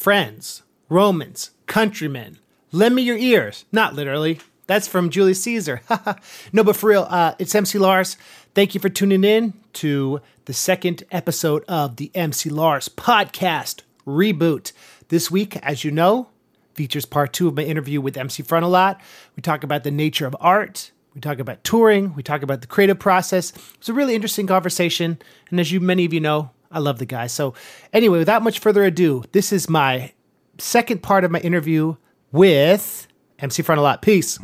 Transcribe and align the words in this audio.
friends, 0.00 0.62
Romans, 0.88 1.50
countrymen, 1.66 2.38
lend 2.72 2.94
me 2.94 3.02
your 3.02 3.18
ears. 3.18 3.66
Not 3.70 3.94
literally. 3.94 4.40
That's 4.66 4.88
from 4.88 5.10
Julius 5.10 5.42
Caesar. 5.42 5.82
no, 6.54 6.64
but 6.64 6.76
for 6.76 6.88
real, 6.88 7.06
uh, 7.10 7.34
it's 7.38 7.54
MC 7.54 7.78
Lars. 7.78 8.16
Thank 8.54 8.74
you 8.74 8.80
for 8.80 8.88
tuning 8.88 9.24
in 9.24 9.52
to 9.74 10.22
the 10.46 10.54
second 10.54 11.02
episode 11.10 11.66
of 11.68 11.96
the 11.96 12.10
MC 12.14 12.48
Lars 12.48 12.88
podcast 12.88 13.82
reboot. 14.06 14.72
This 15.08 15.30
week, 15.30 15.58
as 15.58 15.84
you 15.84 15.90
know, 15.90 16.30
features 16.72 17.04
part 17.04 17.34
two 17.34 17.48
of 17.48 17.54
my 17.54 17.64
interview 17.64 18.00
with 18.00 18.16
MC 18.16 18.42
Frontalot. 18.42 18.98
We 19.36 19.42
talk 19.42 19.64
about 19.64 19.84
the 19.84 19.90
nature 19.90 20.24
of 20.24 20.34
art. 20.40 20.92
We 21.14 21.20
talk 21.20 21.40
about 21.40 21.62
touring. 21.62 22.14
We 22.14 22.22
talk 22.22 22.42
about 22.42 22.62
the 22.62 22.66
creative 22.66 22.98
process. 22.98 23.52
It's 23.74 23.90
a 23.90 23.92
really 23.92 24.14
interesting 24.14 24.46
conversation. 24.46 25.18
And 25.50 25.60
as 25.60 25.70
you 25.70 25.78
many 25.78 26.06
of 26.06 26.14
you 26.14 26.20
know, 26.20 26.52
I 26.70 26.78
love 26.78 26.98
the 26.98 27.06
guy. 27.06 27.26
So 27.26 27.54
anyway, 27.92 28.18
without 28.18 28.42
much 28.42 28.60
further 28.60 28.84
ado, 28.84 29.24
this 29.32 29.52
is 29.52 29.68
my 29.68 30.12
second 30.58 31.02
part 31.02 31.24
of 31.24 31.30
my 31.30 31.40
interview 31.40 31.96
with 32.30 33.08
MC 33.40 33.62
Frontalot. 33.62 34.02
Peace. 34.02 34.38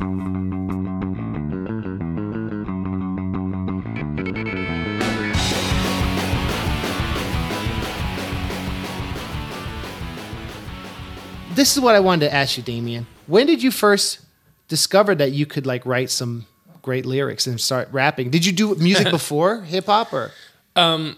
This 11.55 11.75
is 11.75 11.81
what 11.81 11.95
I 11.95 11.99
wanted 12.01 12.25
to 12.27 12.33
ask 12.33 12.57
you, 12.57 12.61
Damian. 12.63 13.07
When 13.25 13.47
did 13.47 13.63
you 13.63 13.71
first 13.71 14.19
discover 14.67 15.15
that 15.15 15.31
you 15.31 15.45
could 15.45 15.65
like 15.65 15.85
write 15.85 16.09
some 16.09 16.45
great 16.81 17.05
lyrics 17.05 17.47
and 17.47 17.59
start 17.59 17.87
rapping? 17.91 18.29
Did 18.29 18.45
you 18.45 18.51
do 18.51 18.75
music 18.75 19.09
before 19.11 19.61
hip 19.61 19.85
hop 19.85 20.13
or? 20.13 20.31
Um, 20.75 21.17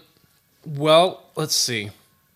Well, 0.66 1.22
let's 1.36 1.54
see. 1.54 1.90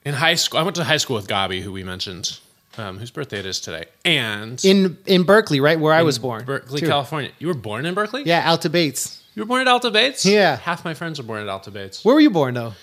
In 0.05 0.15
high 0.15 0.35
school, 0.35 0.61
I 0.61 0.63
went 0.63 0.77
to 0.77 0.85
high 0.85 0.99
school 0.99 1.17
with 1.17 1.27
Gabi, 1.29 1.63
who 1.63 1.73
we 1.73 1.83
mentioned, 1.83 2.39
um, 2.77 2.99
whose 2.99 3.11
birthday 3.11 3.39
it 3.39 3.47
is 3.47 3.61
today, 3.61 3.87
and 4.05 4.63
In 4.65 4.99
in 5.07 5.23
Berkeley, 5.23 5.61
right 5.61 5.79
where 5.81 5.93
I 5.95 6.03
was 6.03 6.19
born, 6.19 6.45
Berkeley, 6.45 6.81
too. 6.81 6.87
California. 6.87 7.31
You 7.39 7.47
were 7.49 7.55
born 7.55 7.87
in 7.87 7.95
Berkeley? 7.95 8.23
Yeah, 8.25 8.49
Alta 8.49 8.69
Bates. 8.69 9.23
You 9.35 9.43
were 9.43 9.47
born 9.47 9.63
at 9.63 9.69
Alta 9.69 9.91
Bates? 9.91 10.25
Yeah. 10.27 10.57
Half 10.57 10.85
my 10.85 10.95
friends 10.95 11.19
were 11.19 11.25
born 11.27 11.41
at 11.43 11.49
Alta 11.49 11.71
Bates. 11.71 12.05
Where 12.05 12.15
were 12.15 12.21
you 12.21 12.31
born 12.31 12.55
though? 12.55 12.75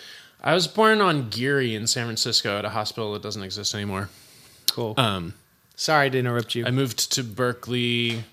I 0.43 0.53
was 0.55 0.67
born 0.67 0.99
on 1.01 1.29
Geary 1.29 1.75
in 1.75 1.85
San 1.85 2.05
Francisco 2.07 2.57
at 2.57 2.65
a 2.65 2.69
hospital 2.69 3.13
that 3.13 3.21
doesn't 3.21 3.43
exist 3.43 3.75
anymore. 3.75 4.09
Cool. 4.71 4.95
Um, 4.97 5.35
Sorry 5.75 6.09
to 6.09 6.17
interrupt 6.19 6.55
you. 6.55 6.65
I 6.65 6.71
moved 6.71 7.11
to 7.13 7.23
Berkeley. 7.23 8.23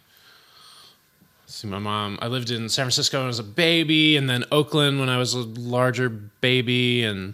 See, 1.51 1.67
my 1.67 1.79
mom. 1.79 2.19
I 2.21 2.29
lived 2.29 2.51
in 2.51 2.69
San 2.69 2.85
Francisco 2.85 3.17
when 3.17 3.25
I 3.25 3.29
was 3.29 3.39
a 3.39 3.43
baby, 3.43 4.19
and 4.19 4.29
then 4.29 4.45
Oakland 4.53 5.01
when 5.01 5.09
I 5.09 5.17
was 5.17 5.33
a 5.33 5.39
larger 5.39 6.11
baby, 6.11 7.05
and 7.05 7.33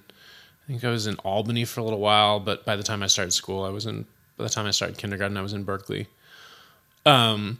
I 0.62 0.66
think 0.68 0.84
I 0.84 0.90
was 0.90 1.08
in 1.08 1.16
Albany 1.16 1.64
for 1.64 1.80
a 1.80 1.82
little 1.82 1.98
while. 1.98 2.38
But 2.38 2.64
by 2.64 2.76
the 2.76 2.84
time 2.84 3.02
I 3.02 3.08
started 3.08 3.32
school, 3.32 3.64
I 3.64 3.70
was 3.70 3.86
in. 3.86 4.06
By 4.36 4.44
the 4.44 4.50
time 4.50 4.66
I 4.66 4.70
started 4.70 4.98
kindergarten, 4.98 5.36
I 5.36 5.42
was 5.42 5.52
in 5.52 5.64
Berkeley. 5.64 6.06
Um, 7.04 7.58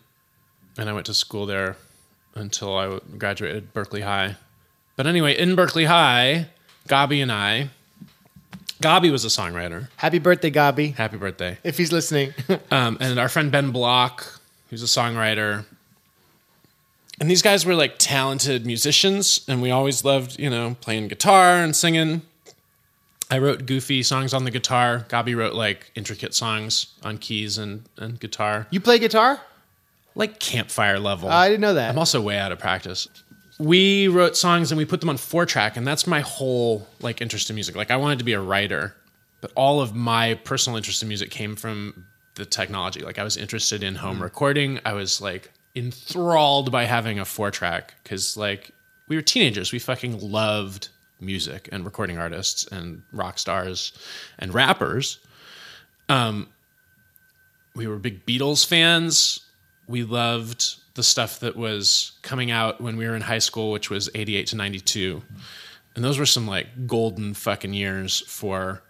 and 0.79 0.89
I 0.89 0.93
went 0.93 1.07
to 1.07 1.15
school 1.15 1.45
there 1.45 1.77
until 2.37 2.79
I 2.79 3.01
graduated 3.19 3.73
Berkeley 3.73 4.03
High. 4.03 4.37
But 4.95 5.09
anyway, 5.09 5.37
in 5.37 5.57
Berkeley 5.57 5.87
High, 5.87 6.47
Gabi 6.89 7.21
and 7.21 7.33
I. 7.33 7.71
Gabi 8.81 9.11
was 9.11 9.25
a 9.25 9.29
songwriter. 9.29 9.89
Happy 9.97 10.21
birthday, 10.21 10.53
Gabi. 10.53 10.95
Happy 10.95 11.17
birthday. 11.17 11.59
If 11.65 11.79
he's 11.79 11.91
listening. 11.91 12.33
um, 12.71 12.97
and 13.01 13.19
our 13.19 13.29
friend 13.29 13.51
Ben 13.51 13.73
Block, 13.73 14.41
who's 14.71 14.85
a 14.85 14.87
songwriter. 14.87 15.65
And 17.21 17.31
these 17.31 17.43
guys 17.43 17.65
were 17.65 17.75
like 17.75 17.95
talented 17.99 18.67
musicians, 18.67 19.45
and 19.49 19.63
we 19.63 19.71
always 19.71 20.05
loved, 20.05 20.39
you 20.39 20.51
know, 20.51 20.77
playing 20.81 21.09
guitar 21.09 21.57
and 21.57 21.75
singing. 21.75 22.23
I 23.31 23.39
wrote 23.39 23.67
goofy 23.67 24.03
songs 24.03 24.35
on 24.35 24.45
the 24.45 24.51
guitar. 24.51 25.07
Gabi 25.09 25.37
wrote 25.37 25.55
like 25.55 25.91
intricate 25.95 26.35
songs 26.35 26.95
on 27.03 27.19
keys 27.19 27.57
and, 27.57 27.89
and 27.97 28.19
guitar, 28.21 28.67
you 28.71 28.81
play 28.81 28.99
guitar? 28.99 29.41
like 30.15 30.39
campfire 30.39 30.99
level. 30.99 31.29
I 31.29 31.49
didn't 31.49 31.61
know 31.61 31.75
that. 31.75 31.91
I'm 31.91 31.99
also 31.99 32.21
way 32.21 32.39
out 32.39 32.53
of 32.53 32.59
practice. 32.59 33.09
We 33.59 34.09
wrote 34.09 34.37
songs 34.37 34.73
and 34.73 34.79
we 34.79 34.85
put 34.85 35.01
them 35.01 35.09
on 35.09 35.17
four 35.17 35.47
track, 35.47 35.77
and 35.77 35.87
that's 35.87 36.07
my 36.07 36.21
whole 36.21 36.87
like 37.01 37.21
interest 37.21 37.51
in 37.51 37.55
music. 37.55 37.77
Like 37.77 37.91
I 37.91 37.97
wanted 37.97 38.19
to 38.19 38.25
be 38.25 38.33
a 38.33 38.41
writer, 38.41 38.95
but 39.41 39.53
all 39.55 39.81
of 39.81 39.95
my 39.95 40.35
personal 40.35 40.77
interest 40.77 41.03
in 41.03 41.09
music 41.09 41.31
came 41.31 41.57
from 41.57 42.07
the 42.35 42.45
technology. 42.45 43.01
Like 43.01 43.19
I 43.19 43.25
was 43.25 43.37
interested 43.37 43.83
in 43.83 43.95
home 43.95 44.21
recording. 44.23 44.81
I 44.85 44.93
was 44.95 45.21
like 45.21 45.51
enthralled 45.75 46.71
by 46.71 46.85
having 46.85 47.19
a 47.19 47.25
four 47.25 47.51
track 47.51 47.95
because 48.03 48.37
like 48.37 48.71
we 49.09 49.17
were 49.17 49.23
teenagers. 49.23 49.73
We 49.73 49.79
fucking 49.79 50.21
loved 50.21 50.89
music 51.21 51.69
and 51.73 51.85
recording 51.85 52.19
artists 52.19 52.67
and 52.67 53.03
rock 53.13 53.39
stars 53.39 53.93
and 54.39 54.53
rappers. 54.55 55.19
Um, 56.09 56.49
we 57.75 57.87
were 57.87 57.97
big 57.97 58.25
Beatles 58.25 58.65
fans. 58.67 59.41
We 59.89 60.05
loved 60.05 60.77
the 60.95 61.03
stuff 61.03 61.41
that 61.41 61.57
was 61.57 62.13
coming 62.23 62.51
out 62.51 62.81
when 62.81 62.97
we 62.97 63.07
were 63.07 63.17
in 63.17 63.23
high 63.23 63.39
school, 63.39 63.73
which 63.73 63.91
was 63.91 64.09
88 64.15 64.47
to 64.49 64.57
92. 64.57 65.23
And 65.95 66.05
those 66.05 66.19
were 66.19 66.27
some 66.27 66.47
like 66.47 66.87
golden 66.87 67.35
fucking 67.35 67.75
years 67.75 68.21
for 68.21 68.83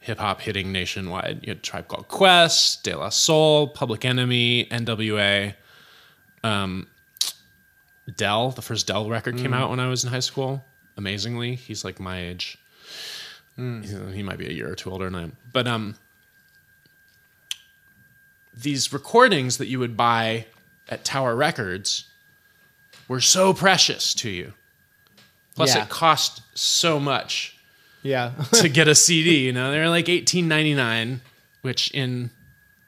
hip 0.00 0.18
hop 0.18 0.40
hitting 0.40 0.72
nationwide. 0.72 1.40
You 1.42 1.50
had 1.50 1.62
Tribe 1.62 1.88
Called 1.88 2.08
Quest, 2.08 2.82
De 2.82 2.96
La 2.96 3.08
Soul, 3.08 3.68
Public 3.68 4.04
Enemy, 4.04 4.66
NWA. 4.66 5.54
Um, 6.44 6.86
Del, 8.16 8.50
the 8.50 8.62
first 8.62 8.86
Del 8.86 9.08
record 9.08 9.36
came 9.36 9.54
out 9.54 9.70
when 9.70 9.78
I 9.80 9.88
was 9.88 10.02
in 10.04 10.10
high 10.10 10.20
school. 10.20 10.64
Amazingly, 10.96 11.54
he's 11.54 11.84
like 11.84 12.00
my 12.00 12.20
age. 12.20 12.58
He- 13.56 14.12
He 14.12 14.22
might 14.22 14.38
be 14.38 14.46
a 14.48 14.52
year 14.52 14.70
or 14.70 14.74
two 14.74 14.90
older 14.90 15.04
than 15.04 15.14
I 15.14 15.22
am. 15.22 15.36
But 15.52 15.66
um, 15.68 15.94
these 18.54 18.92
recordings 18.92 19.58
that 19.58 19.66
you 19.68 19.78
would 19.78 19.96
buy 19.96 20.46
at 20.88 21.04
Tower 21.04 21.34
Records 21.36 22.04
were 23.08 23.20
so 23.20 23.52
precious 23.54 24.14
to 24.14 24.30
you. 24.30 24.52
Plus, 25.54 25.74
Yeah. 25.74 25.84
it 25.84 25.88
cost 25.88 26.42
so 26.54 26.98
much 26.98 27.56
yeah. 28.02 28.32
to 28.52 28.68
get 28.68 28.88
a 28.88 28.94
CD. 29.06 29.46
You 29.46 29.52
know, 29.52 29.70
they're 29.70 29.88
like 29.88 30.08
eighteen 30.08 30.48
ninety 30.48 30.74
nine, 30.74 31.20
which 31.62 31.90
in 31.92 32.30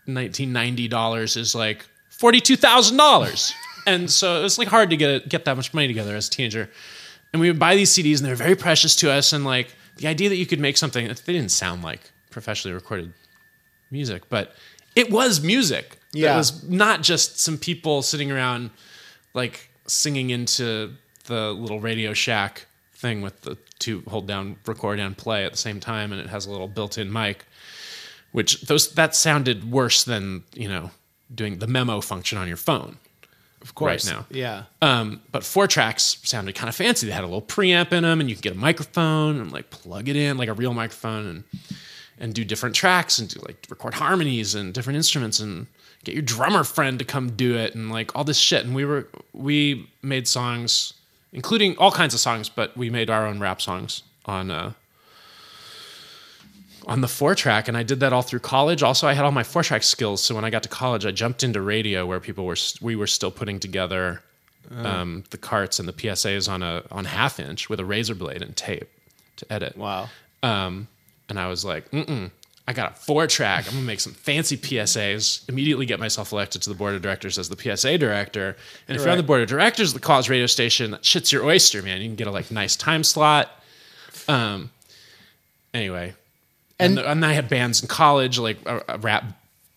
nineteen 0.07 0.53
ninety 0.53 0.89
dollars 0.89 1.37
is 1.37 1.55
like 1.55 1.87
forty 2.25 2.41
two 2.41 2.57
thousand 2.57 2.97
dollars. 2.97 3.53
And 3.87 4.11
so 4.11 4.41
it 4.41 4.43
was 4.43 4.57
like 4.57 4.69
hard 4.69 4.89
to 4.89 4.97
get 4.97 5.29
get 5.29 5.45
that 5.45 5.57
much 5.57 5.75
money 5.75 5.87
together 5.89 6.17
as 6.17 6.27
a 6.29 6.31
teenager. 6.31 6.71
And 7.35 7.41
we 7.43 7.51
would 7.51 7.59
buy 7.59 7.75
these 7.77 7.91
CDs, 7.91 8.17
and 8.17 8.25
they 8.25 8.31
were 8.31 8.35
very 8.35 8.55
precious 8.55 8.97
to 8.97 9.13
us. 9.13 9.35
And 9.35 9.45
like 9.45 9.75
the 9.99 10.07
idea 10.07 10.31
that 10.31 10.37
you 10.37 10.47
could 10.47 10.59
make 10.59 10.79
something 10.79 11.07
that 11.07 11.19
they 11.27 11.35
didn't 11.35 11.51
sound 11.51 11.83
like 11.83 12.01
professionally 12.31 12.75
recorded 12.75 13.13
music, 13.91 14.23
but 14.31 14.55
it 14.97 15.11
was 15.11 15.43
music. 15.43 15.99
Yeah. 16.15 16.33
it 16.33 16.39
was 16.39 16.67
not 16.67 17.03
just 17.03 17.41
some 17.41 17.59
people 17.59 18.01
sitting 18.01 18.33
around 18.33 18.71
like 19.35 19.69
singing 19.87 20.31
into 20.31 20.95
the 21.27 21.53
little 21.53 21.81
Radio 21.81 22.15
Shack 22.15 22.65
thing 22.95 23.21
with 23.21 23.43
the 23.43 23.59
two 23.81 24.03
hold 24.09 24.27
down, 24.27 24.57
record 24.65 24.99
and 24.99 25.15
play 25.15 25.45
at 25.45 25.53
the 25.53 25.59
same 25.59 25.79
time, 25.79 26.11
and 26.11 26.23
it 26.23 26.29
has 26.29 26.47
a 26.47 26.51
little 26.51 26.69
built-in 26.69 27.13
mic, 27.13 27.45
which 28.33 28.63
those 28.63 28.95
that 28.95 29.15
sounded 29.15 29.71
worse 29.71 30.05
than 30.05 30.45
you 30.55 30.71
know 30.71 30.91
doing 31.33 31.59
the 31.59 31.67
memo 31.67 32.01
function 32.01 32.39
on 32.39 32.49
your 32.49 32.57
phone. 32.57 32.99
of 33.63 33.75
course. 33.75 34.07
Right 34.07 34.17
now. 34.17 34.27
Yeah. 34.31 34.65
Um, 34.83 35.23
but 35.33 35.45
four 35.45 35.67
tracks 35.67 36.19
sounded 36.23 36.55
kind 36.55 36.69
of 36.69 36.75
fancy. 36.75 37.07
They 37.07 37.13
had 37.13 37.25
a 37.25 37.27
little 37.27 37.43
preamp 37.43 37.93
in 37.93 38.03
them, 38.03 38.21
and 38.21 38.29
you 38.29 38.37
could 38.37 38.43
get 38.43 38.53
a 38.55 38.59
microphone 38.59 39.41
and 39.41 39.53
like 39.53 39.71
plug 39.71 40.09
it 40.09 40.17
in 40.17 40.37
like 40.37 40.49
a 40.49 40.55
real 40.55 40.75
microphone, 40.75 41.27
and 41.27 41.45
and 42.19 42.35
do 42.35 42.45
different 42.45 42.75
tracks 42.75 43.19
and 43.19 43.29
do 43.29 43.41
like 43.47 43.67
record 43.69 43.95
harmonies 43.95 44.55
and 44.55 44.73
different 44.73 44.97
instruments 44.97 45.41
and 45.41 45.67
get 46.05 46.15
your 46.15 46.23
drummer 46.23 46.63
friend 46.63 46.99
to 46.99 47.05
come 47.05 47.31
do 47.31 47.57
it 47.57 47.75
and 47.75 47.91
like 47.91 48.15
all 48.15 48.25
this 48.25 48.39
shit. 48.39 48.65
And 48.65 48.75
we 48.75 48.85
were 48.85 49.09
we 49.33 49.89
made 50.03 50.29
songs, 50.29 50.95
including 51.33 51.77
all 51.79 51.91
kinds 51.91 52.15
of 52.15 52.21
songs, 52.21 52.49
but 52.49 52.77
we 52.77 52.91
made 52.91 53.11
our 53.11 53.27
own 53.27 53.41
rap 53.41 53.61
songs 53.61 54.03
on 54.27 54.51
uh, 54.51 54.73
on 56.87 57.01
the 57.01 57.09
four 57.09 57.35
track, 57.35 57.69
and 57.69 57.77
I 57.77 57.83
did 57.83 58.01
that 58.01 58.13
all 58.13 58.23
through 58.23 58.41
college. 58.41 58.83
Also, 58.83 59.07
I 59.07 59.15
had 59.15 59.25
all 59.25 59.33
my 59.33 59.43
four 59.43 59.63
track 59.63 59.83
skills, 59.83 60.23
so 60.23 60.35
when 60.35 60.45
I 60.45 60.51
got 60.51 60.63
to 60.65 60.69
college, 60.69 61.07
I 61.07 61.11
jumped 61.11 61.43
into 61.43 61.61
radio 61.61 62.07
where 62.07 62.21
people 62.21 62.45
were 62.45 62.57
we 62.81 62.97
were 62.97 63.07
still 63.07 63.31
putting 63.31 63.59
together 63.59 64.23
um, 64.71 65.25
the 65.31 65.39
carts 65.39 65.79
and 65.79 65.89
the 65.89 65.93
PSAs 65.93 66.51
on 66.51 66.63
a 66.63 66.83
on 66.91 67.05
half 67.05 67.39
inch 67.39 67.69
with 67.69 67.81
a 67.81 67.85
razor 67.85 68.15
blade 68.15 68.43
and 68.43 68.57
tape 68.57 68.89
to 69.37 69.53
edit. 69.53 69.77
Wow. 69.77 70.09
Um, 70.43 70.89
and 71.29 71.39
I 71.39 71.49
was 71.49 71.65
like, 71.65 71.91
mm 71.91 72.31
I 72.67 72.73
got 72.73 72.93
a 72.93 72.95
four 72.95 73.27
track. 73.27 73.67
I'm 73.67 73.75
gonna 73.75 73.87
make 73.87 74.01
some 74.01 74.15
fancy 74.15 74.57
PSAs. 74.57 75.47
Immediately 75.51 75.85
get 75.85 76.01
myself 76.01 76.33
elected 76.33 76.63
to 76.63 76.71
the 76.71 76.75
board 76.75 76.95
of 76.95 77.03
directors 77.03 77.37
as 77.37 77.51
the 77.51 77.59
PSA 77.59 77.99
director. 77.99 78.57
And 78.89 78.97
if 78.97 79.03
you're 79.03 79.11
on 79.11 79.19
the 79.19 79.23
board 79.23 79.43
of 79.43 79.49
directors 79.49 79.91
of 79.91 79.95
the 79.95 80.01
college 80.01 80.31
radio 80.31 80.47
station, 80.47 80.93
that 80.93 81.05
shit's 81.05 81.31
your 81.31 81.45
oyster, 81.45 81.83
man. 81.83 82.01
You 82.01 82.09
can 82.09 82.17
get 82.17 82.27
a 82.27 82.31
like 82.31 82.51
nice 82.51 82.75
time 82.75 83.05
slot. 83.05 83.51
Um. 84.29 84.71
Anyway, 85.75 86.15
and 86.79 86.99
And- 86.99 87.07
and, 87.07 87.25
I 87.27 87.33
had 87.33 87.49
bands 87.49 87.83
in 87.83 87.89
college, 87.89 88.39
like 88.39 88.59
a, 88.67 88.83
a 88.89 88.99
rap 88.99 89.25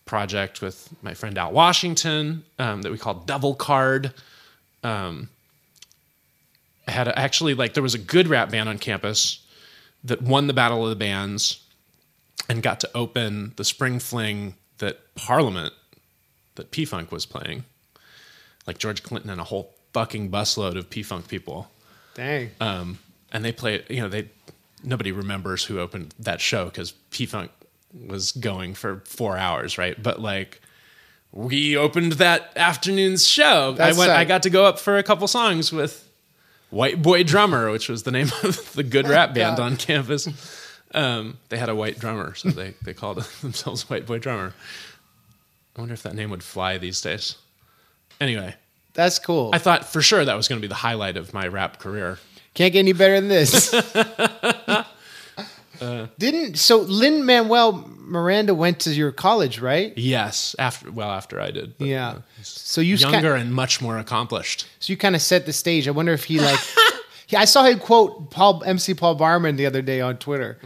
project 0.04 0.60
with 0.62 0.88
my 1.02 1.14
friend 1.14 1.36
Al 1.38 1.52
Washington 1.52 2.44
um, 2.58 2.82
that 2.82 2.90
we 2.90 2.98
called 2.98 3.26
Devil 3.26 3.54
Card. 3.54 4.12
Um, 4.82 5.28
I 6.86 6.92
had 6.92 7.08
a, 7.08 7.18
actually 7.18 7.54
like 7.54 7.74
there 7.74 7.82
was 7.82 7.94
a 7.94 7.98
good 7.98 8.28
rap 8.28 8.50
band 8.50 8.68
on 8.68 8.78
campus 8.78 9.40
that 10.04 10.22
won 10.22 10.46
the 10.46 10.54
battle 10.54 10.82
of 10.84 10.90
the 10.90 10.96
bands 10.96 11.62
and 12.48 12.62
got 12.62 12.80
to 12.80 12.90
open 12.94 13.52
the 13.56 13.64
spring 13.64 13.98
fling 13.98 14.54
that 14.78 15.14
Parliament, 15.14 15.74
that 16.54 16.70
P 16.70 16.84
Funk 16.84 17.12
was 17.12 17.26
playing. 17.26 17.64
Like 18.66 18.78
George 18.78 19.02
Clinton 19.02 19.30
and 19.30 19.40
a 19.40 19.44
whole 19.44 19.74
fucking 19.92 20.30
busload 20.30 20.76
of 20.78 20.88
P 20.88 21.02
Funk 21.02 21.28
people. 21.28 21.70
Dang. 22.14 22.50
Um, 22.60 22.98
and 23.32 23.44
they 23.44 23.52
played, 23.52 23.84
you 23.90 24.00
know, 24.00 24.08
they 24.08 24.28
nobody 24.84 25.12
remembers 25.12 25.64
who 25.64 25.78
opened 25.78 26.14
that 26.18 26.40
show 26.40 26.66
because 26.66 26.92
P 27.10 27.26
Funk 27.26 27.50
was 28.06 28.32
going 28.32 28.74
for 28.74 29.02
four 29.06 29.36
hours, 29.36 29.78
right? 29.78 30.00
But 30.02 30.20
like, 30.20 30.60
we 31.32 31.76
opened 31.76 32.12
that 32.12 32.52
afternoon's 32.56 33.26
show. 33.26 33.72
That's 33.72 33.96
I 33.96 33.98
went, 33.98 34.12
I 34.12 34.24
got 34.24 34.42
to 34.44 34.50
go 34.50 34.64
up 34.64 34.78
for 34.78 34.98
a 34.98 35.02
couple 35.02 35.26
songs 35.28 35.72
with 35.72 36.08
White 36.70 37.02
Boy 37.02 37.22
Drummer, 37.22 37.70
which 37.70 37.88
was 37.88 38.02
the 38.02 38.10
name 38.10 38.28
of 38.42 38.72
the 38.74 38.82
good 38.82 39.08
rap 39.08 39.34
band 39.34 39.58
on 39.58 39.76
campus. 39.76 40.28
Um, 40.94 41.38
they 41.50 41.58
had 41.58 41.68
a 41.68 41.74
white 41.74 41.98
drummer, 41.98 42.34
so 42.34 42.48
they, 42.48 42.74
they 42.82 42.94
called 42.94 43.18
themselves 43.42 43.88
White 43.90 44.06
Boy 44.06 44.18
Drummer. 44.18 44.54
I 45.76 45.80
wonder 45.80 45.94
if 45.94 46.02
that 46.02 46.14
name 46.14 46.30
would 46.30 46.42
fly 46.42 46.78
these 46.78 47.00
days. 47.00 47.36
Anyway, 48.20 48.54
That's 48.94 49.18
cool. 49.18 49.50
I 49.52 49.58
thought 49.58 49.84
for 49.84 50.02
sure 50.02 50.24
that 50.24 50.34
was 50.34 50.48
going 50.48 50.60
to 50.60 50.62
be 50.62 50.68
the 50.68 50.74
highlight 50.74 51.16
of 51.16 51.32
my 51.32 51.46
rap 51.46 51.78
career. 51.78 52.18
Can't 52.54 52.72
get 52.72 52.80
any 52.80 52.92
better 52.92 53.20
than 53.20 53.28
this. 53.28 53.72
Didn't 56.18 56.58
so 56.58 56.78
Lin 56.78 57.24
Manuel 57.24 57.88
Miranda 58.00 58.54
went 58.54 58.80
to 58.80 58.90
your 58.90 59.12
college, 59.12 59.60
right? 59.60 59.96
Yes, 59.96 60.54
after 60.58 60.90
well 60.90 61.10
after 61.10 61.40
I 61.40 61.50
did. 61.50 61.76
but, 61.78 61.86
Yeah. 61.86 62.08
uh, 62.08 62.20
So 62.42 62.80
you 62.80 62.96
younger 62.96 63.34
and 63.34 63.52
much 63.54 63.80
more 63.80 63.98
accomplished. 63.98 64.66
So 64.80 64.92
you 64.92 64.96
kind 64.96 65.14
of 65.14 65.22
set 65.22 65.46
the 65.46 65.52
stage. 65.52 65.86
I 65.88 65.90
wonder 65.92 66.12
if 66.12 66.24
he 66.24 66.40
like. 66.40 66.58
yeah, 67.28 67.40
I 67.42 67.44
saw 67.44 67.64
him 67.64 67.78
quote 67.78 68.30
Paul 68.30 68.62
MC 68.64 68.94
Paul 68.94 69.14
Barman 69.16 69.56
the 69.56 69.66
other 69.66 69.82
day 69.82 70.00
on 70.00 70.16
Twitter. 70.16 70.58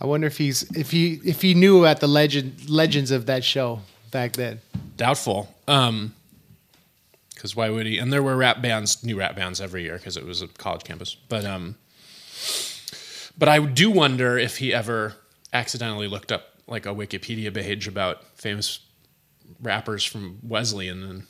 I 0.00 0.06
wonder 0.06 0.26
if 0.26 0.36
he's 0.38 0.62
if 0.76 0.90
he 0.90 1.20
if 1.24 1.42
he 1.42 1.54
knew 1.54 1.80
about 1.80 2.00
the 2.00 2.08
legend 2.08 2.68
legends 2.70 3.10
of 3.10 3.26
that 3.26 3.44
show 3.44 3.80
back 4.10 4.32
then. 4.34 4.60
Doubtful. 4.96 5.54
Um, 5.66 6.14
because 7.34 7.54
why 7.54 7.70
would 7.70 7.86
he? 7.86 7.98
And 7.98 8.12
there 8.12 8.22
were 8.22 8.36
rap 8.36 8.60
bands, 8.60 9.04
new 9.04 9.16
rap 9.16 9.36
bands 9.36 9.60
every 9.60 9.84
year 9.84 9.96
because 9.96 10.16
it 10.16 10.26
was 10.26 10.42
a 10.42 10.48
college 10.48 10.82
campus. 10.82 11.14
But 11.28 11.44
um, 11.44 11.76
but 13.38 13.48
I 13.48 13.64
do 13.64 13.90
wonder 13.90 14.36
if 14.36 14.58
he 14.58 14.74
ever 14.74 15.14
accidentally 15.52 16.08
looked 16.08 16.32
up 16.32 16.48
like 16.66 16.84
a 16.84 16.90
Wikipedia 16.90 17.52
page 17.54 17.88
about 17.88 18.24
famous 18.36 18.80
rappers 19.60 20.04
from 20.04 20.38
Wesleyan 20.42 21.02
and 21.02 21.22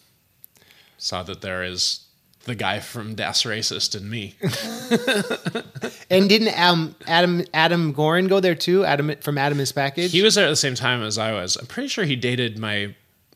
saw 0.96 1.22
that 1.22 1.40
there 1.40 1.62
is 1.62 2.06
the 2.44 2.54
guy 2.54 2.80
from 2.80 3.14
Das 3.14 3.44
Racist 3.44 3.94
and 3.94 4.10
me. 4.10 4.34
And 6.10 6.28
didn't 6.28 6.58
um, 6.58 6.94
Adam 7.06 7.44
Adam 7.52 7.92
Gorin 7.92 8.28
go 8.28 8.40
there 8.40 8.54
too? 8.54 8.84
Adam 8.84 9.14
from 9.20 9.36
Adam 9.36 9.60
is 9.60 9.72
package. 9.72 10.10
He 10.10 10.22
was 10.22 10.34
there 10.34 10.46
at 10.46 10.50
the 10.50 10.56
same 10.56 10.74
time 10.74 11.02
as 11.02 11.18
I 11.18 11.32
was. 11.32 11.56
I'm 11.56 11.66
pretty 11.66 11.88
sure 11.88 12.04
he 12.04 12.16
dated 12.16 12.58
my 12.58 12.94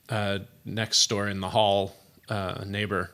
uh, 0.09 0.41
next 0.65 1.07
door 1.09 1.29
in 1.29 1.41
the 1.41 1.51
hall 1.51 1.95
uh, 2.29 2.65
neighbor, 2.67 3.11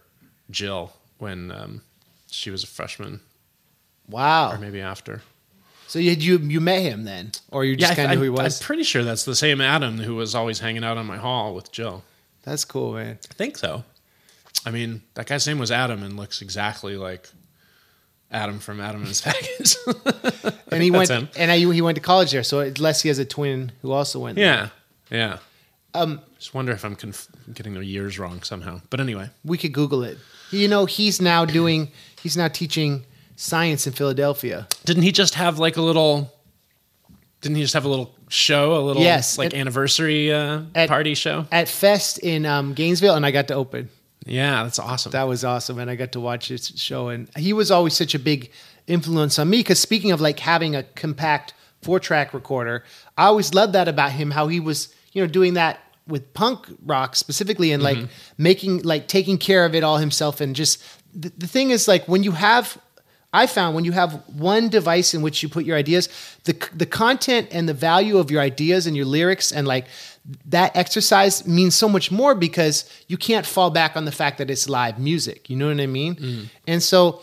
Jill, 0.51 0.93
when 1.19 1.51
um, 1.51 1.83
she 2.31 2.51
was 2.51 2.63
a 2.63 2.69
freshman, 2.69 3.21
wow. 4.09 4.53
or 4.53 4.59
maybe 4.59 4.81
after. 4.81 5.23
So 5.89 5.99
you 5.99 6.13
you 6.13 6.39
you 6.39 6.61
met 6.61 6.83
him 6.83 7.05
then, 7.05 7.33
or 7.51 7.65
you 7.65 7.75
just 7.77 7.93
I- 7.93 7.95
kind 7.97 8.13
of 8.13 8.19
knew 8.19 8.27
who 8.27 8.33
he 8.35 8.43
was? 8.43 8.61
I'm 8.61 8.65
pretty 8.65 8.85
sure 8.85 9.03
that's 9.03 9.25
the 9.25 9.35
same 9.35 9.61
Adam 9.61 9.99
who 9.99 10.15
was 10.15 10.35
always 10.35 10.61
hanging 10.61 10.85
out 10.85 10.97
on 10.99 11.07
my 11.07 11.17
hall 11.17 11.55
with 11.55 11.73
Jill. 11.73 12.05
That's 12.45 12.65
cool, 12.65 12.93
man. 12.95 13.19
I 13.31 13.35
think 13.35 13.59
so. 13.59 13.85
I 14.67 14.71
mean, 14.71 15.03
that 15.15 15.27
guy's 15.27 15.47
name 15.47 15.59
was 15.59 15.71
Adam 15.71 16.03
and 16.03 16.17
looks 16.17 16.43
exactly 16.43 16.97
like 16.97 17.29
Adam 18.31 18.59
from 18.59 18.81
Adam 18.81 19.01
and 19.01 19.09
his 19.09 19.21
Package. 19.29 19.77
And 20.71 20.83
he 20.83 20.91
went 20.91 21.09
him. 21.09 21.31
and 21.35 21.51
I, 21.51 21.57
he 21.59 21.81
went 21.81 21.97
to 21.97 22.03
college 22.03 22.31
there. 22.33 22.43
So 22.43 22.61
unless 22.61 23.01
he 23.01 23.09
has 23.09 23.19
a 23.19 23.25
twin 23.25 23.73
who 23.81 23.91
also 23.91 24.21
went. 24.21 24.37
there. 24.37 24.71
yeah, 25.11 25.17
yeah. 25.19 25.39
Um, 25.95 26.21
just 26.39 26.53
wonder 26.53 26.73
if 26.73 26.85
I'm 26.85 26.95
conf- 26.95 27.27
getting 27.55 27.73
the 27.73 27.83
years 27.83 28.19
wrong 28.19 28.43
somehow. 28.43 28.83
But 28.91 29.01
anyway, 29.01 29.31
we 29.47 29.57
could 29.57 29.73
Google 29.73 30.03
it. 30.05 30.19
You 30.51 30.69
know, 30.69 30.85
he's 30.85 31.23
now 31.23 31.47
doing. 31.47 31.91
He's 32.23 32.37
now 32.37 32.49
teaching 32.49 33.07
science 33.39 33.87
in 33.87 33.93
Philadelphia. 33.93 34.67
Didn't 34.85 35.05
he 35.05 35.13
just 35.13 35.35
have 35.35 35.59
like 35.59 35.77
a 35.77 35.83
little? 35.83 36.35
Didn't 37.41 37.55
he 37.57 37.63
just 37.63 37.75
have 37.75 37.85
a 37.85 37.89
little 37.89 38.13
show, 38.29 38.75
a 38.77 38.83
little 38.83 39.01
Yes, 39.03 39.39
like 39.39 39.47
at- 39.47 39.55
anniversary 39.55 40.33
uh, 40.33 40.63
at- 40.75 40.89
party 40.89 41.15
show? 41.15 41.47
at 41.53 41.69
Fest 41.69 42.19
in 42.19 42.45
um, 42.45 42.75
Gainesville, 42.75 43.15
and 43.15 43.25
I 43.25 43.31
got 43.31 43.47
to 43.49 43.55
open. 43.55 43.91
Yeah, 44.27 44.65
that's 44.65 44.81
awesome. 44.81 45.13
That 45.13 45.23
was 45.29 45.45
awesome, 45.45 45.79
and 45.79 45.89
I 45.89 45.95
got 45.95 46.13
to 46.13 46.21
watch 46.21 46.49
his 46.49 46.67
show. 46.77 47.09
And 47.09 47.29
he 47.37 47.53
was 47.53 47.71
always 47.71 47.95
such 47.95 48.15
a 48.15 48.19
big 48.19 48.51
influence 48.89 49.39
on 49.39 49.49
me. 49.49 49.59
Because 49.59 49.79
speaking 49.79 50.11
of 50.11 50.21
like 50.21 50.41
having 50.41 50.75
a 50.75 50.83
compact 50.83 51.55
four 51.81 52.01
track 52.01 52.35
recorder, 52.35 52.85
I 53.17 53.27
always 53.27 53.55
loved 53.55 53.73
that 53.75 53.87
about 53.87 54.11
him. 54.13 54.33
How 54.33 54.49
he 54.49 54.59
was, 54.59 54.93
you 55.13 55.23
know, 55.23 55.29
doing 55.29 55.55
that 55.55 55.79
with 56.09 56.35
punk 56.35 56.67
rock 56.85 57.15
specifically, 57.15 57.71
and 57.71 57.83
like 57.85 57.99
making 58.37 58.83
like 58.83 59.07
taking 59.07 59.39
care 59.39 59.65
of 59.65 59.75
it 59.77 59.85
all 59.85 59.99
himself. 59.99 60.41
And 60.41 60.57
just 60.57 60.83
the, 61.15 61.33
the 61.39 61.47
thing 61.47 61.71
is, 61.71 61.87
like 61.87 62.09
when 62.09 62.25
you 62.25 62.33
have. 62.33 62.77
I 63.33 63.47
found 63.47 63.75
when 63.75 63.85
you 63.85 63.93
have 63.93 64.23
one 64.27 64.69
device 64.69 65.13
in 65.13 65.21
which 65.21 65.43
you 65.43 65.49
put 65.49 65.65
your 65.65 65.77
ideas, 65.77 66.09
the 66.45 66.55
the 66.75 66.87
content 66.87 67.49
and 67.53 67.69
the 67.69 67.75
value 67.75 68.19
of 68.19 68.31
your 68.31 68.41
ideas 68.41 68.87
and 68.87 68.97
your 68.97 69.05
lyrics 69.05 69.53
and 69.53 69.67
like 69.67 69.87
that 70.47 70.77
exercise 70.77 71.47
means 71.47 71.75
so 71.75 71.89
much 71.89 72.11
more 72.11 72.35
because 72.35 72.89
you 73.07 73.17
can't 73.17 73.47
fall 73.47 73.71
back 73.71 73.97
on 73.97 74.05
the 74.05 74.13
fact 74.13 74.39
that 74.39 74.51
it's 74.51 74.69
live 74.69 74.99
music. 74.99 75.49
You 75.49 75.57
know 75.57 75.69
what 75.69 75.81
I 75.81 75.87
mean? 75.87 76.17
Mm. 76.17 76.49
And 76.67 76.83
so 76.83 77.23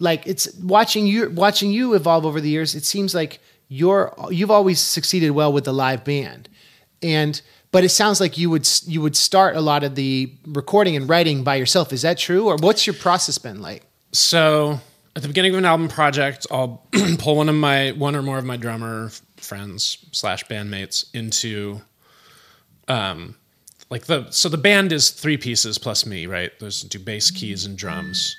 like 0.00 0.26
it's 0.26 0.52
watching 0.56 1.06
you 1.06 1.30
watching 1.30 1.70
you 1.70 1.94
evolve 1.94 2.26
over 2.26 2.40
the 2.40 2.48
years, 2.48 2.74
it 2.74 2.84
seems 2.84 3.14
like 3.14 3.40
you're 3.68 4.14
you've 4.30 4.50
always 4.50 4.80
succeeded 4.80 5.30
well 5.30 5.52
with 5.52 5.64
the 5.64 5.72
live 5.72 6.04
band. 6.04 6.48
And 7.02 7.40
but 7.70 7.84
it 7.84 7.90
sounds 7.90 8.20
like 8.20 8.38
you 8.38 8.50
would 8.50 8.68
you 8.86 9.00
would 9.00 9.16
start 9.16 9.56
a 9.56 9.60
lot 9.60 9.84
of 9.84 9.94
the 9.94 10.32
recording 10.46 10.96
and 10.96 11.08
writing 11.08 11.44
by 11.44 11.56
yourself. 11.56 11.92
Is 11.92 12.02
that 12.02 12.18
true? 12.18 12.46
Or 12.46 12.56
what's 12.56 12.86
your 12.86 12.94
process 12.94 13.38
been 13.38 13.60
like? 13.60 13.84
So 14.12 14.80
at 15.18 15.22
the 15.22 15.28
beginning 15.28 15.50
of 15.50 15.58
an 15.58 15.64
album 15.64 15.88
project, 15.88 16.46
I'll 16.48 16.80
pull 17.18 17.34
one 17.34 17.48
of 17.48 17.56
my 17.56 17.90
one 17.90 18.14
or 18.14 18.22
more 18.22 18.38
of 18.38 18.44
my 18.44 18.56
drummer 18.56 19.10
friends 19.36 19.98
slash 20.12 20.44
bandmates 20.44 21.12
into 21.12 21.80
um 22.86 23.34
like 23.90 24.06
the 24.06 24.30
so 24.30 24.48
the 24.48 24.56
band 24.56 24.92
is 24.92 25.10
three 25.10 25.36
pieces 25.36 25.76
plus 25.76 26.06
me, 26.06 26.26
right? 26.26 26.52
There's 26.60 26.82
do 26.82 27.00
bass, 27.00 27.32
keys, 27.32 27.64
and 27.64 27.76
drums. 27.76 28.36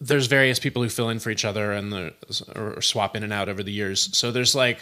There's 0.00 0.26
various 0.26 0.58
people 0.58 0.82
who 0.82 0.88
fill 0.88 1.08
in 1.08 1.20
for 1.20 1.30
each 1.30 1.44
other 1.44 1.70
and 1.70 1.92
the 1.92 2.12
or, 2.56 2.82
swap 2.82 3.14
in 3.14 3.22
and 3.22 3.32
out 3.32 3.48
over 3.48 3.62
the 3.62 3.72
years. 3.72 4.16
So 4.18 4.32
there's 4.32 4.56
like 4.56 4.80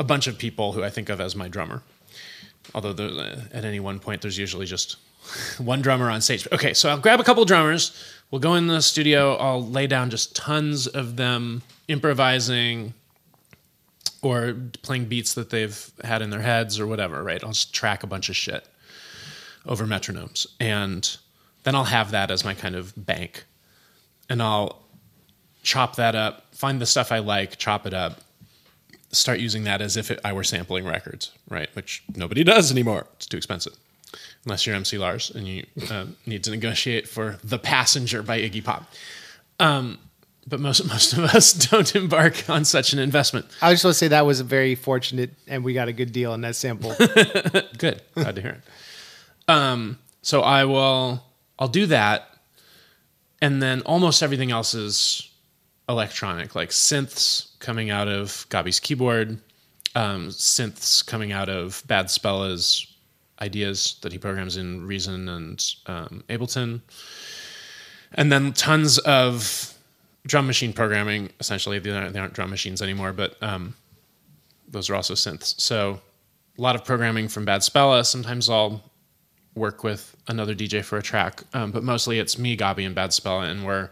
a 0.00 0.04
bunch 0.04 0.26
of 0.26 0.36
people 0.36 0.72
who 0.72 0.82
I 0.82 0.90
think 0.90 1.10
of 1.10 1.20
as 1.20 1.36
my 1.36 1.46
drummer. 1.46 1.84
Although 2.74 2.92
there, 2.92 3.46
at 3.52 3.64
any 3.64 3.78
one 3.78 4.00
point 4.00 4.22
there's 4.22 4.36
usually 4.36 4.66
just 4.66 4.96
one 5.58 5.80
drummer 5.80 6.10
on 6.10 6.20
stage. 6.20 6.48
Okay, 6.50 6.74
so 6.74 6.88
I'll 6.88 6.98
grab 6.98 7.20
a 7.20 7.24
couple 7.24 7.44
drummers. 7.44 7.92
We'll 8.30 8.40
go 8.40 8.54
in 8.54 8.68
the 8.68 8.80
studio. 8.80 9.34
I'll 9.36 9.64
lay 9.64 9.86
down 9.86 10.10
just 10.10 10.36
tons 10.36 10.86
of 10.86 11.16
them 11.16 11.62
improvising 11.88 12.94
or 14.22 14.54
playing 14.82 15.06
beats 15.06 15.34
that 15.34 15.50
they've 15.50 15.90
had 16.04 16.22
in 16.22 16.30
their 16.30 16.42
heads 16.42 16.78
or 16.78 16.86
whatever, 16.86 17.22
right? 17.22 17.42
I'll 17.42 17.52
just 17.52 17.74
track 17.74 18.02
a 18.02 18.06
bunch 18.06 18.28
of 18.28 18.36
shit 18.36 18.66
over 19.66 19.86
metronomes. 19.86 20.46
And 20.60 21.16
then 21.64 21.74
I'll 21.74 21.84
have 21.84 22.12
that 22.12 22.30
as 22.30 22.44
my 22.44 22.54
kind 22.54 22.76
of 22.76 22.92
bank. 22.96 23.44
And 24.28 24.42
I'll 24.42 24.82
chop 25.62 25.96
that 25.96 26.14
up, 26.14 26.54
find 26.54 26.80
the 26.80 26.86
stuff 26.86 27.10
I 27.10 27.18
like, 27.18 27.58
chop 27.58 27.86
it 27.86 27.94
up, 27.94 28.20
start 29.12 29.40
using 29.40 29.64
that 29.64 29.80
as 29.80 29.96
if 29.96 30.10
it, 30.10 30.20
I 30.24 30.32
were 30.32 30.44
sampling 30.44 30.86
records, 30.86 31.32
right? 31.48 31.68
Which 31.74 32.02
nobody 32.14 32.44
does 32.44 32.70
anymore. 32.70 33.06
It's 33.16 33.26
too 33.26 33.36
expensive. 33.36 33.74
Unless 34.44 34.66
you're 34.66 34.76
MC 34.76 34.98
Lars 34.98 35.30
and 35.30 35.46
you 35.46 35.66
uh, 35.90 36.06
need 36.26 36.44
to 36.44 36.50
negotiate 36.50 37.08
for 37.08 37.38
The 37.44 37.58
Passenger 37.58 38.22
by 38.22 38.40
Iggy 38.40 38.64
Pop. 38.64 38.90
Um, 39.58 39.98
but 40.46 40.60
most, 40.60 40.84
most 40.88 41.12
of 41.12 41.20
us 41.20 41.52
don't 41.52 41.94
embark 41.94 42.48
on 42.48 42.64
such 42.64 42.92
an 42.92 42.98
investment. 42.98 43.46
I 43.60 43.72
just 43.72 43.84
want 43.84 43.94
to 43.94 43.98
say 43.98 44.08
that 44.08 44.26
was 44.26 44.40
a 44.40 44.44
very 44.44 44.74
fortunate, 44.74 45.30
and 45.46 45.64
we 45.64 45.74
got 45.74 45.88
a 45.88 45.92
good 45.92 46.12
deal 46.12 46.32
on 46.32 46.40
that 46.42 46.56
sample. 46.56 46.94
Good. 47.78 48.02
Glad 48.14 48.36
to 48.36 48.42
hear 48.42 48.62
it. 48.62 49.50
Um, 49.50 49.98
so 50.22 50.42
I 50.42 50.64
will 50.64 51.24
I'll 51.58 51.68
do 51.68 51.86
that 51.86 52.30
and 53.40 53.62
then 53.62 53.80
almost 53.82 54.22
everything 54.22 54.50
else 54.50 54.74
is 54.74 55.30
electronic, 55.88 56.54
like 56.54 56.70
synths 56.70 57.58
coming 57.58 57.90
out 57.90 58.08
of 58.08 58.46
Gabi's 58.50 58.80
keyboard, 58.80 59.38
um, 59.94 60.28
synths 60.28 61.04
coming 61.04 61.32
out 61.32 61.48
of 61.48 61.82
Bad 61.86 62.10
Spella's 62.10 62.86
ideas 63.40 63.96
that 64.02 64.12
he 64.12 64.18
programs 64.18 64.56
in 64.56 64.86
Reason 64.86 65.28
and 65.28 65.74
um, 65.86 66.24
Ableton, 66.28 66.80
and 68.14 68.30
then 68.30 68.52
tons 68.52 68.98
of 68.98 69.74
drum 70.26 70.46
machine 70.46 70.72
programming. 70.72 71.30
Essentially, 71.40 71.78
they 71.78 71.90
aren't, 71.90 72.12
they 72.12 72.18
aren't 72.18 72.34
drum 72.34 72.50
machines 72.50 72.82
anymore, 72.82 73.12
but 73.12 73.40
um, 73.42 73.74
those 74.68 74.90
are 74.90 74.94
also 74.94 75.14
synths. 75.14 75.58
So 75.60 76.00
a 76.58 76.60
lot 76.60 76.74
of 76.74 76.84
programming 76.84 77.28
from 77.28 77.44
Bad 77.44 77.62
Spella. 77.62 78.04
Sometimes 78.04 78.48
I'll 78.50 78.82
work 79.54 79.82
with 79.82 80.16
another 80.28 80.54
DJ 80.54 80.84
for 80.84 80.98
a 80.98 81.02
track, 81.02 81.42
um, 81.54 81.70
but 81.72 81.82
mostly 81.82 82.18
it's 82.18 82.38
me, 82.38 82.56
Gabi, 82.56 82.86
and 82.86 82.94
Bad 82.94 83.10
Spella, 83.10 83.50
and 83.50 83.64
we're 83.64 83.90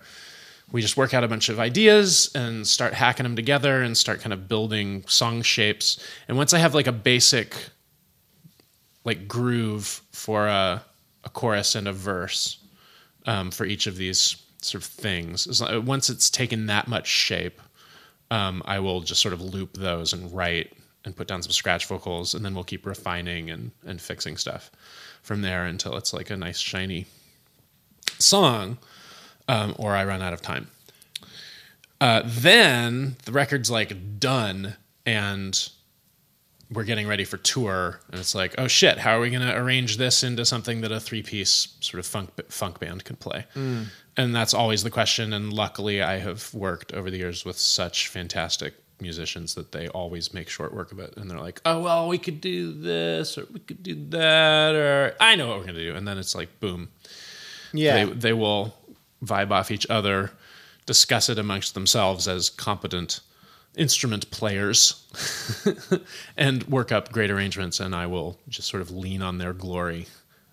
we 0.71 0.83
just 0.83 0.97
work 0.97 1.15
out 1.15 1.25
a 1.25 1.29
bunch 1.29 1.49
of 1.49 1.59
ideas 1.59 2.31
and 2.35 2.67
start 2.67 2.93
hacking 2.93 3.25
them 3.25 3.35
together 3.35 3.83
and 3.83 3.97
start 3.97 4.21
kind 4.21 4.33
of 4.33 4.49
building 4.49 5.03
song 5.07 5.41
shapes. 5.41 5.99
And 6.29 6.37
once 6.37 6.53
I 6.53 6.59
have 6.59 6.75
like 6.75 6.87
a 6.87 6.93
basic 6.93 7.71
like 9.09 9.27
groove 9.27 10.03
for 10.13 10.47
a, 10.47 10.83
a 11.25 11.31
chorus 11.31 11.75
and 11.75 11.89
a 11.89 11.93
verse 11.95 12.59
um, 13.25 13.51
for 13.51 13.65
each 13.65 13.87
of 13.87 13.97
these 13.97 14.37
sort 14.61 14.83
of 14.83 14.91
things, 14.91 15.63
once 15.87 16.11
it's 16.11 16.29
taken 16.29 16.67
that 16.67 16.89
much 16.89 17.07
shape, 17.07 17.59
um, 18.31 18.63
I 18.67 18.81
will 18.81 19.01
just 19.01 19.23
sort 19.23 19.33
of 19.33 19.41
loop 19.41 19.73
those 19.73 20.13
and 20.13 20.31
write 20.31 20.75
and 21.07 21.17
put 21.17 21.27
down 21.27 21.43
some 21.43 21.53
scratch 21.53 21.87
vocals, 21.87 22.35
and 22.35 22.45
then 22.45 22.55
we'll 22.55 22.65
keep 22.65 22.85
refining 22.85 23.49
and, 23.49 23.71
and 23.87 23.99
fixing 23.99 24.37
stuff 24.37 24.71
from 25.23 25.41
there 25.41 25.65
until 25.65 25.97
it's 25.97 26.13
like 26.13 26.29
a 26.29 26.37
nice 26.37 26.59
shiny 26.59 27.07
song, 28.19 28.77
um, 29.49 29.75
or 29.79 29.97
I 29.97 30.05
run 30.05 30.21
out 30.21 30.35
of 30.35 30.43
time. 30.43 30.69
Uh, 31.99 32.23
then 32.27 33.17
the 33.25 33.33
record's 33.33 33.71
like 33.71 34.21
done, 34.21 34.77
and 35.07 35.71
we're 36.71 36.85
getting 36.85 37.09
ready 37.09 37.25
for 37.25 37.39
tour, 37.39 38.01
and 38.11 38.21
it's 38.21 38.35
like, 38.35 38.55
oh 38.59 38.67
shit, 38.69 38.99
how 38.99 39.17
are 39.17 39.21
we 39.21 39.31
going 39.31 39.43
to 39.47 39.57
arrange 39.57 39.97
this 39.97 40.23
into 40.23 40.45
something 40.45 40.83
that 40.83 40.93
a 40.93 41.01
three 41.01 41.23
piece 41.23 41.69
sort 41.81 41.99
of 41.99 42.07
funk 42.07 42.31
funk 42.51 42.79
band 42.79 43.05
could 43.05 43.19
play? 43.21 43.47
Mm. 43.55 43.87
And 44.17 44.35
that's 44.37 44.53
always 44.53 44.83
the 44.83 44.91
question. 44.91 45.33
And 45.33 45.53
luckily, 45.53 46.03
I 46.03 46.19
have 46.19 46.53
worked 46.53 46.93
over 46.93 47.11
the 47.11 47.17
years 47.19 47.45
with 47.45 47.59
such 47.59 48.09
fantastic 48.09 48.75
musicians 49.01 49.55
that 49.55 49.71
they 49.71 49.87
always 49.89 50.35
make 50.35 50.49
short 50.49 50.75
work 50.75 50.91
of 50.91 50.99
it. 50.99 51.15
And 51.17 51.31
they're 51.31 51.39
like, 51.39 51.61
oh 51.65 51.81
well, 51.81 52.09
we 52.09 52.19
could 52.19 52.41
do 52.41 52.73
this, 52.73 53.39
or 53.39 53.47
we 53.53 53.61
could 53.61 53.83
do 53.83 53.95
that, 54.11 54.75
or 54.75 55.15
I 55.21 55.37
know 55.37 55.49
what 55.49 55.59
we're 55.59 55.65
going 55.65 55.77
to 55.77 55.91
do. 55.93 55.95
And 55.97 56.07
then 56.07 56.19
it's 56.19 56.35
like, 56.35 56.61
boom, 56.61 56.91
Yeah. 57.73 58.05
they 58.07 58.13
they 58.13 58.33
will 58.33 58.75
vibe 59.25 59.51
off 59.53 59.71
each 59.71 59.87
other, 59.89 60.33
discuss 60.85 61.29
it 61.29 61.39
amongst 61.39 61.75
themselves 61.75 62.29
as 62.29 62.51
competent 62.51 63.21
instrument 63.79 64.31
players, 64.31 65.07
and 66.37 66.65
work 66.65 66.93
up 66.93 67.13
great 67.13 67.31
arrangements. 67.31 67.81
And 67.81 67.95
I 67.95 68.07
will 68.07 68.39
just 68.49 68.69
sort 68.69 68.83
of 68.83 68.91
lean 68.91 69.23
on 69.23 69.39
their 69.39 69.53
glory. 69.53 70.07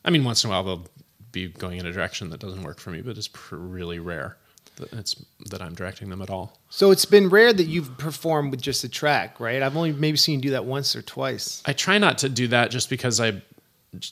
I 0.03 0.11
mean, 0.11 0.23
once 0.23 0.43
in 0.43 0.49
a 0.49 0.53
while 0.53 0.63
they'll 0.63 0.87
be 1.31 1.47
going 1.47 1.79
in 1.79 1.85
a 1.85 1.91
direction 1.91 2.29
that 2.29 2.39
doesn't 2.39 2.63
work 2.63 2.79
for 2.79 2.91
me, 2.91 3.01
but 3.01 3.17
it's 3.17 3.27
pr- 3.27 3.55
really 3.55 3.99
rare 3.99 4.37
that 4.77 4.93
it's 4.93 5.15
that 5.49 5.61
I'm 5.61 5.73
directing 5.73 6.09
them 6.09 6.21
at 6.21 6.29
all. 6.29 6.59
so 6.69 6.91
it's 6.91 7.05
been 7.05 7.29
rare 7.29 7.53
that 7.53 7.65
you've 7.65 7.97
performed 7.97 8.51
with 8.51 8.61
just 8.61 8.83
a 8.83 8.89
track, 8.89 9.39
right? 9.39 9.61
I've 9.61 9.75
only 9.75 9.93
maybe 9.93 10.17
seen 10.17 10.39
you 10.39 10.41
do 10.41 10.49
that 10.51 10.65
once 10.65 10.95
or 10.95 11.01
twice. 11.01 11.61
I 11.65 11.73
try 11.73 11.97
not 11.97 12.17
to 12.19 12.29
do 12.29 12.47
that 12.49 12.71
just 12.71 12.89
because 12.89 13.19
I 13.19 13.41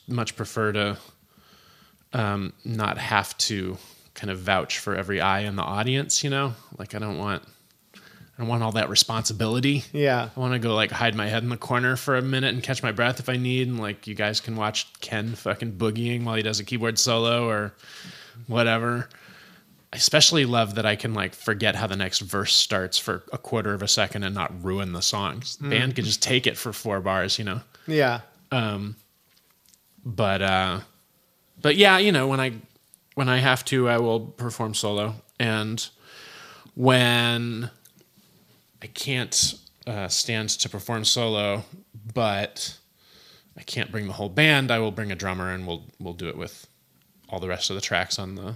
much 0.07 0.35
prefer 0.35 0.71
to 0.71 0.97
um, 2.13 2.53
not 2.63 2.97
have 2.97 3.37
to 3.39 3.77
kind 4.13 4.31
of 4.31 4.39
vouch 4.39 4.79
for 4.79 4.95
every 4.95 5.19
eye 5.19 5.41
in 5.41 5.55
the 5.55 5.63
audience. 5.63 6.23
You 6.23 6.29
know, 6.29 6.53
like 6.77 6.95
I 6.95 6.99
don't 6.99 7.17
want 7.17 7.43
I 8.37 8.41
don't 8.41 8.49
want 8.49 8.63
all 8.63 8.71
that 8.73 8.89
responsibility. 8.89 9.83
Yeah. 9.91 10.29
I 10.35 10.39
want 10.39 10.53
to 10.53 10.59
go 10.59 10.73
like 10.73 10.91
hide 10.91 11.13
my 11.13 11.27
head 11.27 11.43
in 11.43 11.49
the 11.49 11.57
corner 11.57 11.95
for 11.95 12.15
a 12.15 12.21
minute 12.21 12.53
and 12.53 12.63
catch 12.63 12.81
my 12.81 12.91
breath 12.91 13.19
if 13.19 13.29
I 13.29 13.37
need, 13.37 13.67
and 13.67 13.79
like 13.79 14.07
you 14.07 14.15
guys 14.15 14.39
can 14.39 14.55
watch 14.55 14.91
Ken 15.01 15.35
fucking 15.35 15.73
boogieing 15.73 16.23
while 16.23 16.35
he 16.35 16.41
does 16.41 16.59
a 16.59 16.63
keyboard 16.63 16.97
solo 16.97 17.47
or 17.47 17.73
whatever. 18.47 19.07
I 19.91 19.97
especially 19.97 20.45
love 20.45 20.73
that 20.75 20.85
I 20.87 20.95
can 20.95 21.13
like 21.13 21.35
forget 21.35 21.75
how 21.75 21.85
the 21.85 21.95
next 21.95 22.19
verse 22.21 22.55
starts 22.55 22.97
for 22.97 23.23
a 23.31 23.37
quarter 23.37 23.75
of 23.75 23.83
a 23.83 23.87
second 23.87 24.23
and 24.23 24.33
not 24.33 24.63
ruin 24.63 24.93
the 24.93 25.01
song. 25.03 25.43
The 25.61 25.69
Band 25.69 25.95
can 25.95 26.03
just 26.03 26.23
take 26.23 26.47
it 26.47 26.57
for 26.57 26.73
four 26.73 26.99
bars, 27.01 27.37
you 27.37 27.45
know 27.45 27.61
Yeah. 27.85 28.21
Um, 28.51 28.95
but 30.05 30.41
uh 30.41 30.79
but 31.61 31.75
yeah 31.77 31.97
you 31.97 32.11
know 32.11 32.27
when 32.27 32.39
i 32.41 32.51
when 33.15 33.29
i 33.29 33.37
have 33.37 33.63
to 33.63 33.87
i 33.87 33.97
will 33.97 34.19
perform 34.19 34.73
solo 34.73 35.15
and 35.39 35.87
when 36.75 37.69
i 38.83 38.87
can't 38.87 39.55
uh, 39.87 40.07
stand 40.07 40.49
to 40.49 40.69
perform 40.69 41.03
solo 41.03 41.63
but 42.13 42.77
i 43.57 43.63
can't 43.63 43.91
bring 43.91 44.07
the 44.07 44.13
whole 44.13 44.29
band 44.29 44.69
i 44.69 44.79
will 44.79 44.91
bring 44.91 45.11
a 45.11 45.15
drummer 45.15 45.49
and 45.49 45.65
we'll 45.65 45.83
we'll 45.99 46.13
do 46.13 46.27
it 46.27 46.37
with 46.37 46.67
all 47.29 47.39
the 47.39 47.47
rest 47.47 47.69
of 47.69 47.75
the 47.75 47.81
tracks 47.81 48.19
on 48.19 48.35
the 48.35 48.55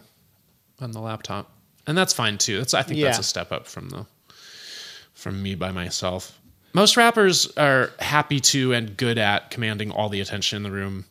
on 0.79 0.91
the 0.91 1.01
laptop 1.01 1.51
and 1.87 1.97
that's 1.97 2.13
fine 2.13 2.37
too 2.37 2.57
that's 2.57 2.73
i 2.73 2.83
think 2.83 3.01
that's 3.01 3.19
a 3.19 3.23
step 3.23 3.51
up 3.51 3.65
from 3.65 3.89
the 3.89 4.05
from 5.17 5.41
me 5.41 5.55
by 5.55 5.71
myself. 5.71 6.39
Most 6.73 6.95
rappers 6.95 7.51
are 7.57 7.91
happy 7.99 8.39
to 8.39 8.73
and 8.73 8.95
good 8.95 9.17
at 9.17 9.49
commanding 9.49 9.91
all 9.91 10.09
the 10.09 10.21
attention 10.21 10.57
in 10.57 10.63
the 10.63 10.71
room 10.71 11.05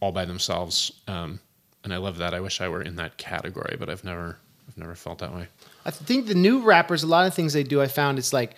all 0.00 0.12
by 0.12 0.24
themselves. 0.24 0.90
Um, 1.06 1.40
and 1.84 1.92
I 1.92 1.98
love 1.98 2.16
that. 2.18 2.32
I 2.32 2.40
wish 2.40 2.62
I 2.62 2.68
were 2.68 2.80
in 2.80 2.96
that 2.96 3.18
category, 3.18 3.76
but 3.78 3.90
I've 3.90 4.02
never 4.02 4.38
I've 4.70 4.78
never 4.78 4.94
felt 4.94 5.18
that 5.18 5.34
way. 5.34 5.48
I 5.84 5.90
think 5.90 6.26
the 6.26 6.34
new 6.34 6.60
rappers, 6.62 7.02
a 7.02 7.06
lot 7.06 7.26
of 7.26 7.34
things 7.34 7.52
they 7.52 7.64
do, 7.64 7.82
I 7.82 7.88
found 7.88 8.18
it's 8.18 8.32
like, 8.32 8.54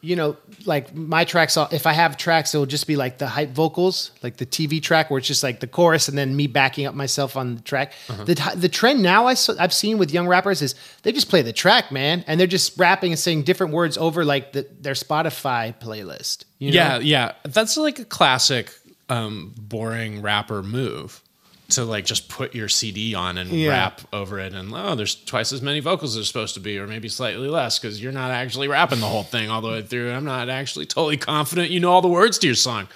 you 0.00 0.16
know, 0.16 0.36
like 0.64 0.94
my 0.94 1.24
tracks. 1.24 1.56
If 1.70 1.86
I 1.86 1.92
have 1.92 2.16
tracks, 2.16 2.54
it'll 2.54 2.66
just 2.66 2.88
be 2.88 2.96
like 2.96 3.18
the 3.18 3.28
hype 3.28 3.50
vocals, 3.50 4.10
like 4.22 4.38
the 4.38 4.46
TV 4.46 4.82
track, 4.82 5.10
where 5.10 5.18
it's 5.18 5.28
just 5.28 5.44
like 5.44 5.60
the 5.60 5.68
chorus 5.68 6.08
and 6.08 6.18
then 6.18 6.34
me 6.34 6.48
backing 6.48 6.86
up 6.86 6.94
myself 6.94 7.36
on 7.36 7.54
the 7.54 7.60
track. 7.62 7.92
The 8.08 8.52
the 8.56 8.68
trend 8.68 9.00
now 9.02 9.26
I 9.26 9.34
saw, 9.34 9.54
I've 9.60 9.72
seen 9.72 9.98
with 9.98 10.10
young 10.10 10.26
rappers 10.26 10.60
is 10.60 10.74
they 11.02 11.12
just 11.12 11.28
play 11.28 11.42
the 11.42 11.52
track, 11.52 11.92
man, 11.92 12.24
and 12.26 12.40
they're 12.40 12.48
just 12.48 12.76
rapping 12.78 13.12
and 13.12 13.18
saying 13.18 13.44
different 13.44 13.72
words 13.72 13.96
over 13.96 14.24
like 14.24 14.52
the, 14.52 14.66
their 14.80 14.94
Spotify 14.94 15.72
playlist. 15.78 16.46
You 16.58 16.72
know? 16.72 16.74
Yeah, 16.74 16.98
yeah. 16.98 17.32
That's 17.44 17.76
like 17.76 18.00
a 18.00 18.04
classic 18.04 18.72
um, 19.08 19.54
boring 19.56 20.20
rapper 20.20 20.64
move 20.64 21.22
to 21.72 21.84
like 21.84 22.04
just 22.04 22.28
put 22.28 22.54
your 22.54 22.68
CD 22.68 23.14
on 23.14 23.38
and 23.38 23.50
Yeah. 23.50 23.68
rap 23.70 24.00
over 24.12 24.38
it, 24.38 24.54
and 24.54 24.72
oh, 24.74 24.94
there's 24.94 25.14
twice 25.14 25.52
as 25.52 25.60
many 25.62 25.80
vocals 25.80 26.10
as 26.12 26.16
there's 26.16 26.28
supposed 26.28 26.54
to 26.54 26.60
be, 26.60 26.78
or 26.78 26.86
maybe 26.86 27.08
slightly 27.08 27.48
less 27.48 27.78
because 27.78 28.02
you're 28.02 28.12
not 28.12 28.30
actually 28.30 28.68
rapping 28.68 29.00
the 29.00 29.06
whole 29.06 29.22
thing 29.22 29.50
all 29.50 29.60
the 29.60 29.68
way 29.68 29.82
through. 29.82 30.12
I'm 30.12 30.24
not 30.24 30.48
actually 30.48 30.86
totally 30.86 31.16
confident 31.16 31.70
you 31.70 31.80
know 31.80 31.90
all 31.92 32.02
the 32.02 32.08
words 32.08 32.38
to 32.38 32.46
your 32.46 32.56
song. 32.56 32.88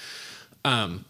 Um, 0.65 1.05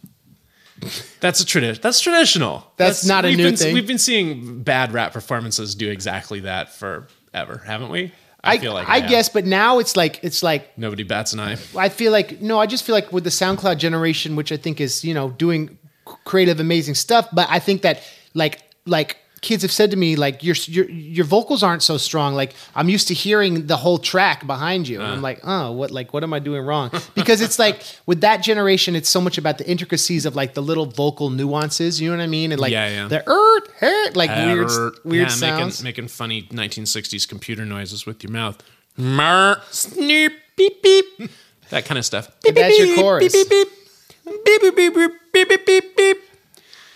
that's 1.19 1.39
a 1.39 1.45
tradition. 1.45 1.81
That's 1.81 1.99
traditional. 1.99 2.71
That's 2.77 3.05
not 3.05 3.25
a 3.25 3.35
new 3.35 3.37
been, 3.45 3.55
thing. 3.55 3.73
We've 3.73 3.87
been 3.87 3.97
seeing 3.97 4.61
bad 4.61 4.93
rap 4.93 5.13
performances 5.13 5.73
do 5.75 5.89
exactly 5.89 6.41
that 6.41 6.73
forever, 6.73 7.63
haven't 7.65 7.89
we? 7.89 8.11
I, 8.43 8.59
feel 8.59 8.73
like 8.73 8.87
I 8.87 8.99
have. 8.99 9.09
guess, 9.09 9.29
but 9.29 9.45
now 9.45 9.79
it's 9.79 9.97
like 9.97 10.19
it's 10.23 10.41
like 10.41 10.77
nobody 10.77 11.03
bats 11.03 11.33
an 11.33 11.39
eye. 11.39 11.57
I 11.75 11.89
feel 11.89 12.11
like 12.11 12.39
no, 12.41 12.59
I 12.59 12.65
just 12.65 12.85
feel 12.85 12.95
like 12.95 13.11
with 13.11 13.23
the 13.23 13.29
SoundCloud 13.29 13.77
generation, 13.77 14.35
which 14.35 14.51
I 14.51 14.57
think 14.57 14.79
is 14.79 15.03
you 15.03 15.13
know 15.13 15.31
doing 15.31 15.76
creative, 16.25 16.59
amazing 16.59 16.95
stuff. 16.95 17.27
But 17.31 17.47
I 17.49 17.59
think 17.59 17.81
that 17.83 18.01
like 18.33 18.61
like 18.85 19.17
kids 19.41 19.61
have 19.61 19.71
said 19.71 19.91
to 19.91 19.97
me 19.97 20.15
like 20.15 20.43
your 20.43 20.55
your 20.65 20.89
your 20.89 21.23
vocals 21.25 21.61
aren't 21.61 21.83
so 21.83 21.97
strong. 21.97 22.33
Like 22.33 22.53
I'm 22.75 22.89
used 22.89 23.07
to 23.09 23.13
hearing 23.13 23.67
the 23.67 23.77
whole 23.77 23.99
track 23.99 24.47
behind 24.47 24.87
you, 24.87 24.99
and 24.99 25.09
Uh. 25.09 25.13
I'm 25.13 25.21
like, 25.21 25.39
oh, 25.43 25.71
what 25.73 25.91
like 25.91 26.11
what 26.13 26.23
am 26.23 26.33
I 26.33 26.39
doing 26.39 26.63
wrong? 26.65 26.89
Because 27.13 27.39
it's 27.41 27.59
like 27.59 27.81
with 28.07 28.21
that 28.21 28.37
generation, 28.41 28.95
it's 28.95 29.09
so 29.09 29.21
much 29.21 29.37
about 29.37 29.57
the 29.59 29.67
intricacies 29.69 30.25
of 30.25 30.35
like 30.35 30.53
the 30.55 30.61
little 30.63 30.85
vocal 30.87 31.29
nuances. 31.29 32.01
You 32.01 32.09
know 32.09 32.17
what 32.17 32.23
I 32.23 32.27
mean? 32.27 32.51
And 32.51 32.59
like 32.59 32.71
Yeah, 32.71 32.89
yeah. 32.89 33.07
the 33.07 33.29
er, 33.29 33.59
er, 33.83 34.11
like 34.15 34.29
weird 34.31 34.71
Err. 34.71 34.91
weird 35.03 35.27
yeah, 35.29 35.35
sounds. 35.35 35.83
Making, 35.83 36.05
making 36.05 36.07
funny 36.07 36.43
1960s 36.43 37.27
computer 37.27 37.63
noises 37.65 38.05
with 38.07 38.23
your 38.23 38.31
mouth. 38.31 38.57
Mer, 38.97 39.61
sneep, 39.71 40.31
beep, 40.55 40.81
beep. 40.81 41.29
That 41.69 41.85
kind 41.85 41.99
of 41.99 42.05
stuff. 42.05 42.31
Beep, 42.43 42.55
That's 42.55 42.75
beep, 42.77 42.87
your 42.87 42.97
chorus. 42.97 43.31
Beep, 43.33 43.49
beep, 43.49 43.67
beep. 43.69 43.86
Beep, 44.27 44.61
beep, 44.61 44.75
beep, 44.75 44.93
beep, 44.95 45.11
beep, 45.33 45.49
beep, 45.49 45.65
beep, 45.65 45.97
beep. 45.97 46.17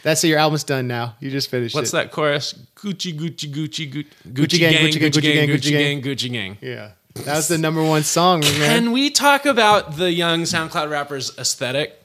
That's 0.03 0.23
it. 0.23 0.29
Your 0.29 0.39
album's 0.39 0.63
done 0.63 0.87
now. 0.87 1.15
You 1.19 1.29
just 1.29 1.49
finished 1.49 1.75
What's 1.75 1.89
it. 1.89 1.93
that 1.93 2.11
chorus? 2.11 2.53
Gucci, 2.75 3.13
Gucci, 3.17 3.51
Gucci, 3.53 3.91
Gucci, 3.91 4.05
Gucci 4.33 4.59
gang, 4.59 4.73
Gucci 4.73 4.99
gang, 4.99 5.11
Gucci 5.11 5.21
gang, 5.21 5.49
Gucci 5.49 5.71
gang. 5.71 6.01
Gucci 6.01 6.31
gang. 6.31 6.57
Yeah, 6.61 6.91
that 7.15 7.35
was 7.35 7.47
the 7.47 7.57
number 7.57 7.83
one 7.83 8.03
song, 8.03 8.39
man. 8.41 8.53
Can 8.83 8.91
we 8.91 9.09
talk 9.11 9.45
about 9.45 9.97
the 9.97 10.11
young 10.11 10.41
SoundCloud 10.43 10.89
rappers' 10.89 11.37
aesthetic? 11.37 12.01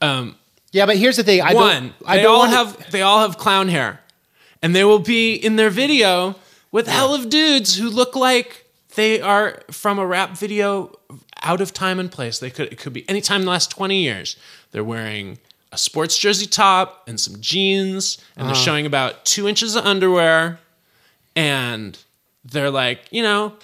Um, 0.00 0.36
yeah, 0.72 0.86
but 0.86 0.96
here's 0.96 1.16
the 1.16 1.22
thing. 1.22 1.40
I 1.42 1.54
One, 1.54 1.82
don't. 1.82 1.92
I 2.04 2.16
they 2.16 2.22
don't 2.24 2.32
all 2.32 2.38
wanna- 2.40 2.56
have 2.56 2.90
they 2.90 3.02
all 3.02 3.20
have 3.20 3.38
clown 3.38 3.68
hair, 3.68 4.00
and 4.60 4.74
they 4.74 4.82
will 4.84 4.98
be 4.98 5.34
in 5.34 5.54
their 5.56 5.70
video 5.70 6.34
with 6.72 6.88
hell 6.88 7.14
of 7.14 7.28
dudes 7.30 7.76
who 7.76 7.88
look 7.88 8.16
like 8.16 8.66
they 8.96 9.20
are 9.20 9.60
from 9.70 9.98
a 10.00 10.06
rap 10.06 10.36
video 10.36 10.92
out 11.42 11.60
of 11.60 11.72
time 11.72 11.98
and 11.98 12.10
place. 12.10 12.38
They 12.38 12.50
could 12.50 12.72
it 12.72 12.78
could 12.78 12.92
be 12.92 13.08
any 13.08 13.20
time 13.20 13.40
in 13.40 13.44
the 13.46 13.50
last 13.50 13.70
twenty 13.70 14.02
years. 14.02 14.36
They're 14.70 14.84
wearing 14.84 15.38
a 15.72 15.78
sports 15.78 16.18
jersey 16.18 16.46
top 16.46 17.02
and 17.08 17.18
some 17.18 17.40
jeans, 17.40 18.18
and 18.36 18.44
Uh-huh. 18.44 18.52
they're 18.54 18.62
showing 18.62 18.86
about 18.86 19.24
two 19.24 19.48
inches 19.48 19.74
of 19.76 19.84
underwear, 19.86 20.58
and 21.36 21.98
they're 22.44 22.70
like 22.70 23.00
you 23.10 23.22
know. 23.22 23.54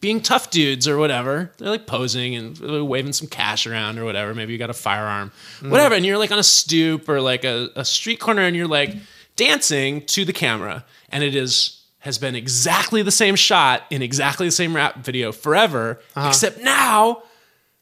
Being 0.00 0.20
tough 0.20 0.50
dudes 0.50 0.88
or 0.88 0.98
whatever, 0.98 1.52
they're 1.58 1.68
like 1.70 1.86
posing 1.86 2.34
and 2.34 2.58
waving 2.88 3.12
some 3.12 3.28
cash 3.28 3.68
around 3.68 4.00
or 4.00 4.04
whatever. 4.04 4.34
Maybe 4.34 4.52
you 4.52 4.58
got 4.58 4.68
a 4.68 4.72
firearm, 4.74 5.30
whatever, 5.60 5.94
and 5.94 6.04
you're 6.04 6.18
like 6.18 6.32
on 6.32 6.40
a 6.40 6.42
stoop 6.42 7.08
or 7.08 7.20
like 7.20 7.44
a, 7.44 7.68
a 7.76 7.84
street 7.84 8.18
corner 8.18 8.42
and 8.42 8.56
you're 8.56 8.66
like 8.66 8.96
dancing 9.36 10.04
to 10.06 10.24
the 10.24 10.32
camera, 10.32 10.84
and 11.10 11.22
it 11.22 11.36
is 11.36 11.81
has 12.02 12.18
been 12.18 12.34
exactly 12.34 13.02
the 13.02 13.12
same 13.12 13.36
shot 13.36 13.84
in 13.88 14.02
exactly 14.02 14.46
the 14.46 14.52
same 14.52 14.74
rap 14.74 14.96
video 15.04 15.30
forever, 15.30 16.00
uh-huh. 16.16 16.28
except 16.28 16.60
now 16.60 17.22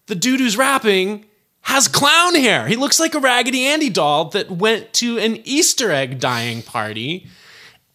the 0.07 0.15
dude 0.15 0.41
who's 0.41 0.59
rapping 0.59 1.25
has 1.63 1.89
clown 1.89 2.35
hair. 2.35 2.67
He 2.67 2.77
looks 2.77 3.01
like 3.01 3.15
a 3.15 3.19
Raggedy 3.19 3.67
Andy 3.67 3.89
doll 3.89 4.27
that 4.27 4.51
went 4.51 4.93
to 4.95 5.19
an 5.19 5.41
Easter 5.45 5.91
egg 5.91 6.21
dyeing 6.21 6.63
party, 6.63 7.29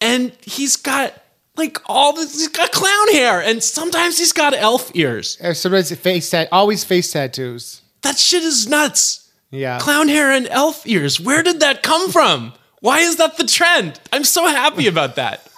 and 0.00 0.32
he's 0.42 0.76
got 0.76 1.14
like 1.56 1.78
all 1.86 2.12
this. 2.12 2.32
He's 2.32 2.48
got 2.48 2.72
clown 2.72 3.12
hair, 3.12 3.40
and 3.40 3.62
sometimes 3.62 4.18
he's 4.18 4.32
got 4.32 4.52
elf 4.52 4.90
ears. 4.94 5.38
Or 5.40 5.54
sometimes 5.54 5.94
face 5.94 6.28
tat, 6.30 6.48
always 6.50 6.82
face 6.82 7.12
tattoos. 7.12 7.82
That 8.02 8.18
shit 8.18 8.42
is 8.42 8.66
nuts. 8.66 9.30
Yeah. 9.52 9.78
Clown 9.78 10.08
hair 10.08 10.32
and 10.32 10.48
elf 10.48 10.86
ears. 10.88 11.20
Where 11.20 11.44
did 11.44 11.60
that 11.60 11.84
come 11.84 12.10
from? 12.10 12.52
Why 12.80 12.98
is 12.98 13.16
that 13.16 13.36
the 13.36 13.44
trend? 13.44 14.00
I'm 14.12 14.24
so 14.24 14.46
happy 14.48 14.88
about 14.88 15.16
that. 15.16 15.48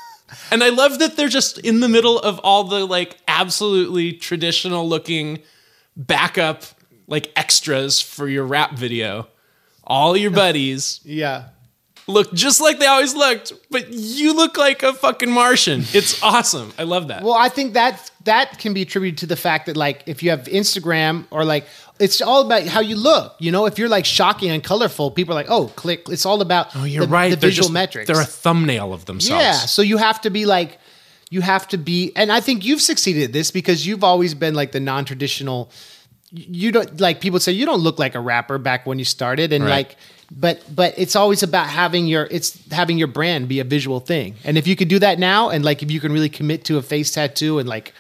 And 0.51 0.65
I 0.65 0.71
love 0.71 0.99
that 1.01 1.17
they're 1.17 1.29
just 1.29 1.59
in 1.59 1.81
the 1.81 1.89
middle 1.89 2.19
of 2.19 2.39
all 2.41 2.65
the 2.65 2.85
like 2.87 3.17
absolutely 3.29 4.13
traditional 4.13 4.89
looking 4.89 5.41
backup 5.97 6.63
like 7.07 7.33
extras 7.37 8.01
for 8.01 8.29
your 8.29 8.45
rap 8.45 8.73
video. 8.75 9.29
All 9.85 10.17
your 10.17 10.31
buddies 10.45 11.01
Yeah. 11.05 11.45
look 12.07 12.33
just 12.33 12.61
like 12.61 12.79
they 12.79 12.87
always 12.87 13.15
looked, 13.15 13.53
but 13.71 13.89
you 13.93 14.35
look 14.35 14.57
like 14.57 14.83
a 14.83 14.93
fucking 14.93 15.31
Martian. 15.31 15.85
It's 15.93 16.23
awesome. 16.23 16.73
I 16.79 16.83
love 16.85 17.09
that. 17.09 17.23
Well, 17.23 17.35
I 17.35 17.49
think 17.49 17.75
that 17.75 18.11
that 18.29 18.59
can 18.59 18.73
be 18.75 18.83
attributed 18.83 19.19
to 19.19 19.27
the 19.27 19.37
fact 19.37 19.67
that 19.67 19.77
like 19.77 20.03
if 20.07 20.23
you 20.23 20.31
have 20.31 20.45
Instagram 20.45 21.25
or 21.31 21.45
like 21.45 21.65
it's 21.99 22.21
all 22.23 22.43
about 22.47 22.63
how 22.75 22.81
you 22.81 22.95
look. 22.97 23.35
You 23.41 23.51
know, 23.51 23.67
if 23.67 23.79
you're 23.79 23.89
like 23.99 24.05
shocking 24.05 24.51
and 24.51 24.63
colorful, 24.63 25.11
people 25.11 25.33
are 25.35 25.41
like, 25.43 25.51
"Oh, 25.51 25.67
click." 25.75 26.01
It's 26.09 26.25
all 26.25 26.41
about 26.41 26.67
oh, 26.77 26.85
you're 26.85 27.07
the, 27.07 27.13
right. 27.21 27.31
the 27.31 27.37
They're 27.37 27.51
visual 27.51 27.69
just- 27.69 27.73
metrics. 27.81 28.07
They're 28.07 28.21
a 28.23 28.25
thumbnail 28.45 28.93
of 28.93 29.05
themselves. 29.07 29.43
yeah, 29.43 29.53
so 29.75 29.83
you 29.83 29.97
have 29.97 30.21
to 30.21 30.31
be 30.31 30.47
like 30.47 30.79
you 31.31 31.41
have 31.43 31.67
to 31.69 31.77
be 31.77 32.13
and 32.17 32.31
I 32.33 32.41
think 32.41 32.65
you've 32.65 32.81
succeeded 32.81 33.23
at 33.25 33.33
this 33.33 33.51
because 33.51 33.87
you've 33.87 34.05
always 34.05 34.33
been 34.35 34.55
like 34.55 34.71
the 34.73 34.81
non-traditional 34.81 35.71
you 36.31 36.71
don't 36.73 37.01
like 37.01 37.21
people 37.21 37.41
say 37.41 37.53
you 37.53 37.67
don't 37.67 37.81
look 37.81 37.99
like 37.99 38.15
a 38.15 38.21
rapper 38.21 38.59
back 38.59 38.87
when 38.87 38.99
you 38.99 39.05
started 39.05 39.53
and 39.53 39.65
Right. 39.65 39.71
like 39.89 39.97
but 40.31 40.63
but 40.75 40.95
it's 40.99 41.17
always 41.17 41.43
about 41.43 41.69
having 41.69 42.07
your 42.07 42.29
it's 42.31 42.49
having 42.71 42.97
your 42.99 43.09
brand 43.09 43.49
be 43.49 43.61
a 43.61 43.65
visual 43.65 43.99
thing. 44.01 44.37
And 44.45 44.57
if 44.59 44.67
you 44.67 44.77
could 44.77 44.89
do 44.89 44.99
that 45.01 45.19
now 45.19 45.49
and 45.51 45.65
like 45.65 45.83
if 45.83 45.91
you 45.91 46.01
can 46.01 46.13
really 46.13 46.29
commit 46.29 46.65
to 46.67 46.77
a 46.79 46.83
face 46.83 47.11
tattoo 47.13 47.59
and 47.59 47.69
like 47.69 47.93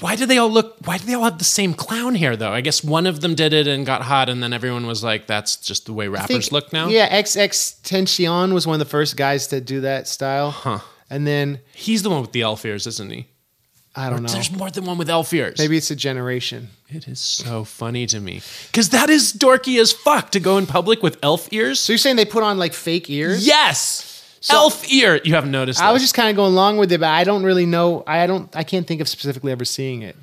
Why 0.00 0.14
do 0.14 0.26
they 0.26 0.36
all 0.36 0.50
look? 0.50 0.76
Why 0.84 0.98
do 0.98 1.06
they 1.06 1.14
all 1.14 1.24
have 1.24 1.38
the 1.38 1.44
same 1.44 1.72
clown 1.72 2.14
hair 2.16 2.36
though? 2.36 2.52
I 2.52 2.60
guess 2.60 2.84
one 2.84 3.06
of 3.06 3.20
them 3.22 3.34
did 3.34 3.52
it 3.54 3.66
and 3.66 3.86
got 3.86 4.02
hot, 4.02 4.28
and 4.28 4.42
then 4.42 4.52
everyone 4.52 4.86
was 4.86 5.02
like, 5.02 5.26
"That's 5.26 5.56
just 5.56 5.86
the 5.86 5.92
way 5.94 6.06
rappers 6.08 6.26
think- 6.28 6.52
look 6.52 6.72
now." 6.72 6.88
Yeah, 6.88 7.08
XXXTentacion 7.22 8.52
was 8.52 8.66
one 8.66 8.74
of 8.74 8.78
the 8.80 8.90
first 8.90 9.16
guys 9.16 9.46
to 9.48 9.60
do 9.60 9.80
that 9.80 10.06
style. 10.08 10.50
Huh. 10.50 10.80
And 11.08 11.26
then 11.26 11.60
he's 11.72 12.02
the 12.02 12.10
one 12.10 12.20
with 12.20 12.32
the 12.32 12.42
elf 12.42 12.64
ears, 12.64 12.86
isn't 12.86 13.10
he? 13.10 13.26
I 13.94 14.10
don't 14.10 14.22
know. 14.22 14.28
There's 14.28 14.50
more 14.52 14.70
than 14.70 14.84
one 14.84 14.98
with 14.98 15.08
elf 15.08 15.32
ears. 15.32 15.58
Maybe 15.58 15.78
it's 15.78 15.90
a 15.90 15.96
generation. 15.96 16.68
it 16.90 17.08
is 17.08 17.18
so 17.18 17.64
funny 17.64 18.06
to 18.06 18.20
me 18.20 18.42
because 18.70 18.90
that 18.90 19.08
is 19.08 19.32
dorky 19.32 19.80
as 19.80 19.92
fuck 19.92 20.30
to 20.32 20.40
go 20.40 20.58
in 20.58 20.66
public 20.66 21.02
with 21.02 21.16
elf 21.22 21.48
ears. 21.52 21.80
So 21.80 21.92
you're 21.94 21.98
saying 21.98 22.16
they 22.16 22.26
put 22.26 22.42
on 22.42 22.58
like 22.58 22.74
fake 22.74 23.08
ears? 23.08 23.46
yes, 23.46 24.15
elf 24.50 24.90
ear. 24.92 25.20
You 25.24 25.34
haven't 25.34 25.50
noticed? 25.50 25.80
I 25.80 25.92
was 25.92 26.02
just 26.02 26.14
kind 26.14 26.30
of 26.30 26.36
going 26.36 26.52
along 26.52 26.76
with 26.78 26.92
it, 26.92 27.00
but 27.00 27.08
I 27.08 27.24
don't 27.24 27.42
really 27.44 27.66
know. 27.66 28.02
I 28.06 28.26
don't. 28.26 28.54
I 28.56 28.62
can't 28.64 28.86
think 28.86 29.00
of 29.00 29.08
specifically 29.08 29.52
ever 29.52 29.64
seeing 29.64 30.02
it. 30.02 30.16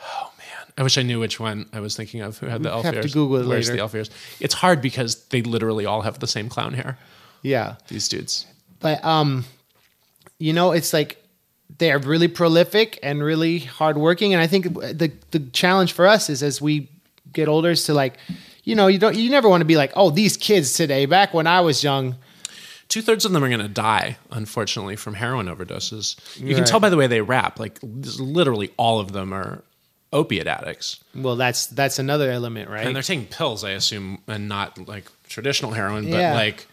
Oh 0.00 0.30
man, 0.38 0.72
I 0.78 0.82
wish 0.82 0.96
I 0.98 1.02
knew 1.02 1.20
which 1.20 1.38
one 1.40 1.66
I 1.72 1.80
was 1.80 1.96
thinking 1.96 2.20
of 2.20 2.38
who 2.38 2.46
had 2.46 2.62
the 2.62 2.70
elf 2.70 2.84
have 2.84 3.00
to. 3.00 3.08
Google 3.08 3.36
it 3.36 3.46
Where's 3.46 3.66
later. 3.68 3.76
the 3.76 3.82
elf 3.82 3.94
ears? 3.94 4.10
It's 4.40 4.54
hard 4.54 4.80
because 4.80 5.24
they 5.26 5.42
literally 5.42 5.86
all 5.86 6.02
have 6.02 6.18
the 6.18 6.26
same 6.26 6.48
clown 6.48 6.74
hair. 6.74 6.98
Yeah, 7.42 7.76
These 7.88 8.08
dudes. 8.08 8.46
but 8.80 9.04
um, 9.04 9.44
you 10.38 10.52
know, 10.52 10.72
it's 10.72 10.92
like 10.92 11.22
they're 11.78 11.98
really 11.98 12.28
prolific 12.28 12.98
and 13.02 13.22
really 13.22 13.58
hardworking, 13.60 14.32
and 14.34 14.42
I 14.42 14.46
think 14.46 14.64
the 14.74 15.12
the 15.30 15.40
challenge 15.52 15.92
for 15.92 16.06
us 16.06 16.28
is 16.30 16.42
as 16.42 16.60
we 16.60 16.88
get 17.32 17.46
older 17.46 17.70
is 17.70 17.84
to 17.84 17.94
like, 17.94 18.14
you 18.64 18.74
know, 18.74 18.86
you 18.88 18.98
don't 18.98 19.14
you 19.16 19.30
never 19.30 19.48
want 19.48 19.60
to 19.60 19.64
be 19.66 19.76
like, 19.76 19.92
oh, 19.94 20.10
these 20.10 20.36
kids 20.36 20.72
today. 20.72 21.06
Back 21.06 21.32
when 21.34 21.46
I 21.46 21.60
was 21.60 21.84
young, 21.84 22.16
Two 22.88 23.02
thirds 23.02 23.24
of 23.26 23.32
them 23.32 23.44
are 23.44 23.48
going 23.48 23.60
to 23.60 23.68
die, 23.68 24.16
unfortunately, 24.30 24.96
from 24.96 25.14
heroin 25.14 25.46
overdoses. 25.46 26.16
You 26.38 26.48
can 26.54 26.58
Right. 26.58 26.66
tell 26.66 26.80
by 26.80 26.88
the 26.88 26.96
way 26.96 27.06
they 27.06 27.20
rap. 27.20 27.58
Like, 27.58 27.78
literally, 27.82 28.70
all 28.78 28.98
of 28.98 29.12
them 29.12 29.32
are 29.34 29.62
opiate 30.12 30.46
addicts. 30.46 30.98
well, 31.14 31.36
that's 31.36 31.66
that's 31.66 31.98
another 31.98 32.30
element, 32.30 32.70
right? 32.70 32.86
And 32.86 32.96
they're 32.96 33.02
taking 33.02 33.26
pills, 33.26 33.62
I 33.62 33.72
assume, 33.72 34.22
and 34.26 34.48
not 34.48 34.88
like 34.88 35.04
traditional 35.28 35.72
heroin, 35.72 36.04
but 36.10 36.16
Yeah. 36.18 36.34
like. 36.34 36.66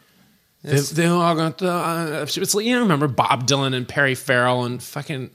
They, 0.64 0.80
they 0.80 1.06
all 1.06 1.36
got 1.36 1.60
the. 1.60 1.70
Uh, 1.72 2.26
it's 2.28 2.56
like, 2.56 2.66
you 2.66 2.74
know, 2.74 2.82
remember 2.82 3.08
Bob 3.08 3.46
Dylan 3.46 3.76
and 3.76 3.88
Perry 3.88 4.16
Farrell 4.16 4.64
and 4.66 4.82
fucking 4.82 5.30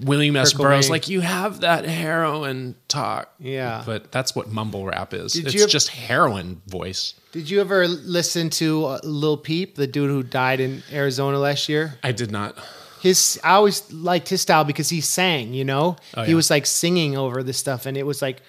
William 0.00 0.36
S. 0.36 0.52
Burroughs? 0.52 0.90
Like, 0.90 1.08
you 1.08 1.20
have 1.20 1.60
that 1.60 1.84
heroin 1.84 2.74
talk. 2.88 3.32
Yeah. 3.38 3.82
But 3.84 4.12
that's 4.12 4.34
what 4.34 4.50
mumble 4.50 4.84
rap 4.84 5.14
is. 5.14 5.32
Did 5.32 5.46
it's 5.46 5.54
you- 5.54 5.66
just 5.66 5.88
heroin 5.88 6.62
voice. 6.66 7.14
Did 7.32 7.48
you 7.48 7.60
ever 7.60 7.86
listen 7.86 8.50
to 8.50 8.84
uh, 8.86 9.00
Lil 9.04 9.36
Peep, 9.36 9.76
the 9.76 9.86
dude 9.86 10.10
who 10.10 10.22
died 10.22 10.58
in 10.60 10.82
Arizona 10.92 11.38
last 11.38 11.68
year? 11.68 11.94
I 12.02 12.10
did 12.12 12.30
not. 12.32 12.58
His 13.00 13.40
I 13.44 13.52
always 13.52 13.90
liked 13.92 14.28
his 14.28 14.42
style 14.42 14.64
because 14.64 14.90
he 14.90 15.00
sang, 15.00 15.54
you 15.54 15.64
know? 15.64 15.96
Oh, 16.16 16.24
He 16.24 16.34
was 16.34 16.50
like 16.50 16.66
singing 16.66 17.16
over 17.16 17.42
this 17.42 17.56
stuff 17.56 17.86
and 17.86 17.96
it 17.96 18.04
was 18.04 18.20
like 18.20 18.42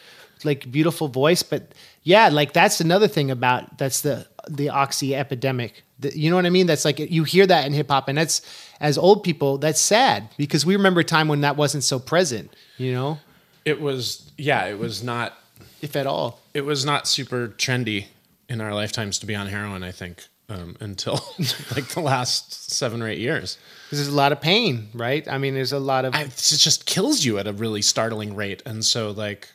like 0.44 0.72
beautiful 0.72 1.08
voice, 1.08 1.44
but 1.44 1.74
yeah, 2.04 2.30
like 2.30 2.52
that's 2.54 2.82
another 2.82 3.08
thing 3.08 3.30
about 3.32 3.78
that's 3.78 4.02
the 4.02 4.28
the 4.50 4.70
oxy 4.70 5.16
epidemic. 5.16 5.84
You 6.02 6.30
know 6.30 6.36
what 6.36 6.46
I 6.46 6.50
mean? 6.50 6.68
That's 6.68 6.86
like 6.86 7.00
you 7.00 7.24
hear 7.24 7.46
that 7.48 7.66
in 7.66 7.74
hip 7.74 7.90
hop 7.90 8.08
and 8.08 8.18
that's 8.18 8.42
as 8.80 8.98
old 8.98 9.24
people, 9.24 9.58
that's 9.58 9.80
sad 9.80 10.30
because 10.38 10.66
we 10.66 10.76
remember 10.76 11.02
a 11.02 11.04
time 11.04 11.28
when 11.28 11.42
that 11.42 11.56
wasn't 11.58 11.84
so 11.84 12.00
present, 12.00 12.56
you 12.78 12.92
know, 12.94 13.20
It 13.66 13.80
was, 13.82 14.32
yeah, 14.38 14.66
it 14.66 14.80
was 14.80 15.04
not 15.04 15.38
if 15.82 15.96
at 15.96 16.08
all. 16.08 16.40
it 16.54 16.66
was 16.66 16.84
not 16.86 17.08
super 17.08 17.50
trendy 17.50 18.06
in 18.50 18.62
our 18.62 18.74
lifetimes 18.74 19.20
to 19.20 19.26
be 19.26 19.36
on 19.36 19.48
heroin. 19.48 19.84
I 19.84 19.92
think 19.92 20.26
um, 20.50 20.76
until 20.80 21.14
like 21.76 21.88
the 21.90 22.02
last 22.02 22.72
seven 22.72 23.02
or 23.02 23.08
eight 23.08 23.20
years. 23.20 23.58
Because 23.86 24.00
there's 24.00 24.14
a 24.14 24.18
lot 24.18 24.32
of 24.32 24.42
pain, 24.42 24.90
right? 24.94 25.28
I 25.28 25.38
mean, 25.38 25.54
there's 25.54 25.72
a 25.74 25.80
lot 25.80 26.06
of 26.06 26.14
I, 26.16 26.24
it 26.24 26.36
just 26.36 26.86
kills 26.86 27.24
you 27.24 27.38
at 27.38 27.48
a 27.48 27.54
really 27.54 27.82
startling 27.82 28.36
rate, 28.36 28.62
and 28.66 28.84
so 28.84 29.12
like 29.12 29.48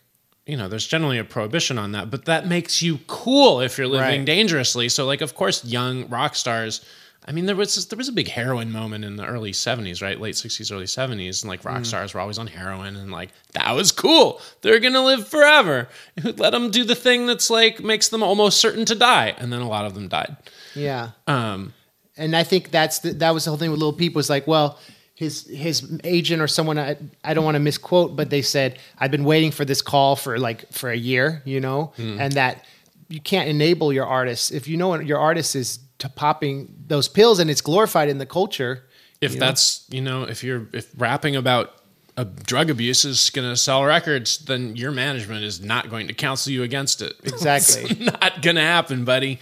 you 0.46 0.56
know, 0.56 0.68
there's 0.68 0.86
generally 0.86 1.18
a 1.18 1.24
prohibition 1.24 1.76
on 1.78 1.92
that, 1.92 2.10
but 2.10 2.24
that 2.26 2.46
makes 2.46 2.80
you 2.80 2.98
cool 3.08 3.60
if 3.60 3.76
you're 3.78 3.88
living 3.88 4.20
Right. 4.20 4.24
dangerously. 4.24 4.88
So 4.88 5.04
like, 5.04 5.20
of 5.20 5.34
course, 5.34 5.64
young 5.64 6.08
rock 6.08 6.34
stars. 6.36 6.84
I 7.28 7.32
mean, 7.32 7.46
there 7.46 7.56
was 7.56 7.84
there 7.88 7.96
was 7.96 8.08
a 8.08 8.12
big 8.12 8.28
heroin 8.28 8.70
moment 8.70 9.04
in 9.04 9.16
the 9.16 9.26
early 9.26 9.50
'70s, 9.50 10.00
right? 10.00 10.20
Late 10.20 10.36
'60s, 10.36 10.70
early 10.72 10.84
'70s, 10.84 11.42
and 11.42 11.48
like 11.48 11.64
rock 11.64 11.84
stars 11.84 12.14
were 12.14 12.20
always 12.20 12.38
on 12.38 12.46
heroin, 12.46 12.94
and 12.94 13.10
like 13.10 13.30
that 13.54 13.72
was 13.74 13.90
cool. 13.90 14.40
They're 14.62 14.78
gonna 14.78 15.02
live 15.04 15.26
forever. 15.26 15.88
Let 16.22 16.50
them 16.50 16.70
do 16.70 16.84
the 16.84 16.94
thing 16.94 17.26
that's 17.26 17.50
like 17.50 17.82
makes 17.82 18.08
them 18.10 18.22
almost 18.22 18.60
certain 18.60 18.84
to 18.84 18.94
die, 18.94 19.34
and 19.38 19.52
then 19.52 19.60
a 19.60 19.68
lot 19.68 19.84
of 19.86 19.94
them 19.94 20.06
died. 20.06 20.36
yeah. 20.76 21.10
Um, 21.26 21.72
and 22.16 22.36
I 22.36 22.44
think 22.44 22.70
that's 22.70 23.00
the, 23.00 23.12
that 23.14 23.34
was 23.34 23.44
the 23.44 23.50
whole 23.50 23.58
thing 23.58 23.72
with 23.72 23.80
Lil 23.80 23.92
Peep 23.92 24.14
was 24.14 24.30
like, 24.30 24.46
well, 24.46 24.78
his 25.16 25.46
his 25.48 25.98
agent 26.04 26.40
or 26.42 26.46
someone 26.46 26.78
I, 26.78 26.96
I 27.24 27.34
don't 27.34 27.44
want 27.44 27.56
to 27.56 27.60
misquote, 27.60 28.14
but 28.14 28.28
they 28.30 28.42
said 28.42 28.78
I've 28.98 29.10
been 29.10 29.24
waiting 29.24 29.50
for 29.50 29.64
this 29.64 29.80
call 29.82 30.14
for 30.14 30.38
like 30.38 30.70
for 30.72 30.90
a 30.90 30.96
year, 30.96 31.42
you 31.44 31.58
know, 31.60 31.92
and 31.98 32.32
that 32.32 32.64
you 33.08 33.20
can't 33.20 33.48
enable 33.48 33.92
your 33.92 34.06
artists 34.06 34.50
if 34.50 34.68
you 34.68 34.76
know 34.76 34.94
your 35.00 35.18
artist 35.18 35.56
is 35.56 35.78
to 35.98 36.08
popping 36.10 36.72
those 36.86 37.08
pills 37.08 37.38
and 37.38 37.48
it's 37.50 37.62
glorified 37.62 38.08
in 38.10 38.18
the 38.18 38.26
culture. 38.26 38.84
if 39.22 39.32
you 39.32 39.40
know? 39.40 39.46
that's 39.46 39.84
you 39.88 40.02
know 40.02 40.24
if 40.24 40.44
you're 40.44 40.68
if 40.74 40.86
rapping 40.98 41.34
about 41.34 41.72
a 42.18 42.24
drug 42.24 42.68
abuse 42.70 43.04
is 43.04 43.30
going 43.30 43.48
to 43.48 43.56
sell 43.56 43.82
records 43.84 44.38
then 44.44 44.76
your 44.76 44.90
management 44.92 45.42
is 45.44 45.60
not 45.62 45.88
going 45.88 46.06
to 46.08 46.14
counsel 46.14 46.52
you 46.52 46.62
against 46.62 47.00
it 47.00 47.14
Exactly. 47.24 47.84
it's 47.90 48.00
not 48.00 48.42
going 48.42 48.56
to 48.56 48.62
happen 48.62 49.04
buddy 49.06 49.38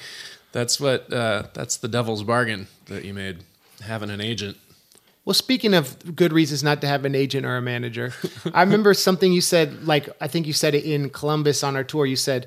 that's 0.53 0.79
what 0.79 1.13
uh, 1.13 1.45
that's 1.53 1.77
the 1.79 1.89
devil's 1.89 2.23
bargain 2.23 2.69
that 2.87 3.05
you 3.05 3.13
made 3.15 3.39
having 3.81 4.11
an 4.11 4.21
agent 4.21 4.57
Well, 5.25 5.35
speaking 5.35 5.73
of 5.75 6.15
good 6.15 6.33
reasons 6.33 6.63
not 6.63 6.81
to 6.83 6.87
have 6.87 7.05
an 7.05 7.15
agent 7.15 7.47
or 7.47 7.57
a 7.57 7.63
manager, 7.63 8.13
I 8.53 8.63
remember 8.63 8.93
something 8.95 9.33
you 9.33 9.41
said. 9.41 9.87
Like 9.87 10.09
I 10.21 10.29
think 10.29 10.47
you 10.47 10.53
said 10.53 10.75
it 10.75 10.85
in 10.85 11.11
Columbus 11.11 11.63
on 11.63 11.77
our 11.77 11.85
tour. 11.85 12.05
You 12.05 12.17
said 12.17 12.47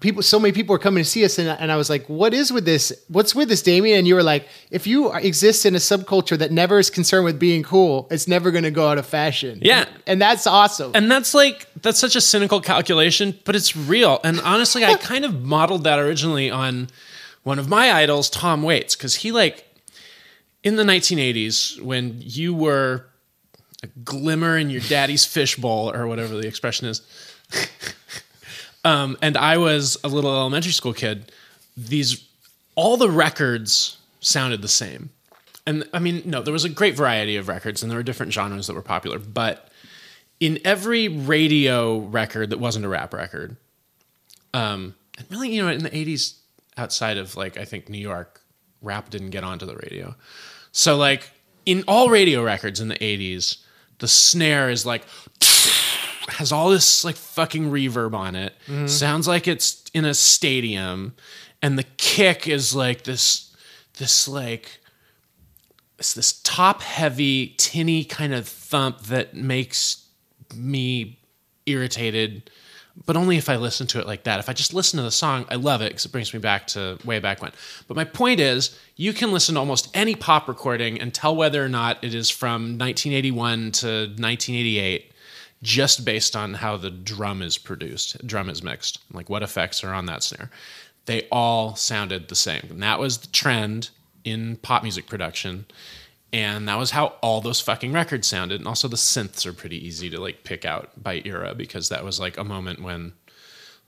people, 0.00 0.22
so 0.22 0.40
many 0.40 0.52
people 0.52 0.74
are 0.74 0.78
coming 0.78 1.04
to 1.04 1.08
see 1.08 1.24
us, 1.24 1.38
and, 1.38 1.48
and 1.48 1.70
I 1.70 1.76
was 1.76 1.90
like, 1.90 2.08
"What 2.08 2.32
is 2.32 2.50
with 2.50 2.64
this? 2.64 2.92
What's 3.08 3.34
with 3.34 3.48
this, 3.50 3.60
Damian?" 3.62 3.98
And 3.98 4.08
you 4.08 4.14
were 4.14 4.22
like, 4.22 4.48
"If 4.70 4.86
you 4.86 5.12
exist 5.12 5.66
in 5.66 5.74
a 5.74 5.78
subculture 5.78 6.38
that 6.38 6.50
never 6.50 6.78
is 6.78 6.88
concerned 6.90 7.26
with 7.26 7.38
being 7.38 7.62
cool, 7.62 8.08
it's 8.10 8.26
never 8.26 8.50
going 8.50 8.64
to 8.64 8.70
go 8.70 8.88
out 8.88 8.96
of 8.98 9.06
fashion." 9.06 9.58
Yeah. 9.62 9.84
and 10.06 10.20
that's 10.20 10.46
awesome. 10.46 10.92
and 10.94 11.10
that's 11.10 11.34
like 11.34 11.66
that's 11.82 11.98
such 11.98 12.16
a 12.16 12.20
cynical 12.20 12.60
calculation 12.60 13.38
but 13.44 13.54
it's 13.54 13.76
real 13.76 14.20
and 14.24 14.40
honestly 14.40 14.84
i 14.84 14.94
kind 14.96 15.24
of 15.24 15.42
modeled 15.42 15.84
that 15.84 15.98
originally 15.98 16.50
on 16.50 16.88
one 17.42 17.58
of 17.58 17.68
my 17.68 17.92
idols 17.92 18.28
tom 18.30 18.62
waits 18.62 18.94
because 18.96 19.14
he 19.16 19.32
like 19.32 19.63
in 20.64 20.76
the 20.76 20.82
1980s 20.82 21.80
when 21.80 22.16
you 22.18 22.54
were 22.54 23.06
a 23.82 23.86
glimmer 24.02 24.58
in 24.58 24.70
your 24.70 24.80
daddy's 24.82 25.24
fishbowl 25.24 25.92
or 25.94 26.06
whatever 26.06 26.34
the 26.34 26.48
expression 26.48 26.88
is 26.88 27.02
um, 28.84 29.16
and 29.22 29.36
i 29.36 29.56
was 29.56 29.96
a 30.02 30.08
little 30.08 30.34
elementary 30.34 30.72
school 30.72 30.92
kid 30.92 31.30
these 31.76 32.26
all 32.74 32.96
the 32.96 33.10
records 33.10 33.98
sounded 34.20 34.62
the 34.62 34.68
same 34.68 35.10
and 35.66 35.88
i 35.92 35.98
mean 35.98 36.22
no 36.24 36.42
there 36.42 36.52
was 36.52 36.64
a 36.64 36.68
great 36.68 36.96
variety 36.96 37.36
of 37.36 37.46
records 37.46 37.82
and 37.82 37.90
there 37.90 37.98
were 37.98 38.02
different 38.02 38.32
genres 38.32 38.66
that 38.66 38.74
were 38.74 38.82
popular 38.82 39.18
but 39.18 39.70
in 40.40 40.58
every 40.64 41.08
radio 41.08 41.98
record 41.98 42.50
that 42.50 42.58
wasn't 42.58 42.84
a 42.84 42.88
rap 42.88 43.14
record, 43.14 43.56
um, 44.52 44.94
and 45.16 45.26
really, 45.30 45.50
you 45.50 45.62
know, 45.62 45.68
in 45.68 45.82
the 45.82 45.90
'80s, 45.90 46.36
outside 46.76 47.18
of 47.18 47.36
like 47.36 47.56
I 47.56 47.64
think 47.64 47.88
New 47.88 47.98
York, 47.98 48.40
rap 48.82 49.10
didn't 49.10 49.30
get 49.30 49.44
onto 49.44 49.66
the 49.66 49.76
radio. 49.76 50.14
So 50.74 50.96
like 50.96 51.30
in 51.64 51.84
all 51.88 52.10
radio 52.10 52.42
records 52.42 52.80
in 52.80 52.88
the 52.88 52.96
80s, 52.96 53.58
the 54.00 54.08
snare 54.08 54.68
is 54.68 54.84
like 54.84 55.06
has 56.28 56.52
all 56.52 56.68
this 56.68 57.04
like 57.04 57.14
fucking 57.14 57.70
reverb 57.70 58.12
on 58.12 58.34
it. 58.34 58.54
Mm-hmm. 58.66 58.88
Sounds 58.88 59.26
like 59.28 59.48
it's 59.48 59.84
in 59.94 60.04
a 60.04 60.12
stadium. 60.12 61.14
And 61.62 61.78
the 61.78 61.84
kick 61.96 62.48
is 62.48 62.74
like 62.74 63.04
this 63.04 63.54
this 63.98 64.26
like 64.26 64.80
it's 65.98 66.12
this 66.12 66.40
top 66.42 66.82
heavy 66.82 67.54
tinny 67.56 68.04
kind 68.04 68.34
of 68.34 68.48
thump 68.48 69.02
that 69.02 69.32
makes 69.32 70.06
me 70.54 71.20
irritated 71.66 72.50
but 73.06 73.16
only 73.16 73.36
if 73.36 73.48
I 73.48 73.56
listen 73.56 73.86
to 73.88 74.00
it 74.00 74.06
like 74.06 74.24
that. 74.24 74.38
If 74.38 74.48
I 74.48 74.52
just 74.52 74.72
listen 74.72 74.98
to 74.98 75.02
the 75.02 75.10
song, 75.10 75.46
I 75.48 75.56
love 75.56 75.82
it 75.82 75.90
because 75.90 76.04
it 76.04 76.12
brings 76.12 76.32
me 76.32 76.40
back 76.40 76.66
to 76.68 76.98
way 77.04 77.18
back 77.18 77.42
when. 77.42 77.52
But 77.88 77.96
my 77.96 78.04
point 78.04 78.40
is, 78.40 78.78
you 78.96 79.12
can 79.12 79.32
listen 79.32 79.54
to 79.54 79.60
almost 79.60 79.90
any 79.94 80.14
pop 80.14 80.48
recording 80.48 81.00
and 81.00 81.12
tell 81.12 81.34
whether 81.34 81.64
or 81.64 81.68
not 81.68 82.02
it 82.02 82.14
is 82.14 82.30
from 82.30 82.78
1981 82.78 83.72
to 83.72 83.86
1988 83.86 85.12
just 85.62 86.04
based 86.04 86.36
on 86.36 86.54
how 86.54 86.76
the 86.76 86.90
drum 86.90 87.40
is 87.42 87.56
produced, 87.56 88.24
drum 88.26 88.50
is 88.50 88.62
mixed, 88.62 89.00
like 89.12 89.30
what 89.30 89.42
effects 89.42 89.82
are 89.82 89.94
on 89.94 90.06
that 90.06 90.22
snare. 90.22 90.50
They 91.06 91.26
all 91.32 91.74
sounded 91.74 92.28
the 92.28 92.34
same. 92.34 92.66
And 92.70 92.82
that 92.82 92.98
was 92.98 93.18
the 93.18 93.28
trend 93.28 93.90
in 94.24 94.56
pop 94.56 94.82
music 94.82 95.06
production. 95.06 95.64
And 96.34 96.66
that 96.68 96.78
was 96.78 96.90
how 96.90 97.14
all 97.22 97.40
those 97.40 97.60
fucking 97.60 97.92
records 97.92 98.26
sounded. 98.26 98.60
And 98.60 98.66
also 98.66 98.88
the 98.88 98.96
synths 98.96 99.46
are 99.46 99.52
pretty 99.52 99.86
easy 99.86 100.10
to 100.10 100.20
like 100.20 100.42
pick 100.42 100.64
out 100.64 100.90
by 101.00 101.22
era 101.24 101.54
because 101.54 101.90
that 101.90 102.02
was 102.02 102.18
like 102.18 102.36
a 102.36 102.42
moment 102.42 102.82
when 102.82 103.12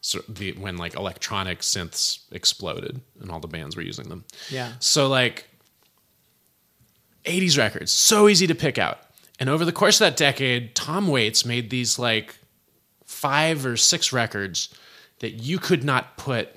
so 0.01 0.21
the 0.29 0.53
when 0.53 0.77
like 0.77 0.95
electronic 0.95 1.59
synths 1.59 2.21
exploded 2.31 3.01
and 3.21 3.33
all 3.33 3.41
the 3.41 3.49
bands 3.49 3.75
were 3.75 3.83
using 3.83 4.09
them. 4.09 4.25
Yeah. 4.49 4.75
So 4.79 5.09
like 5.09 5.49
80s 7.25 7.59
records, 7.59 7.91
so 7.91 8.29
easy 8.29 8.47
to 8.47 8.55
pick 8.55 8.79
out. 8.79 9.01
And 9.41 9.51
over 9.51 9.65
the 9.65 9.73
course 9.73 10.01
of 10.01 10.07
that 10.07 10.17
decade, 10.17 10.77
Tom 10.77 11.09
Waits 11.09 11.45
made 11.45 11.69
these 11.69 11.99
like 11.99 12.39
five 13.05 13.67
or 13.67 13.77
six 13.77 14.13
records 14.13 14.73
that 15.19 15.33
you 15.33 15.59
could 15.59 15.83
not 15.83 16.17
put 16.17 16.51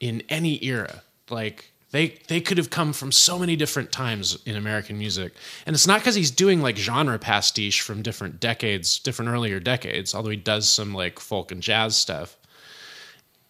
in 0.00 0.22
any 0.30 0.64
era. 0.64 1.02
Like 1.28 1.69
they 1.92 2.20
they 2.28 2.40
could 2.40 2.58
have 2.58 2.70
come 2.70 2.92
from 2.92 3.10
so 3.10 3.38
many 3.38 3.56
different 3.56 3.90
times 3.90 4.38
in 4.46 4.56
American 4.56 4.98
music. 4.98 5.34
And 5.66 5.74
it's 5.74 5.86
not 5.86 6.00
because 6.00 6.14
he's 6.14 6.30
doing 6.30 6.62
like 6.62 6.76
genre 6.76 7.18
pastiche 7.18 7.80
from 7.80 8.02
different 8.02 8.38
decades, 8.40 8.98
different 8.98 9.30
earlier 9.30 9.58
decades, 9.58 10.14
although 10.14 10.30
he 10.30 10.36
does 10.36 10.68
some 10.68 10.94
like 10.94 11.18
folk 11.18 11.50
and 11.50 11.62
jazz 11.62 11.96
stuff. 11.96 12.36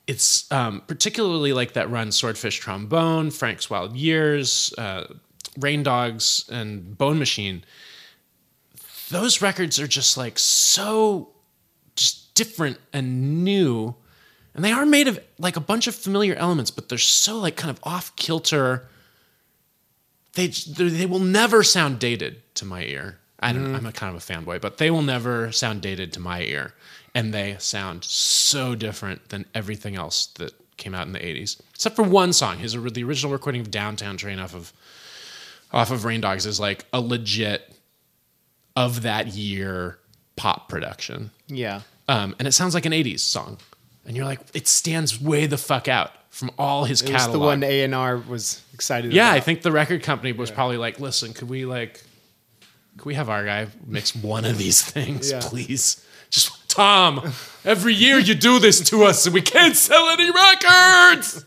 It's 0.07 0.51
um, 0.51 0.83
particularly 0.87 1.53
like 1.53 1.75
that 1.75 1.91
run 1.91 2.11
Swordfish 2.13 2.59
Trombone, 2.59 3.31
Frank's 3.31 3.69
Wild 3.71 3.95
Years, 3.95 4.75
uh, 4.77 5.05
Rain 5.59 5.83
Dogs, 5.83 6.49
and 6.51 6.97
Bone 6.97 7.19
Machine. 7.19 7.65
Those 9.11 9.43
records 9.43 9.79
are 9.79 9.87
just 9.87 10.17
like 10.17 10.39
so 10.39 11.31
just 11.95 12.35
different 12.35 12.79
and 12.93 13.45
new 13.45 13.95
and 14.61 14.65
they 14.67 14.73
are 14.73 14.85
made 14.85 15.09
of 15.09 15.19
like 15.39 15.57
a 15.57 15.61
bunch 15.61 15.87
of 15.87 15.95
familiar 15.95 16.35
elements 16.35 16.71
but 16.71 16.91
they're 16.91 16.99
so 16.99 17.39
like 17.39 17.57
kind 17.57 17.71
of 17.71 17.81
off 17.83 18.15
kilter. 18.17 18.87
They 20.35 20.49
they 20.49 21.07
will 21.07 21.19
never 21.19 21.63
sound 21.63 21.99
dated 21.99 22.43
to 22.57 22.67
my 22.67 22.85
ear. 22.85 23.17
I 23.43 23.55
don't 23.55 23.75
i'm 23.75 23.87
a 23.87 23.93
kind 23.93 24.15
of 24.15 24.23
a 24.23 24.33
fanboy 24.33 24.61
but 24.61 24.77
they 24.77 24.91
will 24.91 25.01
never 25.01 25.51
sound 25.51 25.81
dated 25.81 26.13
to 26.13 26.21
my 26.21 26.43
ear. 26.43 26.75
And 27.15 27.33
they 27.33 27.57
sound 27.59 28.05
so 28.05 28.75
different 28.75 29.31
than 29.31 29.47
everything 29.55 29.97
else 29.97 30.27
that 30.35 30.53
came 30.77 30.95
out 30.95 31.07
in 31.07 31.15
the 31.15 31.21
80s 31.21 31.59
except 31.75 31.97
for 31.97 32.03
one 32.03 32.35
song. 32.35 32.59
His 32.59 32.75
the 32.75 33.03
original 33.03 33.33
recording 33.33 33.63
of 33.63 33.71
downtown 33.71 34.19
train 34.19 34.39
off 34.39 34.55
of 34.55 34.75
off 35.73 35.91
of 35.91 36.05
rain 36.05 36.21
dogs 36.21 36.45
is 36.45 36.61
like 36.61 36.85
a 36.93 37.01
legit 37.01 37.75
of 38.77 39.01
that 39.05 39.29
year 39.29 39.99
pop 40.37 40.69
production. 40.69 41.31
Yeah. 41.47 41.81
um, 42.09 42.37
and 42.39 42.47
it 42.47 42.53
sounds 42.53 42.75
like 42.75 42.85
an 42.85 42.93
80s 42.93 43.21
song 43.21 43.57
and 44.11 44.17
you're 44.17 44.27
like 44.27 44.41
it 44.55 44.67
stands 44.67 45.21
way 45.21 45.47
the 45.47 45.57
fuck 45.57 45.87
out 45.87 46.11
from 46.31 46.51
all 46.59 46.85
his 46.85 47.01
It 47.01 47.05
was 47.13 47.13
catalog 47.13 47.33
the 47.33 47.39
one 47.47 47.63
A 47.63 47.85
and 47.85 47.95
R 47.95 48.17
was 48.17 48.61
excited. 48.75 49.13
yeah 49.13 49.29
about. 49.29 49.37
i 49.37 49.41
think 49.41 49.63
the 49.63 49.71
record 49.71 50.03
company 50.03 50.33
was 50.33 50.51
probably 50.51 50.79
like 50.79 50.99
listen 50.99 51.33
could 51.33 51.49
we 51.49 51.65
like 51.65 52.03
could 52.97 53.07
we 53.07 53.15
have 53.15 53.29
our 53.31 53.45
guy 53.45 53.69
mix 53.87 54.17
one 54.17 54.45
of 54.45 54.59
these 54.59 54.83
things 54.83 55.31
Yeah. 55.31 55.39
please 55.41 56.05
just 56.29 56.69
tom 56.69 57.33
every 57.65 57.95
year 57.95 58.19
you 58.19 58.35
do 58.35 58.59
this 58.59 58.81
to 58.91 59.05
us 59.05 59.27
and 59.27 59.33
we 59.35 59.43
can't 59.43 59.77
sell 59.77 60.09
any 60.11 60.29
records 60.33 61.45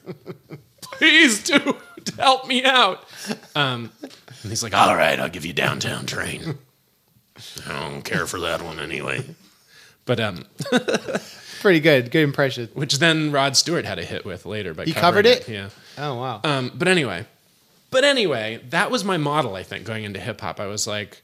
please 0.82 1.43
do 1.43 1.76
help 2.17 2.47
me 2.47 2.63
out 2.63 3.04
um, 3.56 3.91
and 4.02 4.49
he's 4.52 4.63
like 4.63 4.73
all 4.73 4.95
right 4.95 5.19
i'll 5.19 5.28
give 5.30 5.45
you 5.45 5.52
downtown 5.54 6.06
train 6.06 6.58
i 7.67 7.89
don't 7.89 8.04
care 8.04 8.26
for 8.26 8.39
that 8.39 8.62
one 8.62 8.80
anyway 8.80 9.21
but 10.06 10.19
um 10.21 10.45
pretty 11.63 11.80
good. 11.80 12.12
Good 12.12 12.23
impression. 12.23 12.69
which 12.73 12.99
then 12.99 13.32
Rod 13.32 13.58
Stewart 13.58 13.86
had 13.86 13.97
a 13.97 14.04
hit 14.04 14.26
with 14.26 14.45
later. 14.45 14.76
but 14.76 14.86
He 14.86 14.93
covered 14.93 15.26
it? 15.26 15.49
Yeah. 15.49 15.69
Oh 15.97 16.15
wow. 16.15 16.41
Um, 16.43 16.71
but 16.76 16.88
anyway, 16.88 17.26
but 17.89 18.04
anyway, 18.04 18.62
that 18.69 18.91
was 18.91 19.04
my 19.04 19.17
model. 19.17 19.56
I 19.56 19.63
think 19.63 19.86
going 19.86 20.04
into 20.04 20.19
hip 20.19 20.41
hop, 20.41 20.60
I 20.60 20.67
was 20.67 20.86
like, 20.86 21.23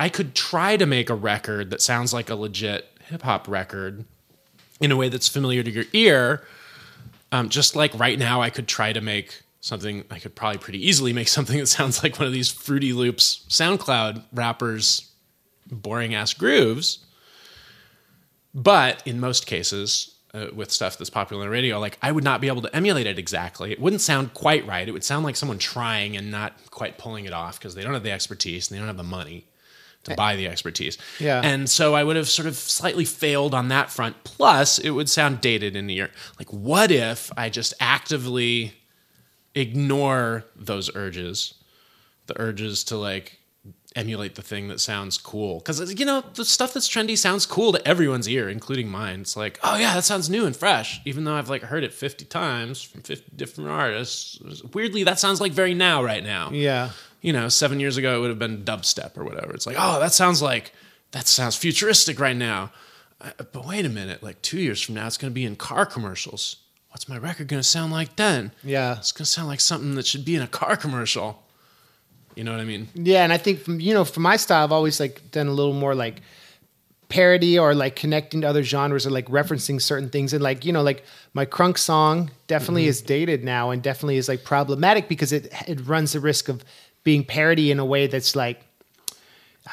I 0.00 0.08
could 0.08 0.34
try 0.34 0.76
to 0.76 0.86
make 0.86 1.10
a 1.10 1.14
record 1.14 1.70
that 1.70 1.80
sounds 1.82 2.12
like 2.12 2.30
a 2.30 2.34
legit 2.34 2.86
hip 3.08 3.22
hop 3.22 3.46
record 3.46 4.04
in 4.80 4.90
a 4.90 4.96
way 4.96 5.08
that's 5.08 5.28
familiar 5.28 5.62
to 5.62 5.70
your 5.70 5.84
ear. 5.92 6.44
Um, 7.30 7.48
just 7.48 7.76
like 7.76 7.96
right 7.96 8.18
now, 8.18 8.40
I 8.40 8.50
could 8.50 8.66
try 8.66 8.92
to 8.92 9.00
make 9.00 9.42
something. 9.60 10.04
I 10.10 10.18
could 10.18 10.34
probably 10.34 10.58
pretty 10.58 10.84
easily 10.84 11.12
make 11.12 11.28
something 11.36 11.58
that 11.58 11.66
sounds 11.66 12.02
like 12.02 12.18
one 12.18 12.26
of 12.26 12.32
these 12.32 12.50
Fruity 12.50 12.92
Loops 12.92 13.44
SoundCloud 13.48 14.24
rappers' 14.32 15.10
boring 15.70 16.14
ass 16.14 16.32
grooves. 16.34 17.04
But 18.54 19.02
in 19.06 19.20
most 19.20 19.46
cases, 19.46 20.14
uh, 20.32 20.46
with 20.54 20.70
stuff 20.70 20.96
that's 20.96 21.10
popular 21.10 21.44
on 21.44 21.50
radio, 21.50 21.78
like 21.78 21.98
I 22.02 22.12
would 22.12 22.24
not 22.24 22.40
be 22.40 22.48
able 22.48 22.62
to 22.62 22.74
emulate 22.74 23.06
it 23.06 23.18
exactly. 23.18 23.72
It 23.72 23.80
wouldn't 23.80 24.02
sound 24.02 24.34
quite 24.34 24.66
right. 24.66 24.88
It 24.88 24.92
would 24.92 25.04
sound 25.04 25.24
like 25.24 25.36
someone 25.36 25.58
trying 25.58 26.16
and 26.16 26.30
not 26.30 26.54
quite 26.70 26.98
pulling 26.98 27.24
it 27.24 27.32
off 27.32 27.58
because 27.58 27.74
they 27.74 27.82
don't 27.82 27.94
have 27.94 28.02
the 28.02 28.12
expertise 28.12 28.70
and 28.70 28.76
they 28.76 28.80
don't 28.80 28.88
have 28.88 28.96
the 28.96 29.02
money 29.02 29.46
to 30.04 30.14
buy 30.14 30.36
the 30.36 30.46
expertise. 30.46 30.96
Yeah. 31.18 31.42
And 31.44 31.68
so 31.68 31.94
I 31.94 32.04
would 32.04 32.16
have 32.16 32.28
sort 32.28 32.48
of 32.48 32.56
slightly 32.56 33.04
failed 33.04 33.54
on 33.54 33.68
that 33.68 33.90
front. 33.90 34.24
Plus, 34.24 34.78
it 34.78 34.90
would 34.90 35.10
sound 35.10 35.40
dated 35.40 35.76
in 35.76 35.86
the 35.86 35.96
ear. 35.96 36.10
Like, 36.38 36.50
what 36.50 36.90
if 36.90 37.30
I 37.36 37.50
just 37.50 37.74
actively 37.80 38.72
ignore 39.54 40.44
those 40.56 40.94
urges, 40.94 41.54
the 42.26 42.40
urges 42.40 42.84
to 42.84 42.96
like 42.96 43.39
emulate 43.96 44.36
the 44.36 44.42
thing 44.42 44.68
that 44.68 44.80
sounds 44.80 45.18
cool. 45.18 45.58
Because 45.58 45.98
you 45.98 46.06
know 46.06 46.22
the 46.34 46.44
stuff 46.44 46.72
that's 46.74 46.88
trendy 46.88 47.18
sounds 47.18 47.44
cool 47.46 47.72
to 47.72 47.88
everyone's 47.88 48.28
ear 48.28 48.48
including 48.48 48.88
mine. 48.88 49.20
It's 49.22 49.36
like 49.36 49.58
oh 49.62 49.76
yeah 49.76 49.94
that 49.94 50.04
sounds 50.04 50.30
new 50.30 50.46
and 50.46 50.56
fresh 50.56 51.00
even 51.04 51.24
though 51.24 51.34
i've 51.34 51.50
like 51.50 51.62
heard 51.62 51.82
it 51.82 51.92
50 51.92 52.24
times 52.26 52.80
from 52.82 53.02
50 53.02 53.32
different 53.36 53.70
artists. 53.70 54.40
Weirdly 54.72 55.02
that 55.04 55.18
sounds 55.18 55.40
like 55.40 55.52
very 55.52 55.74
now 55.74 56.02
right 56.04 56.22
now. 56.22 56.50
Yeah. 56.52 56.90
you 57.20 57.32
know 57.32 57.48
seven 57.48 57.80
years 57.80 57.96
ago 57.96 58.16
it 58.16 58.20
would 58.20 58.30
have 58.30 58.38
been 58.38 58.64
dubstep 58.64 59.16
or 59.18 59.24
whatever. 59.24 59.52
It's 59.54 59.66
like 59.66 59.76
oh 59.78 59.98
that 59.98 60.12
sounds 60.12 60.40
like 60.40 60.72
that 61.10 61.26
sounds 61.26 61.56
futuristic 61.56 62.20
right 62.20 62.36
now. 62.36 62.70
Uh, 63.20 63.32
but 63.52 63.66
wait 63.66 63.84
a 63.84 63.88
minute 63.88 64.22
like 64.22 64.40
two 64.40 64.60
years 64.60 64.80
from 64.80 64.94
now 64.94 65.06
it's 65.08 65.16
going 65.18 65.30
to 65.32 65.34
be 65.34 65.44
in 65.44 65.56
car 65.56 65.84
commercials. 65.84 66.56
What's 66.90 67.08
my 67.08 67.18
record 67.18 67.48
going 67.48 67.60
to 67.62 67.68
sound 67.68 67.92
like 67.92 68.16
then? 68.16 68.52
Yeah. 68.64 68.98
it's 68.98 69.12
going 69.12 69.24
to 69.24 69.30
sound 69.30 69.48
like 69.48 69.60
something 69.60 69.94
that 69.96 70.06
should 70.06 70.24
be 70.24 70.34
in 70.36 70.42
a 70.42 70.48
car 70.48 70.76
commercial 70.76 71.42
you 72.34 72.44
know 72.44 72.52
what 72.52 72.60
i 72.60 72.64
mean? 72.64 72.88
Yeah, 72.94 73.24
and 73.24 73.32
I 73.32 73.38
think 73.38 73.60
from 73.60 73.80
you 73.80 73.94
know, 73.94 74.04
for 74.04 74.20
my 74.20 74.36
style, 74.36 74.64
I've 74.64 74.72
always 74.72 75.00
like 75.00 75.30
done 75.30 75.46
a 75.46 75.52
little 75.52 75.72
more 75.72 75.94
like 75.94 76.22
parody 77.08 77.58
or 77.58 77.74
like 77.74 77.96
connecting 77.96 78.40
to 78.42 78.46
other 78.46 78.62
genres 78.62 79.04
or 79.06 79.10
like 79.10 79.26
referencing 79.26 79.82
certain 79.82 80.08
things. 80.08 80.32
And 80.32 80.42
like 80.42 80.64
you 80.64 80.72
know 80.72 80.82
like 80.82 81.04
my 81.34 81.44
crunk 81.44 81.76
song 81.76 82.30
definitely 82.46 82.82
mm-hmm. 82.82 82.90
is 82.90 83.02
dated 83.02 83.44
now 83.44 83.70
and 83.70 83.82
definitely 83.82 84.16
is 84.16 84.28
like 84.28 84.44
problematic 84.44 85.08
because 85.08 85.32
it 85.32 85.52
it 85.66 85.86
runs 85.86 86.12
the 86.12 86.20
risk 86.20 86.48
of 86.48 86.64
being 87.02 87.24
parody 87.24 87.70
in 87.70 87.78
a 87.78 87.84
way 87.84 88.06
that's 88.06 88.36
like 88.36 88.62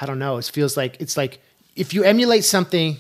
I 0.02 0.06
don't 0.06 0.20
know. 0.20 0.38
It 0.38 0.46
feels 0.46 0.76
like 0.76 0.98
it's 1.00 1.16
like 1.16 1.40
if 1.76 1.94
you 1.94 2.04
emulate 2.04 2.44
something 2.44 2.98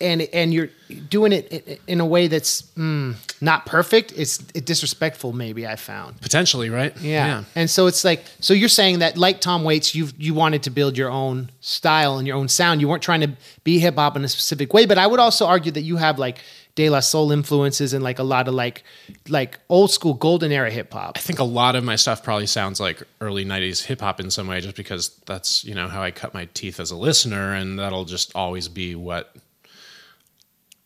and 0.00 0.22
and 0.22 0.52
you're 0.52 0.68
doing 1.08 1.32
it 1.32 1.80
in 1.86 2.00
a 2.00 2.06
way 2.06 2.28
that's 2.28 2.62
mm, 2.76 3.14
not 3.40 3.66
perfect 3.66 4.12
it's 4.12 4.38
disrespectful 4.38 5.32
maybe 5.32 5.66
I 5.66 5.76
found 5.76 6.20
potentially 6.20 6.70
right 6.70 6.94
yeah. 7.00 7.44
And 7.54 7.70
so 7.70 7.86
it's 7.86 8.04
like 8.04 8.24
so 8.40 8.54
you're 8.54 8.68
saying 8.68 8.98
that 9.00 9.16
like 9.16 9.40
Tom 9.40 9.64
Waits, 9.64 9.94
you 9.94 10.08
you 10.18 10.34
wanted 10.34 10.62
to 10.64 10.70
build 10.70 10.96
your 10.96 11.10
own 11.10 11.50
style 11.60 12.18
and 12.18 12.26
your 12.26 12.36
own 12.36 12.48
sound. 12.48 12.80
You 12.80 12.88
weren't 12.88 13.02
trying 13.02 13.20
to 13.20 13.30
be 13.64 13.78
hip 13.78 13.96
hop 13.96 14.16
in 14.16 14.24
a 14.24 14.28
specific 14.28 14.72
way, 14.74 14.86
but 14.86 14.98
I 14.98 15.06
would 15.06 15.20
also 15.20 15.46
argue 15.46 15.72
that 15.72 15.82
you 15.82 15.96
have 15.96 16.18
like 16.18 16.38
De 16.74 16.90
La 16.90 17.00
Soul 17.00 17.32
influences 17.32 17.92
and 17.92 18.04
like 18.04 18.18
a 18.18 18.22
lot 18.22 18.48
of 18.48 18.54
like 18.54 18.84
like 19.28 19.58
old 19.68 19.90
school 19.90 20.14
golden 20.14 20.52
era 20.52 20.70
hip 20.70 20.92
hop. 20.92 21.12
I 21.16 21.20
think 21.20 21.38
a 21.38 21.44
lot 21.44 21.76
of 21.76 21.84
my 21.84 21.96
stuff 21.96 22.22
probably 22.22 22.46
sounds 22.46 22.80
like 22.80 23.02
early 23.20 23.44
'90s 23.44 23.84
hip 23.84 24.00
hop 24.00 24.20
in 24.20 24.30
some 24.30 24.46
way, 24.46 24.60
just 24.60 24.76
because 24.76 25.10
that's 25.26 25.64
you 25.64 25.74
know 25.74 25.88
how 25.88 26.02
I 26.02 26.10
cut 26.10 26.34
my 26.34 26.46
teeth 26.54 26.80
as 26.80 26.90
a 26.90 26.96
listener, 26.96 27.54
and 27.54 27.78
that'll 27.78 28.04
just 28.04 28.34
always 28.34 28.68
be 28.68 28.94
what 28.94 29.34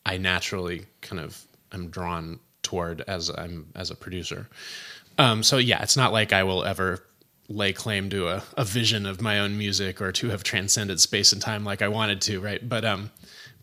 I 0.05 0.17
naturally 0.17 0.85
kind 1.01 1.21
of 1.21 1.41
am 1.71 1.89
drawn 1.89 2.39
toward 2.63 3.01
as 3.01 3.29
I'm 3.29 3.67
as 3.75 3.91
a 3.91 3.95
producer. 3.95 4.47
Um, 5.17 5.43
so 5.43 5.57
yeah, 5.57 5.81
it's 5.81 5.97
not 5.97 6.11
like 6.11 6.33
I 6.33 6.43
will 6.43 6.63
ever 6.63 7.03
lay 7.49 7.73
claim 7.73 8.09
to 8.09 8.29
a, 8.29 8.43
a 8.57 8.63
vision 8.63 9.05
of 9.05 9.21
my 9.21 9.39
own 9.39 9.57
music 9.57 10.01
or 10.01 10.11
to 10.13 10.29
have 10.29 10.43
transcended 10.43 10.99
space 10.99 11.33
and 11.33 11.41
time 11.41 11.65
like 11.65 11.81
I 11.81 11.89
wanted 11.89 12.21
to, 12.21 12.39
right? 12.39 12.67
But 12.67 12.85
um, 12.85 13.11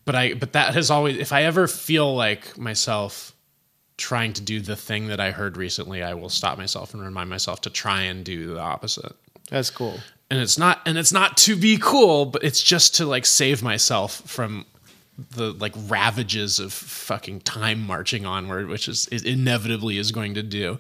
but 0.05 0.15
I 0.15 0.35
but 0.35 0.53
that 0.53 0.75
has 0.75 0.91
always 0.91 1.17
if 1.17 1.33
I 1.33 1.45
ever 1.45 1.67
feel 1.67 2.15
like 2.15 2.57
myself 2.59 3.35
trying 3.97 4.33
to 4.33 4.43
do 4.43 4.61
the 4.61 4.77
thing 4.77 5.09
that 5.09 5.21
I 5.21 5.33
heard 5.33 5.57
recently, 5.57 6.03
I 6.03 6.15
will 6.15 6.29
stop 6.29 6.57
myself 6.57 6.95
and 6.95 7.03
remind 7.03 7.29
myself 7.29 7.61
to 7.63 7.71
try 7.71 8.03
and 8.03 8.25
do 8.25 8.55
the 8.55 8.61
opposite. 8.61 9.13
That's 9.51 9.71
cool. 9.71 9.99
And 10.31 10.41
it's 10.41 10.59
not 10.59 10.81
and 10.87 10.99
it's 10.99 11.13
not 11.13 11.37
to 11.39 11.57
be 11.57 11.79
cool, 11.81 12.27
but 12.27 12.45
it's 12.45 12.63
just 12.63 12.95
to 12.97 13.07
like 13.07 13.27
save 13.27 13.63
myself 13.63 14.23
from 14.27 14.67
the 15.31 15.53
like 15.53 15.75
ravages 15.89 16.59
of 16.61 16.73
fucking 16.73 17.41
time 17.41 17.85
marching 17.87 18.25
onward, 18.27 18.69
which 18.69 18.89
is, 18.89 19.07
inevitably 19.09 19.99
is 19.99 20.13
going 20.13 20.35
to 20.35 20.43
do. 20.43 20.79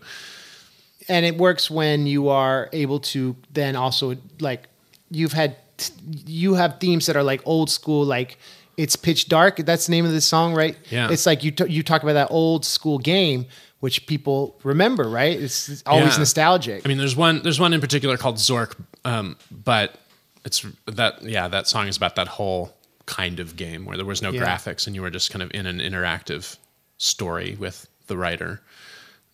and 1.09 1.25
it 1.27 1.37
works 1.39 1.71
when 1.71 2.07
you 2.07 2.29
are 2.29 2.69
able 2.73 3.01
to 3.01 3.35
then 3.53 3.75
also 3.77 4.15
like 4.41 4.69
you've 5.11 5.33
had 5.33 5.57
you 6.27 6.55
have 6.55 6.79
themes 6.81 7.07
that 7.07 7.17
are 7.17 7.23
like 7.23 7.41
old 7.47 7.71
school 7.71 8.05
like 8.05 8.37
it's 8.77 8.95
pitch 8.97 9.29
dark 9.29 9.57
that's 9.59 9.87
the 9.87 9.91
name 9.93 10.05
of 10.05 10.13
the 10.13 10.21
song 10.21 10.53
right 10.55 10.77
Yeah. 10.91 11.11
it's 11.11 11.25
like 11.25 11.43
you 11.45 11.51
t- 11.53 11.69
you 11.73 11.83
talk 11.83 12.03
about 12.03 12.15
that 12.15 12.29
old 12.31 12.65
school 12.65 12.99
game 12.99 13.47
which 13.81 14.07
people 14.07 14.59
remember 14.65 15.09
right 15.09 15.41
it's, 15.41 15.69
it's 15.69 15.83
always 15.87 16.13
Yeah. 16.15 16.19
nostalgic 16.19 16.83
I 16.85 16.89
mean, 16.89 16.99
there's 16.99 17.17
one 17.17 17.43
there's 17.43 17.61
one 17.61 17.73
in 17.73 17.81
particular 17.81 18.17
called 18.17 18.37
Zork, 18.37 18.75
um, 19.05 19.37
but 19.51 19.95
it's 20.45 20.67
that 20.87 21.23
yeah 21.23 21.49
that 21.49 21.69
song 21.69 21.87
is 21.89 21.97
about 21.97 22.17
that 22.17 22.29
whole 22.29 22.75
kind 23.09 23.41
of 23.41 23.57
game 23.57 23.85
where 23.87 23.97
there 23.97 24.07
was 24.07 24.21
no 24.23 24.31
Yeah. 24.31 24.43
graphics 24.45 24.87
and 24.87 24.95
you 24.95 25.03
were 25.03 25.11
just 25.11 25.31
kind 25.31 25.43
of 25.43 25.51
in 25.55 25.67
an 25.67 25.79
interactive 25.81 26.57
story 26.99 27.57
with 27.59 27.89
the 28.07 28.17
writer, 28.17 28.61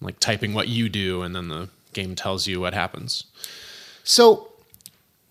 like 0.01 0.21
typing 0.21 0.55
what 0.55 0.69
you 0.69 0.89
do 0.89 1.23
and 1.23 1.35
then 1.35 1.49
the 1.49 1.69
game 1.93 2.15
tells 2.15 2.47
you 2.47 2.61
what 2.61 2.73
happens. 2.73 3.25
So 4.05 4.49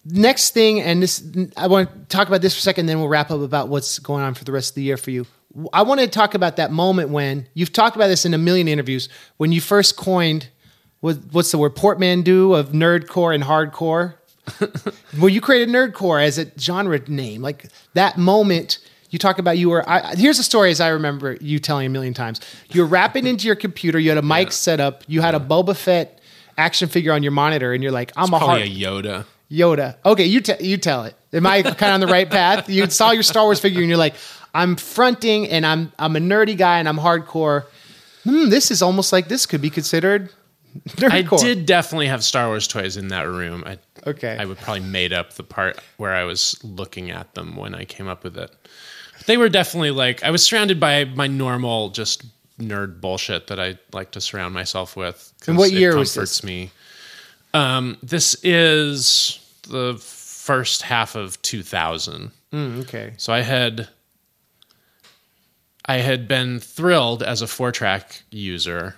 next 0.05 0.53
thing, 0.53 0.81
and 0.81 1.01
this 1.01 1.23
I 1.57 1.67
want 1.67 1.89
to 1.89 2.15
talk 2.15 2.27
about 2.27 2.41
this 2.41 2.53
for 2.53 2.59
a 2.59 2.61
second, 2.61 2.85
then 2.87 2.99
we'll 2.99 3.07
wrap 3.07 3.31
up 3.31 3.41
about 3.41 3.69
what's 3.69 3.97
going 3.99 4.23
on 4.23 4.33
for 4.33 4.43
the 4.43 4.51
rest 4.51 4.71
of 4.71 4.75
the 4.75 4.83
year 4.83 4.97
for 4.97 5.11
you. 5.11 5.25
I 5.71 5.83
want 5.83 6.01
to 6.01 6.07
talk 6.07 6.33
about 6.33 6.55
that 6.57 6.71
moment 6.71 7.09
when 7.09 7.47
you've 7.53 7.71
talked 7.71 7.95
about 7.95 8.07
this 8.07 8.25
in 8.25 8.33
a 8.33 8.37
million 8.39 8.67
interviews 8.67 9.07
when 9.37 9.51
you 9.51 9.61
first 9.61 9.95
coined 9.95 10.49
what, 11.01 11.17
what's 11.31 11.51
the 11.51 11.57
word 11.57 11.75
portmanteau 11.75 12.53
of 12.53 12.69
nerdcore 12.69 13.35
and 13.35 13.43
hardcore. 13.43 14.15
well, 15.19 15.29
you 15.29 15.41
created 15.41 15.69
nerdcore 15.69 16.23
as 16.23 16.37
a 16.37 16.47
genre 16.59 16.99
name, 17.07 17.41
like 17.41 17.65
that 17.93 18.17
moment. 18.17 18.79
You 19.09 19.19
talk 19.19 19.37
about 19.37 19.57
you 19.57 19.69
were. 19.69 19.87
I, 19.87 20.15
here's 20.15 20.39
a 20.39 20.43
story 20.43 20.71
as 20.71 20.81
I 20.81 20.89
remember 20.89 21.37
you 21.39 21.59
telling 21.59 21.85
a 21.85 21.89
million 21.89 22.13
times. 22.13 22.41
You're 22.71 22.87
rapping 22.87 23.27
into 23.27 23.45
your 23.45 23.55
computer. 23.55 23.99
You 23.99 24.09
had 24.09 24.17
a 24.17 24.23
mic 24.23 24.51
set 24.51 24.79
up. 24.79 25.03
You 25.07 25.21
had 25.21 25.35
a 25.35 25.39
Boba 25.39 25.75
Fett 25.75 26.19
action 26.57 26.89
figure 26.89 27.13
on 27.13 27.21
your 27.21 27.31
monitor, 27.31 27.73
and 27.73 27.83
you're 27.83 27.91
like, 27.91 28.11
"I'm 28.15 28.33
a 28.33 28.39
hard." 28.39 28.61
Probably 28.61 28.63
a 28.63 28.89
Yoda. 28.89 29.25
Yoda. 29.51 29.97
Okay, 30.03 30.25
you 30.25 30.41
you 30.59 30.77
tell 30.77 31.03
it. 31.03 31.15
Am 31.31 31.45
I 31.45 31.61
kind 31.61 31.75
of 31.83 31.93
on 31.93 31.99
the 31.99 32.07
right 32.07 32.29
path? 32.29 32.69
You 32.69 32.89
saw 32.89 33.11
your 33.11 33.23
Star 33.23 33.43
Wars 33.43 33.59
figure 33.59 33.79
and 33.79 33.87
you're 33.87 33.97
like, 33.97 34.15
I'm 34.53 34.75
fronting 34.75 35.47
and 35.47 35.65
I'm 35.65 35.91
I'm 35.99 36.15
a 36.15 36.19
nerdy 36.19 36.57
guy 36.57 36.79
and 36.79 36.89
I'm 36.89 36.97
hardcore. 36.97 37.65
Hmm, 38.23 38.49
this 38.49 38.71
is 38.71 38.81
almost 38.81 39.11
like 39.11 39.27
this 39.27 39.45
could 39.45 39.61
be 39.61 39.69
considered 39.69 40.29
Nerdcore. 40.87 41.39
I 41.39 41.41
did 41.41 41.65
definitely 41.65 42.07
have 42.07 42.23
Star 42.23 42.47
Wars 42.47 42.67
toys 42.67 42.97
in 42.97 43.09
that 43.09 43.27
room. 43.27 43.63
I, 43.65 43.77
Okay. 44.05 44.37
I 44.39 44.45
would 44.45 44.57
probably 44.57 44.81
made 44.81 45.13
up 45.13 45.33
the 45.33 45.43
part 45.43 45.79
where 45.97 46.13
I 46.13 46.23
was 46.23 46.61
looking 46.63 47.11
at 47.11 47.33
them 47.35 47.55
when 47.55 47.73
I 47.73 47.85
came 47.85 48.07
up 48.07 48.23
with 48.23 48.37
it. 48.37 48.51
They 49.25 49.37
were 49.37 49.49
definitely 49.49 49.91
like 49.91 50.23
I 50.23 50.31
was 50.31 50.43
surrounded 50.43 50.79
by 50.79 51.05
my 51.05 51.27
normal 51.27 51.89
just 51.89 52.25
nerd 52.59 53.01
bullshit 53.01 53.47
that 53.47 53.59
I 53.59 53.77
like 53.93 54.11
to 54.11 54.21
surround 54.21 54.53
myself 54.53 54.95
with. 54.95 55.33
And 55.47 55.57
what 55.57 55.71
it 55.71 55.75
year 55.75 55.97
was 55.97 56.13
this? 56.13 56.43
me. 56.43 56.71
Um, 57.53 57.97
this 58.01 58.35
is 58.43 59.39
the 59.69 59.95
first 59.99 60.81
half 60.81 61.15
of 61.15 61.41
2000. 61.41 62.31
Hmm, 62.51 62.79
okay. 62.81 63.13
So 63.17 63.31
I 63.31 63.41
had 63.41 63.87
I 65.85 65.97
had 65.97 66.27
been 66.27 66.59
thrilled 66.59 67.23
as 67.23 67.41
a 67.41 67.47
four 67.47 67.71
track 67.71 68.23
user. 68.31 68.95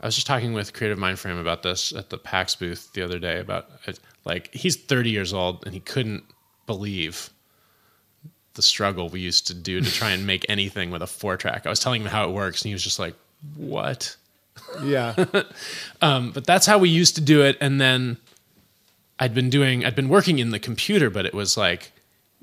I 0.00 0.06
was 0.06 0.14
just 0.14 0.26
talking 0.26 0.52
with 0.52 0.72
Creative 0.72 0.98
Mindframe 0.98 1.40
about 1.40 1.62
this 1.62 1.92
at 1.92 2.08
the 2.08 2.18
PAX 2.18 2.54
booth 2.54 2.92
the 2.94 3.02
other 3.02 3.18
day 3.18 3.38
about 3.38 3.68
like 4.24 4.52
he's 4.54 4.76
30 4.76 5.10
years 5.10 5.32
old 5.32 5.64
and 5.64 5.74
he 5.74 5.80
couldn't 5.80 6.24
believe 6.66 7.30
the 8.54 8.62
struggle 8.62 9.08
we 9.08 9.20
used 9.20 9.46
to 9.46 9.54
do 9.54 9.80
to 9.80 9.90
try 9.90 10.10
and 10.10 10.26
make 10.26 10.44
anything 10.48 10.90
with 10.90 11.02
a 11.02 11.06
four 11.06 11.36
track. 11.36 11.66
I 11.66 11.70
was 11.70 11.80
telling 11.80 12.02
him 12.02 12.08
how 12.08 12.28
it 12.28 12.32
works 12.32 12.62
and 12.62 12.68
he 12.68 12.74
was 12.74 12.84
just 12.84 12.98
like, 12.98 13.14
"What?" 13.56 14.16
Yeah. 14.82 15.14
Um, 16.02 16.30
but 16.30 16.46
that's 16.46 16.64
how 16.64 16.78
we 16.78 16.88
used 16.88 17.16
to 17.16 17.20
do 17.20 17.42
it. 17.42 17.58
And 17.60 17.78
then 17.78 18.16
I'd 19.18 19.34
been 19.34 19.50
doing, 19.50 19.84
I'd 19.84 19.94
been 19.94 20.08
working 20.08 20.38
in 20.38 20.50
the 20.50 20.58
computer, 20.58 21.10
but 21.10 21.26
it 21.26 21.34
was 21.34 21.58
like 21.58 21.92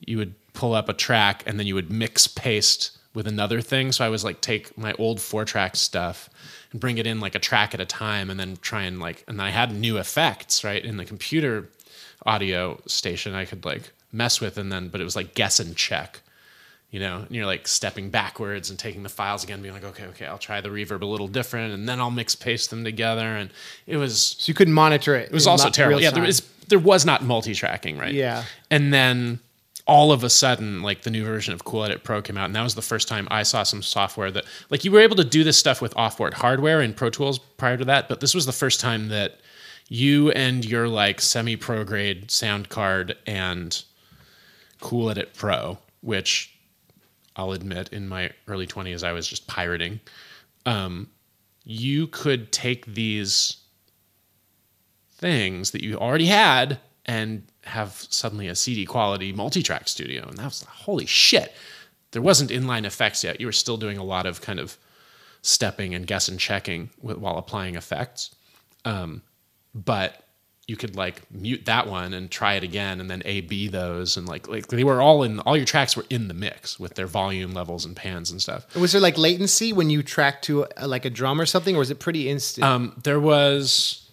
you 0.05 0.19
would 0.19 0.35
pull 0.53 0.75
up 0.75 0.89
a 0.89 0.93
track 0.93 1.41
and 1.47 1.59
then 1.59 1.65
you 1.65 1.73
would 1.73 1.89
mix 1.89 2.27
paste 2.27 2.95
with 3.15 3.25
another 3.25 3.61
thing. 3.61 3.91
So 3.91 4.05
I 4.05 4.09
was 4.09 4.23
like, 4.23 4.41
take 4.41 4.77
my 4.77 4.93
old 4.99 5.19
four 5.19 5.43
track 5.43 5.75
stuff 5.75 6.29
bring 6.79 6.97
it 6.97 7.07
in 7.07 7.19
like 7.19 7.35
a 7.35 7.39
track 7.39 7.73
at 7.73 7.79
a 7.79 7.85
time 7.85 8.29
and 8.29 8.39
then 8.39 8.57
try 8.61 8.83
and 8.83 8.99
like, 8.99 9.23
and 9.27 9.41
I 9.41 9.49
had 9.49 9.73
new 9.73 9.97
effects, 9.97 10.63
right? 10.63 10.83
In 10.83 10.97
the 10.97 11.05
computer 11.05 11.69
audio 12.25 12.81
station, 12.85 13.33
I 13.33 13.45
could 13.45 13.65
like 13.65 13.91
mess 14.11 14.41
with 14.41 14.57
and 14.57 14.71
then, 14.71 14.89
but 14.89 15.01
it 15.01 15.03
was 15.03 15.15
like 15.15 15.33
guess 15.33 15.59
and 15.59 15.75
check 15.75 16.21
you 16.89 17.01
know, 17.01 17.17
and 17.19 17.35
you're 17.35 17.45
like 17.45 17.67
stepping 17.67 18.09
backwards 18.09 18.69
and 18.69 18.79
taking 18.79 19.03
the 19.03 19.09
files 19.09 19.43
again, 19.43 19.61
being 19.61 19.73
like, 19.73 19.83
okay, 19.83 20.05
okay, 20.05 20.25
I'll 20.25 20.37
try 20.37 20.61
the 20.61 20.69
reverb 20.69 21.01
a 21.01 21.05
little 21.05 21.27
different, 21.27 21.73
and 21.73 21.87
then 21.87 21.99
I'll 21.99 22.11
mix 22.11 22.33
paste 22.33 22.69
them 22.69 22.83
together, 22.83 23.35
and 23.35 23.49
it 23.85 23.97
was 23.97 24.37
so 24.39 24.49
you 24.49 24.53
couldn't 24.53 24.73
monitor 24.73 25.15
it. 25.15 25.25
it 25.25 25.33
was 25.33 25.47
also 25.47 25.69
terrible. 25.69 26.01
Yeah, 26.01 26.11
there 26.11 26.23
was 26.23 26.41
there 26.69 26.79
was 26.79 27.05
not 27.05 27.23
multi 27.23 27.53
tracking, 27.53 27.97
right? 27.97 28.13
Yeah. 28.13 28.43
and 28.71 28.93
then 28.93 29.39
all 29.87 30.11
of 30.11 30.23
a 30.23 30.29
sudden, 30.29 30.81
like 30.81 31.03
the 31.03 31.09
new 31.09 31.23
version 31.23 31.53
of 31.53 31.63
Cool 31.63 31.85
Edit 31.85 32.03
Pro 32.03 32.21
came 32.21 32.37
out, 32.37 32.45
and 32.45 32.55
that 32.55 32.63
was 32.63 32.75
the 32.75 32.81
first 32.81 33.07
time 33.07 33.27
I 33.31 33.43
saw 33.43 33.63
some 33.63 33.81
software 33.81 34.31
that 34.31 34.45
like 34.69 34.83
you 34.83 34.91
were 34.91 34.99
able 34.99 35.15
to 35.15 35.23
do 35.23 35.43
this 35.43 35.57
stuff 35.57 35.81
with 35.81 35.93
offboard 35.95 36.33
hardware 36.33 36.81
in 36.81 36.93
Pro 36.93 37.09
Tools 37.09 37.39
prior 37.39 37.77
to 37.77 37.85
that, 37.85 38.09
but 38.09 38.19
this 38.19 38.35
was 38.35 38.45
the 38.45 38.51
first 38.51 38.79
time 38.79 39.07
that 39.07 39.39
you 39.89 40.31
and 40.31 40.65
your 40.65 40.87
like 40.87 41.21
semi 41.21 41.55
pro 41.55 41.83
grade 41.83 42.29
sound 42.29 42.69
card 42.69 43.15
and 43.25 43.83
Cool 44.81 45.09
Edit 45.09 45.33
Pro, 45.33 45.77
which 46.01 46.53
I'll 47.35 47.53
admit 47.53 47.89
in 47.93 48.07
my 48.07 48.31
early 48.47 48.67
20s 48.67 49.03
I 49.03 49.13
was 49.13 49.27
just 49.27 49.47
pirating. 49.47 49.99
Um, 50.65 51.07
you 51.63 52.07
could 52.07 52.51
take 52.51 52.85
these 52.85 53.57
things 55.17 55.71
that 55.71 55.83
you 55.83 55.97
already 55.97 56.25
had 56.25 56.79
and 57.05 57.43
have 57.67 57.91
suddenly 58.09 58.47
a 58.47 58.55
CD 58.55 58.85
quality 58.85 59.31
multi-track 59.33 59.87
studio 59.87 60.27
and 60.27 60.37
that 60.37 60.45
was 60.45 60.63
holy 60.63 61.05
shit. 61.05 61.53
There 62.11 62.21
wasn't 62.21 62.51
inline 62.51 62.85
effects 62.85 63.23
yet. 63.23 63.39
You 63.39 63.47
were 63.47 63.51
still 63.51 63.77
doing 63.77 63.97
a 63.97 64.03
lot 64.03 64.25
of 64.25 64.41
kind 64.41 64.59
of 64.59 64.77
stepping 65.41 65.93
and 65.93 66.07
guess 66.07 66.27
and 66.27 66.39
checking 66.39 66.89
with, 67.01 67.17
while 67.17 67.37
applying 67.37 67.75
effects. 67.75 68.33
Um, 68.85 69.21
but 69.75 70.23
you 70.67 70.75
could 70.75 70.97
like 70.97 71.21
mute 71.31 71.65
that 71.65 71.87
one 71.87 72.13
and 72.13 72.29
try 72.29 72.55
it 72.55 72.63
again 72.63 72.99
and 72.99 73.09
then 73.09 73.21
A 73.23 73.41
B 73.41 73.69
those 73.69 74.17
and 74.17 74.27
like 74.27 74.49
like 74.49 74.67
they 74.67 74.83
were 74.83 75.01
all 75.01 75.23
in 75.23 75.39
all 75.41 75.55
your 75.55 75.65
tracks 75.65 75.95
were 75.95 76.05
in 76.09 76.27
the 76.27 76.33
mix 76.33 76.77
with 76.77 76.95
their 76.95 77.07
volume 77.07 77.53
levels 77.53 77.85
and 77.85 77.95
pans 77.95 78.31
and 78.31 78.41
stuff. 78.41 78.75
Was 78.75 78.91
there 78.91 78.99
like 78.99 79.17
latency 79.17 79.71
when 79.71 79.89
you 79.89 80.03
tracked 80.03 80.43
to 80.45 80.67
a, 80.75 80.87
like 80.87 81.05
a 81.05 81.09
drum 81.09 81.39
or 81.39 81.45
something, 81.45 81.75
or 81.75 81.79
was 81.79 81.89
it 81.89 81.99
pretty 81.99 82.29
instant? 82.29 82.65
Um, 82.65 82.99
there 83.03 83.19
was 83.19 84.09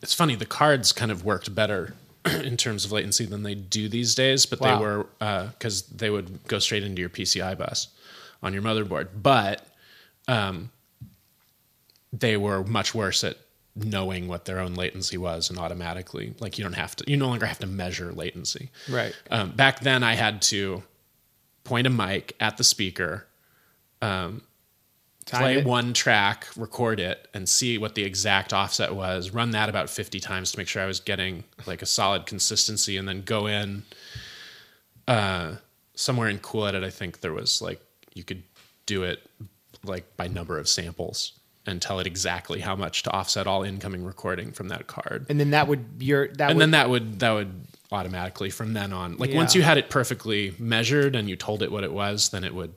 it's 0.00 0.14
funny 0.14 0.34
the 0.34 0.46
cards 0.46 0.92
kind 0.92 1.10
of 1.10 1.24
worked 1.24 1.54
better 1.54 1.94
in 2.44 2.56
terms 2.56 2.84
of 2.84 2.92
latency 2.92 3.24
than 3.26 3.42
they 3.42 3.54
do 3.54 3.88
these 3.88 4.14
days, 4.14 4.46
but 4.46 4.60
Wow. 4.60 4.78
they 4.78 4.84
were 4.84 5.46
because 5.52 5.82
they 5.82 6.10
would 6.10 6.46
go 6.46 6.58
straight 6.58 6.82
into 6.82 7.00
your 7.00 7.08
PCI 7.10 7.56
bus 7.56 7.88
on 8.42 8.52
your 8.52 8.62
motherboard, 8.62 9.08
but 9.22 9.66
um, 10.28 10.70
they 12.12 12.36
were 12.36 12.64
much 12.64 12.94
worse 12.94 13.22
at 13.24 13.36
knowing 13.76 14.26
what 14.28 14.44
their 14.46 14.58
own 14.58 14.74
latency 14.74 15.16
was 15.16 15.48
and 15.48 15.58
automatically 15.58 16.34
like 16.40 16.58
you 16.58 16.64
don't 16.64 16.72
have 16.74 16.96
to 16.96 17.04
you 17.08 17.16
no 17.16 17.28
longer 17.28 17.46
have 17.46 17.58
to 17.60 17.66
measure 17.68 18.12
latency 18.12 18.68
Right. 18.88 19.14
um, 19.30 19.52
back 19.52 19.80
then 19.80 20.02
i 20.02 20.14
had 20.16 20.42
to 20.42 20.82
point 21.62 21.86
a 21.86 21.90
mic 21.90 22.34
at 22.40 22.56
the 22.56 22.64
speaker 22.64 23.26
Time 24.02 24.42
play 25.38 25.58
it. 25.58 25.64
one 25.64 25.92
track, 25.92 26.46
record 26.56 27.00
it, 27.00 27.28
and 27.34 27.48
see 27.48 27.78
what 27.78 27.94
the 27.94 28.04
exact 28.04 28.52
offset 28.52 28.94
was. 28.94 29.30
Run 29.30 29.50
that 29.52 29.68
about 29.68 29.90
fifty 29.90 30.20
times 30.20 30.52
to 30.52 30.58
make 30.58 30.68
sure 30.68 30.82
I 30.82 30.86
was 30.86 31.00
getting 31.00 31.44
like 31.66 31.82
a 31.82 31.86
solid 31.86 32.26
consistency, 32.26 32.96
and 32.96 33.08
then 33.08 33.22
go 33.22 33.46
in. 33.46 33.84
Uh, 35.08 35.56
somewhere 35.94 36.28
in 36.28 36.38
Cool 36.38 36.66
Edit, 36.66 36.84
I 36.84 36.90
think 36.90 37.20
there 37.20 37.32
was 37.32 37.60
like 37.60 37.80
you 38.14 38.24
could 38.24 38.42
do 38.86 39.02
it 39.04 39.20
like 39.84 40.16
by 40.16 40.28
number 40.28 40.58
of 40.58 40.68
samples 40.68 41.32
and 41.66 41.80
tell 41.80 42.00
it 42.00 42.06
exactly 42.06 42.60
how 42.60 42.74
much 42.74 43.02
to 43.04 43.10
offset 43.10 43.46
all 43.46 43.62
incoming 43.62 44.04
recording 44.04 44.52
from 44.52 44.68
that 44.68 44.86
card 44.86 45.26
and 45.28 45.38
then 45.38 45.50
that 45.50 45.68
would 45.68 45.84
your 45.98 46.28
that 46.28 46.50
and 46.50 46.56
would, 46.56 46.62
then 46.62 46.70
that 46.72 46.90
would 46.90 47.20
that 47.20 47.30
would 47.32 47.66
automatically 47.92 48.50
from 48.50 48.72
then 48.72 48.92
on 48.92 49.16
like 49.16 49.32
once 49.34 49.54
you 49.54 49.62
had 49.62 49.78
it 49.78 49.90
perfectly 49.90 50.54
measured 50.58 51.14
and 51.16 51.28
you 51.28 51.36
told 51.36 51.62
it 51.62 51.70
what 51.70 51.84
it 51.84 51.92
was 51.92 52.30
then 52.30 52.44
it 52.44 52.54
would 52.54 52.72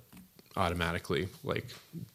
automatically 0.56 1.28
like 1.44 1.66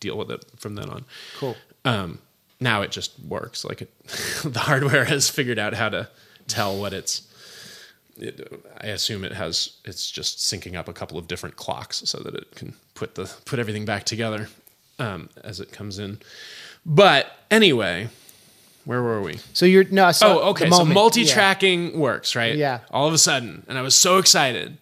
deal 0.00 0.16
with 0.16 0.30
it 0.30 0.44
from 0.56 0.74
then 0.74 0.88
on 0.88 1.04
cool. 1.38 1.56
um 1.84 2.18
now 2.60 2.82
it 2.82 2.90
just 2.90 3.18
works 3.20 3.64
like 3.64 3.82
it 3.82 3.90
the 4.44 4.60
hardware 4.60 5.04
has 5.04 5.28
figured 5.28 5.58
out 5.58 5.74
how 5.74 5.88
to 5.88 6.08
tell 6.48 6.76
what 6.76 6.92
it's. 6.92 7.22
It, 8.16 8.50
I 8.80 8.88
assume 8.88 9.22
it 9.22 9.32
has. 9.32 9.76
It's 9.84 10.10
just 10.10 10.38
syncing 10.38 10.74
up 10.74 10.88
a 10.88 10.92
couple 10.92 11.18
of 11.18 11.28
different 11.28 11.54
clocks 11.56 12.02
so 12.04 12.18
that 12.18 12.34
it 12.34 12.54
can 12.56 12.74
put 12.94 13.14
the 13.14 13.32
put 13.44 13.58
everything 13.60 13.84
back 13.84 14.04
together 14.04 14.48
um, 14.98 15.28
as 15.44 15.60
it 15.60 15.70
comes 15.70 16.00
in. 16.00 16.18
But 16.84 17.30
anyway, 17.50 18.08
where 18.84 19.02
were 19.02 19.22
we? 19.22 19.38
So 19.52 19.66
you're 19.66 19.84
no. 19.84 20.10
So 20.10 20.40
Oh, 20.40 20.48
okay. 20.50 20.68
So 20.68 20.84
multi-tracking 20.84 21.98
works, 21.98 22.34
right? 22.34 22.56
Yeah. 22.56 22.80
All 22.90 23.06
of 23.06 23.14
a 23.14 23.18
sudden, 23.18 23.64
and 23.68 23.78
I 23.78 23.82
was 23.82 23.94
so 23.94 24.18
excited. 24.18 24.78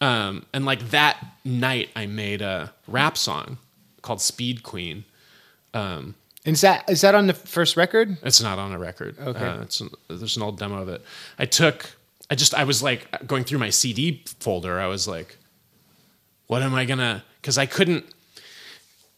Um, 0.00 0.46
and 0.52 0.64
like 0.64 0.90
that 0.90 1.24
night, 1.44 1.90
I 1.96 2.06
made 2.06 2.42
a 2.42 2.72
rap 2.86 3.16
song 3.16 3.58
called 4.02 4.20
"Speed 4.20 4.62
Queen." 4.62 5.04
Yeah. 5.74 5.98
And 6.48 6.54
is 6.54 6.62
that 6.62 6.88
is 6.88 7.02
that 7.02 7.14
on 7.14 7.26
the 7.26 7.34
first 7.34 7.76
record? 7.76 8.16
It's 8.22 8.40
not 8.40 8.58
on 8.58 8.72
a 8.72 8.78
record. 8.78 9.18
Okay. 9.18 9.44
Uh, 9.44 9.62
it's 9.62 9.82
there's 10.08 10.36
an 10.36 10.42
old 10.42 10.58
demo 10.58 10.80
of 10.80 10.88
it. 10.88 11.04
I 11.38 11.44
took. 11.44 11.90
I 12.30 12.34
just. 12.36 12.54
I 12.54 12.64
was 12.64 12.82
like 12.82 13.26
going 13.26 13.44
through 13.44 13.58
my 13.58 13.70
CD 13.70 14.22
folder. 14.40 14.80
I 14.80 14.86
was 14.86 15.06
like, 15.06 15.36
"What 16.46 16.62
am 16.62 16.74
I 16.74 16.84
gonna?" 16.84 17.24
Because 17.40 17.58
I 17.58 17.66
couldn't. 17.66 18.06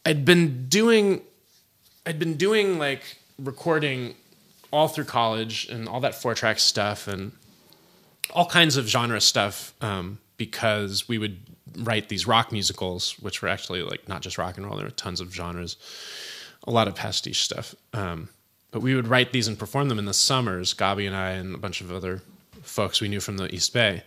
I'd 0.05 0.25
been 0.25 0.69
doing. 0.69 1.23
I'd 2.07 2.19
been 2.19 2.35
doing 2.35 2.79
like 2.79 3.19
recording 3.39 4.15
all 4.73 4.89
through 4.89 5.05
college 5.05 5.69
and 5.69 5.89
all 5.89 6.01
that 6.01 6.15
four 6.15 6.35
track 6.35 6.59
stuff 6.59 7.07
and 7.07 7.33
all 8.33 8.47
kinds 8.47 8.77
of 8.77 8.89
genre 8.89 9.21
stuff 9.21 9.73
um, 9.81 10.19
because 10.41 11.07
we 11.07 11.19
would 11.19 11.39
write 11.77 12.09
these 12.09 12.27
rock 12.27 12.51
musicals, 12.51 13.13
which 13.21 13.43
were 13.43 13.49
actually 13.49 13.83
like 13.83 14.09
not 14.09 14.23
just 14.23 14.39
rock 14.39 14.57
and 14.57 14.67
roll. 14.67 14.77
There 14.77 14.87
were 14.87 14.91
tons 14.91 15.21
of 15.21 15.33
genres 15.33 15.77
a 16.65 16.71
lot 16.71 16.89
of 16.89 16.95
pastiche 16.95 17.43
stuff. 17.43 17.75
Um, 17.93 18.29
but 18.71 18.81
we 18.81 18.95
would 18.95 19.09
write 19.09 19.33
these 19.33 19.49
and 19.49 19.59
perform 19.59 19.89
them 19.89 19.99
in 19.99 20.05
the 20.05 20.15
summers. 20.15 20.75
Gabi 20.75 21.07
and 21.07 21.17
I 21.17 21.31
and 21.33 21.55
a 21.55 21.59
bunch 21.59 21.81
of 21.81 21.93
other 21.93 22.23
folks 22.63 23.01
we 23.01 23.09
knew 23.09 23.21
from 23.21 23.37
the 23.37 23.53
East 23.55 23.73
Bay. 23.73 24.03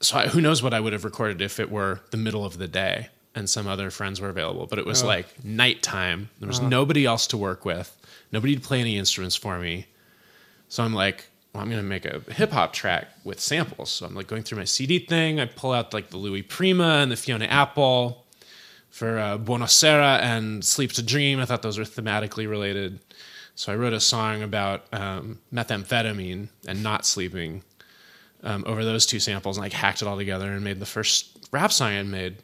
So 0.00 0.18
I, 0.18 0.28
who 0.28 0.40
knows 0.40 0.62
what 0.62 0.74
I 0.74 0.80
would 0.80 0.92
have 0.92 1.04
recorded 1.04 1.40
if 1.40 1.60
it 1.60 1.70
were 1.70 2.00
the 2.10 2.16
middle 2.16 2.44
of 2.44 2.58
the 2.58 2.68
day 2.68 3.08
and 3.34 3.48
some 3.48 3.66
other 3.66 3.90
friends 3.90 4.20
were 4.20 4.28
available. 4.28 4.66
But 4.66 4.78
it 4.78 4.86
was 4.86 5.04
like 5.04 5.44
nighttime. 5.44 6.30
There 6.40 6.48
was 6.48 6.60
nobody 6.60 7.06
else 7.06 7.26
to 7.28 7.36
work 7.36 7.64
with. 7.64 7.96
Nobody 8.32 8.56
to 8.56 8.60
play 8.60 8.80
any 8.80 8.96
instruments 8.96 9.36
for 9.36 9.58
me. 9.58 9.86
So 10.68 10.82
I'm 10.82 10.94
like, 10.94 11.29
well, 11.52 11.62
I'm 11.62 11.68
going 11.68 11.82
to 11.82 11.88
make 11.88 12.04
a 12.04 12.20
hip 12.32 12.52
hop 12.52 12.72
track 12.72 13.08
with 13.24 13.40
samples. 13.40 13.90
So 13.90 14.06
I'm 14.06 14.14
like 14.14 14.28
going 14.28 14.42
through 14.42 14.58
my 14.58 14.64
CD 14.64 15.00
thing. 15.00 15.40
I 15.40 15.46
pull 15.46 15.72
out 15.72 15.92
like 15.92 16.10
the 16.10 16.16
Louis 16.16 16.42
Prima 16.42 16.98
and 17.02 17.10
the 17.10 17.16
Fiona 17.16 17.46
Apple 17.46 18.24
for 18.90 19.18
uh, 19.18 19.38
Buonasera 19.38 20.20
and 20.20 20.64
Sleep 20.64 20.92
to 20.92 21.02
Dream. 21.02 21.40
I 21.40 21.44
thought 21.44 21.62
those 21.62 21.78
were 21.78 21.84
thematically 21.84 22.48
related. 22.48 23.00
So 23.54 23.72
I 23.72 23.76
wrote 23.76 23.92
a 23.92 24.00
song 24.00 24.42
about 24.42 24.84
um, 24.92 25.38
methamphetamine 25.52 26.48
and 26.66 26.82
not 26.82 27.04
sleeping 27.04 27.62
um, 28.42 28.64
over 28.66 28.84
those 28.84 29.04
two 29.04 29.20
samples, 29.20 29.56
and 29.56 29.64
like 29.64 29.72
hacked 29.72 30.02
it 30.02 30.08
all 30.08 30.16
together 30.16 30.50
and 30.50 30.64
made 30.64 30.80
the 30.80 30.86
first 30.86 31.48
rap 31.52 31.72
song 31.72 31.92
I 31.92 32.02
made. 32.02 32.36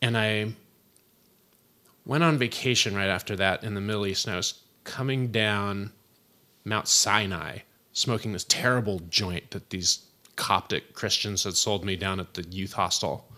And 0.00 0.16
I 0.16 0.52
went 2.06 2.24
on 2.24 2.38
vacation 2.38 2.94
right 2.94 3.08
after 3.08 3.36
that 3.36 3.64
in 3.64 3.74
the 3.74 3.80
Middle 3.80 4.06
East, 4.06 4.26
and 4.26 4.34
I 4.34 4.36
was 4.36 4.62
coming 4.84 5.28
down 5.28 5.92
Mount 6.64 6.88
Sinai, 6.88 7.58
smoking 7.92 8.32
this 8.32 8.44
terrible 8.44 9.00
joint 9.08 9.50
that 9.50 9.70
these 9.70 10.00
Coptic 10.36 10.94
Christians 10.94 11.44
had 11.44 11.54
sold 11.56 11.84
me 11.84 11.96
down 11.96 12.18
at 12.18 12.34
the 12.34 12.42
youth 12.42 12.72
hostel. 12.72 13.28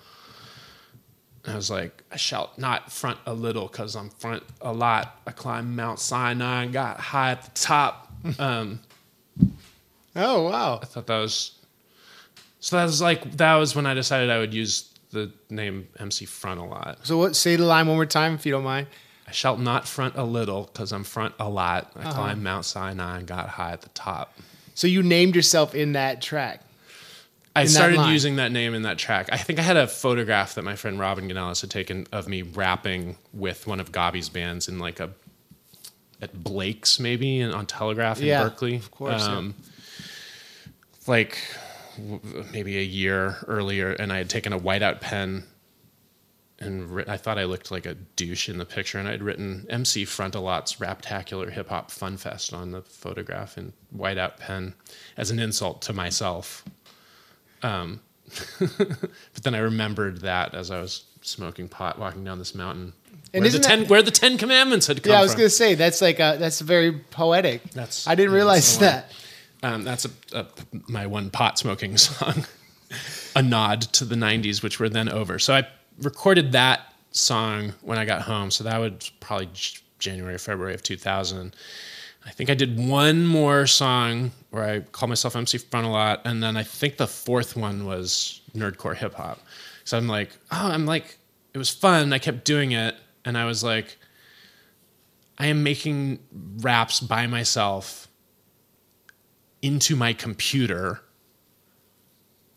And 1.45 1.53
I 1.53 1.57
was 1.57 1.71
like, 1.71 2.03
I 2.11 2.17
shall 2.17 2.53
not 2.57 2.91
front 2.91 3.19
a 3.27 3.35
little 3.35 3.69
because 3.69 3.95
I'm 3.95 4.11
front 4.11 4.43
a 4.61 4.73
lot. 4.73 5.21
I 5.27 5.33
climbed 5.33 5.77
Mount 5.77 6.01
Sinai 6.01 6.65
and 6.65 6.73
got 6.73 6.99
high 6.99 7.33
at 7.33 7.43
the 7.43 7.51
top. 7.51 8.13
Um, 8.39 8.81
Oh 10.17 10.49
wow. 10.49 10.81
I 10.83 10.87
thought 10.87 11.07
that 11.07 11.19
was 11.19 11.53
so. 12.61 12.77
That 12.77 12.85
was 12.85 13.03
like 13.03 13.37
that 13.37 13.55
was 13.57 13.77
when 13.77 13.87
I 13.87 13.93
decided 13.95 14.31
I 14.31 14.39
would 14.39 14.55
use 14.55 14.91
the 15.11 15.31
name 15.51 15.89
MC 15.99 16.25
Frontalot. 16.25 16.97
So 17.05 17.19
what? 17.19 17.37
Say 17.37 17.57
the 17.57 17.67
line 17.67 17.87
one 17.87 17.97
more 17.97 18.07
time 18.07 18.35
if 18.35 18.47
you 18.47 18.53
don't 18.53 18.65
mind. 18.65 18.87
I 19.27 19.33
shall 19.33 19.57
not 19.57 19.89
front 19.89 20.17
a 20.17 20.25
little 20.25 20.71
because 20.73 20.93
I'm 20.93 21.05
front 21.05 21.35
a 21.41 21.49
lot. 21.49 21.91
I 21.97 22.01
uh-huh. 22.01 22.13
climbed 22.13 22.43
Mount 22.43 22.65
Sinai 22.65 23.19
and 23.19 23.27
got 23.27 23.49
high 23.49 23.73
at 23.73 23.83
the 23.83 23.89
top. 23.91 24.39
So 24.75 24.87
you 24.87 25.03
named 25.03 25.35
yourself 25.35 25.75
in 25.75 25.93
that 25.93 26.23
track. 26.23 26.63
I 27.57 27.65
that 27.65 27.71
started 27.71 28.07
using 28.11 28.37
that 28.37 28.53
name 28.53 28.75
in 28.75 28.83
that 28.83 28.99
track. 28.99 29.31
I 29.33 29.39
think 29.39 29.59
I 29.59 29.63
had 29.63 29.79
a 29.79 29.87
photograph 29.87 30.55
that 30.57 30.63
my 30.63 30.77
friend 30.77 31.01
Robin 31.01 31.27
Ganellis 31.29 31.63
had 31.63 31.71
taken 31.71 32.07
of 32.13 32.29
me 32.29 32.43
rapping 32.43 33.17
with 33.33 33.67
one 33.67 33.81
of 33.81 33.93
Gabi's 33.93 34.29
bands 34.29 34.69
in 34.69 34.79
like 34.79 35.01
a 35.01 35.11
at 36.21 36.43
Blake's 36.45 37.01
maybe 37.01 37.41
in, 37.41 37.53
on 37.53 37.67
Telegraph 37.67 38.21
in 38.21 38.27
Yeah, 38.27 38.43
Berkeley. 38.43 38.77
of 38.77 38.91
course, 38.91 39.27
yeah. 39.27 39.37
Um, 39.37 39.55
like 41.07 41.39
w- 41.97 42.45
maybe 42.53 42.79
a 42.79 42.83
year 42.83 43.37
earlier, 43.47 43.93
and 43.93 44.13
I 44.13 44.19
had 44.19 44.29
taken 44.29 44.53
a 44.53 44.59
whiteout 44.59 45.01
pen 45.01 45.45
and 46.59 47.05
I 47.09 47.17
thought 47.19 47.39
I 47.39 47.45
looked 47.45 47.71
like 47.71 47.85
a 47.87 47.95
douche 47.95 48.49
in 48.49 48.59
the 48.59 48.65
picture, 48.65 48.99
and 48.99 49.07
I'd 49.09 49.23
written 49.23 49.67
MC 49.69 50.05
Frontalot's 50.05 50.77
Raptacular 50.77 51.51
Hip 51.53 51.69
Hop 51.69 51.91
Fun 51.91 52.17
Fest 52.17 52.55
on 52.55 52.71
the 52.71 52.83
photograph 52.83 53.59
in 53.59 53.73
whiteout 53.95 54.39
pen 54.39 54.75
as 55.17 55.31
an 55.31 55.39
insult 55.39 55.83
to 55.83 55.93
myself. 55.93 56.65
Um, 57.63 58.01
but 58.59 59.43
then 59.43 59.55
I 59.55 59.59
remembered 59.59 60.23
that 60.23 60.55
as 60.55 60.71
I 60.71 60.81
was 60.81 61.05
smoking 61.23 61.69
pot, 61.69 61.99
walking 61.99 62.25
down 62.25 62.39
this 62.39 62.55
mountain, 62.55 62.93
And 63.35 63.43
where 63.43 63.51
the 63.53 63.59
ten 63.59 63.81
that- 63.81 63.89
where 63.89 64.03
the 64.03 64.11
Ten 64.11 64.39
Commandments 64.39 64.87
had 64.87 65.03
come 65.03 65.13
Yeah, 65.13 65.19
I 65.21 65.23
was 65.23 65.35
gonna 65.35 65.51
say 65.51 65.75
that's 65.75 66.01
like 66.01 66.19
a, 66.21 66.37
that's 66.39 66.61
very 66.61 66.93
poetic. 66.93 67.63
That's- 67.73 68.07
I 68.07 68.15
didn't 68.15 68.33
realize 68.33 68.79
that. 68.79 69.13
Um, 69.63 69.85
that's 69.85 70.05
a, 70.05 70.11
a, 70.33 70.47
my 70.89 71.07
one 71.07 71.31
pot 71.31 71.59
smoking 71.59 71.97
song, 71.99 72.45
a 73.35 73.43
nod 73.43 73.83
to 73.83 74.05
the 74.05 74.15
'90s, 74.15 74.63
which 74.63 74.79
were 74.81 74.89
then 74.89 75.09
over. 75.09 75.39
So 75.39 75.55
I 75.55 75.67
recorded 76.01 76.53
that 76.53 76.93
song 77.11 77.73
when 77.83 77.99
I 77.99 78.05
got 78.05 78.23
home. 78.23 78.51
So 78.51 78.65
that 78.65 78.79
was 78.79 79.11
probably 79.21 79.49
January, 79.99 80.39
February 80.39 80.75
of 80.75 80.83
2000. 80.83 81.55
I 82.25 82.31
think 82.31 82.51
I 82.51 82.55
did 82.55 82.79
one 82.79 83.25
more 83.25 83.67
song 83.67 84.33
where 84.51 84.65
I 84.65 84.81
called 84.81 85.11
myself 85.11 85.37
MC 85.37 85.59
Frontalot, 85.59 86.21
and 86.25 86.43
then 86.43 86.57
I 86.57 86.65
think 86.65 86.97
the 86.97 87.07
fourth 87.07 87.57
one 87.57 87.87
was 87.87 88.41
nerdcore 88.55 88.97
hip 88.97 89.15
hop. 89.15 89.41
So 89.85 89.97
I'm 89.97 90.09
like, 90.09 90.31
oh, 90.51 90.69
I'm 90.69 90.87
like, 90.87 91.19
it 91.55 91.59
was 91.59 91.71
fun. 91.71 92.13
I 92.13 92.19
kept 92.19 92.45
doing 92.45 92.73
it, 92.73 92.97
and 93.25 93.39
I 93.39 93.45
was 93.45 93.63
like, 93.63 93.97
I 95.39 95.47
am 95.47 95.63
making 95.63 96.19
raps 96.59 96.99
by 96.99 97.27
myself 97.27 98.09
into 99.63 99.95
my 99.95 100.13
computer 100.13 101.01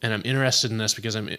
and 0.01 0.13
I'm 0.13 0.21
interested 0.25 0.71
in 0.71 0.77
this 0.77 0.93
because 0.93 1.15
I'm 1.15 1.29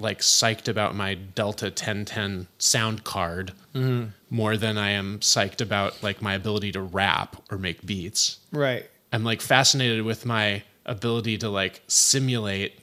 like 0.00 0.20
psyched 0.20 0.68
about 0.68 0.94
my 0.94 1.14
Delta 1.14 1.66
1010 1.66 2.46
sound 2.58 3.04
card 3.04 3.52
mm-hmm. 3.74 4.10
more 4.30 4.56
than 4.56 4.78
I 4.78 4.90
am 4.90 5.18
psyched 5.18 5.60
about 5.60 6.02
like 6.02 6.22
my 6.22 6.34
ability 6.34 6.72
to 6.72 6.82
rap 6.82 7.36
or 7.50 7.58
make 7.58 7.84
beats. 7.84 8.38
Right. 8.52 8.88
I'm 9.12 9.24
like 9.24 9.40
fascinated 9.40 10.04
with 10.04 10.24
my 10.24 10.62
ability 10.86 11.38
to 11.38 11.48
like 11.48 11.82
simulate 11.88 12.78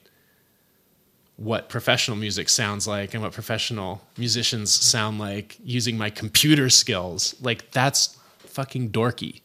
what 1.38 1.70
professional 1.70 2.18
music 2.18 2.50
sounds 2.50 2.88
like 2.88 3.14
and 3.14 3.22
what 3.22 3.34
professional 3.34 4.02
musicians 4.18 4.74
sound 4.74 5.20
like 5.20 5.58
using 5.64 5.98
my 5.98 6.10
computer 6.10 6.70
skills. 6.70 7.36
Like 7.42 7.72
that's 7.72 8.18
fucking 8.40 8.92
dorky. 8.92 9.42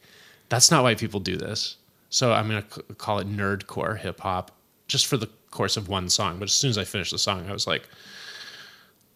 That's 0.49 0.71
not 0.71 0.83
why 0.83 0.95
people 0.95 1.21
do 1.21 1.37
this. 1.37 1.77
So 2.11 2.33
I'm 2.33 2.49
going 2.49 2.63
to 2.63 2.83
call 2.95 3.21
it 3.21 3.29
nerdcore 3.29 3.99
hip 3.99 4.21
hop 4.21 4.51
just 4.91 5.07
for 5.07 5.17
the 5.17 5.29
course 5.51 5.77
of 5.77 5.89
one 5.89 6.09
song. 6.11 6.39
But 6.39 6.45
as 6.49 6.53
soon 6.53 6.71
as 6.71 6.77
I 6.79 6.85
finished 6.85 7.13
the 7.13 7.19
song, 7.19 7.47
I 7.49 7.53
was 7.53 7.67
like 7.67 7.89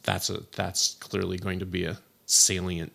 that's 0.04 0.30
a 0.30 0.42
that's 0.56 0.94
clearly 1.00 1.36
going 1.38 1.58
to 1.58 1.66
be 1.66 1.84
a 1.84 1.98
salient 2.26 2.92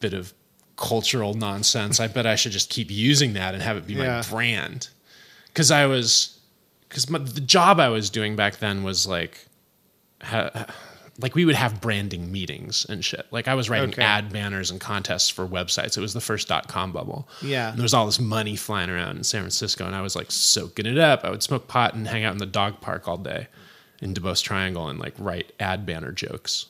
bit 0.00 0.12
of 0.12 0.34
cultural 0.76 1.34
nonsense. 1.34 2.00
I 2.00 2.08
bet 2.08 2.26
I 2.26 2.34
should 2.34 2.52
just 2.52 2.70
keep 2.70 2.90
using 2.90 3.34
that 3.34 3.54
and 3.54 3.62
have 3.62 3.76
it 3.76 3.86
be 3.86 3.94
Yeah. 3.94 4.22
my 4.22 4.28
brand. 4.28 4.88
Because 5.46 5.70
I 5.70 5.86
was, 5.86 6.38
because 6.88 7.04
the 7.06 7.40
job 7.40 7.78
I 7.80 7.88
was 7.88 8.08
doing 8.08 8.36
back 8.36 8.58
then 8.58 8.82
was 8.82 9.06
like, 9.06 9.46
ha, 10.22 10.66
like 11.20 11.34
we 11.34 11.44
would 11.44 11.54
have 11.54 11.80
branding 11.80 12.32
meetings 12.32 12.86
and 12.88 13.04
shit. 13.04 13.26
Like 13.30 13.46
I 13.48 13.54
was 13.54 13.68
writing 13.68 13.90
Okay. 13.90 14.02
ad 14.02 14.32
banners 14.32 14.70
and 14.70 14.80
contests 14.80 15.28
for 15.28 15.46
websites. 15.46 15.96
It 15.96 16.00
was 16.00 16.14
the 16.14 16.20
first 16.20 16.48
dot 16.48 16.68
com 16.68 16.92
bubble. 16.92 17.28
Yeah. 17.42 17.70
And 17.70 17.78
there 17.78 17.82
was 17.84 17.94
all 17.94 18.06
this 18.06 18.20
money 18.20 18.56
flying 18.56 18.90
around 18.90 19.16
in 19.18 19.24
San 19.24 19.42
Francisco, 19.42 19.84
and 19.86 19.94
I 19.94 20.00
was 20.02 20.16
like 20.16 20.30
soaking 20.30 20.86
it 20.86 20.98
up. 20.98 21.24
I 21.24 21.30
would 21.30 21.42
smoke 21.42 21.68
pot 21.68 21.94
and 21.94 22.06
hang 22.08 22.24
out 22.24 22.32
in 22.32 22.38
the 22.38 22.46
dog 22.46 22.80
park 22.80 23.06
all 23.08 23.16
day 23.18 23.48
in 24.00 24.14
Duboce 24.14 24.42
Triangle 24.42 24.88
and 24.88 24.98
like 24.98 25.14
write 25.18 25.52
ad 25.60 25.84
banner 25.84 26.12
jokes 26.12 26.66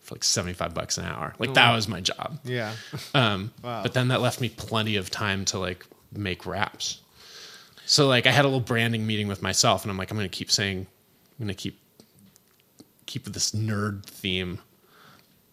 for 0.00 0.16
like 0.16 0.24
75 0.24 0.74
bucks 0.74 0.98
an 0.98 1.06
hour. 1.06 1.34
Like 1.38 1.54
that 1.54 1.72
was 1.74 1.88
my 1.88 2.00
job. 2.00 2.38
Yeah. 2.44 2.72
Um, 3.14 3.52
Wow. 3.62 3.82
But 3.82 3.94
then 3.94 4.08
that 4.08 4.20
left 4.20 4.40
me 4.40 4.50
plenty 4.50 4.96
of 4.96 5.08
time 5.10 5.44
to 5.46 5.58
like 5.58 5.86
make 6.12 6.44
raps. 6.44 7.00
So 7.86 8.06
like 8.06 8.26
I 8.26 8.30
had 8.30 8.44
a 8.44 8.48
little 8.48 8.60
branding 8.60 9.06
meeting 9.06 9.28
with 9.28 9.40
myself, 9.42 9.82
and 9.82 9.90
I'm 9.90 9.96
like, 9.96 10.10
I'm 10.10 10.16
gonna 10.18 10.28
keep 10.28 10.50
saying, 10.50 10.78
I'm 11.38 11.44
gonna 11.46 11.54
keep 11.54 11.78
keep 13.06 13.24
this 13.24 13.52
nerd 13.52 14.04
theme, 14.04 14.60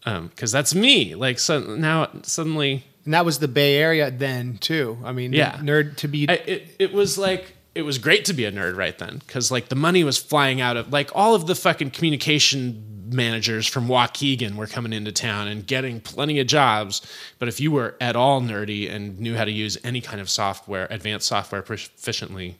um, 0.06 0.28
because 0.28 0.52
that's 0.52 0.74
me. 0.76 1.16
Like 1.16 1.40
so 1.40 1.60
now 1.76 2.10
suddenly 2.24 2.84
And 3.06 3.14
that 3.14 3.26
was 3.26 3.40
the 3.40 3.48
Bay 3.48 3.78
Area 3.78 4.12
then 4.12 4.58
too. 4.58 4.98
I 5.04 5.12
mean, 5.12 5.34
Yeah. 5.34 5.58
nerd 5.58 5.98
to 5.98 6.08
be 6.08 6.28
I, 6.30 6.34
it, 6.34 6.76
it 6.80 6.94
was 6.94 7.18
like 7.18 7.56
it 7.74 7.84
was 7.84 7.98
great 7.98 8.26
to 8.26 8.34
be 8.34 8.46
a 8.46 8.52
nerd 8.52 8.76
right 8.76 8.98
then 8.98 9.20
because 9.20 9.50
like 9.52 9.70
the 9.70 9.76
money 9.76 10.04
was 10.04 10.18
flying 10.18 10.60
out 10.60 10.76
of 10.78 10.92
like 10.92 11.10
all 11.16 11.36
of 11.36 11.48
the 11.48 11.56
fucking 11.56 11.92
communication 11.92 12.88
managers 13.14 13.68
from 13.68 13.88
Waukegan 13.88 14.56
were 14.56 14.68
coming 14.68 14.94
into 14.94 15.12
town 15.12 15.48
and 15.50 15.68
getting 15.68 16.00
plenty 16.00 16.40
of 16.40 16.48
jobs. 16.48 17.02
But 17.40 17.48
if 17.50 17.60
you 17.60 17.72
were 17.72 17.96
at 18.00 18.16
all 18.16 18.42
nerdy 18.42 18.90
and 18.90 19.20
knew 19.20 19.36
how 19.36 19.44
to 19.46 19.52
use 19.52 19.78
any 19.84 20.00
kind 20.02 20.22
of 20.22 20.30
software, 20.30 20.88
advanced 20.90 21.28
software 21.28 21.62
proficiently, 21.62 22.56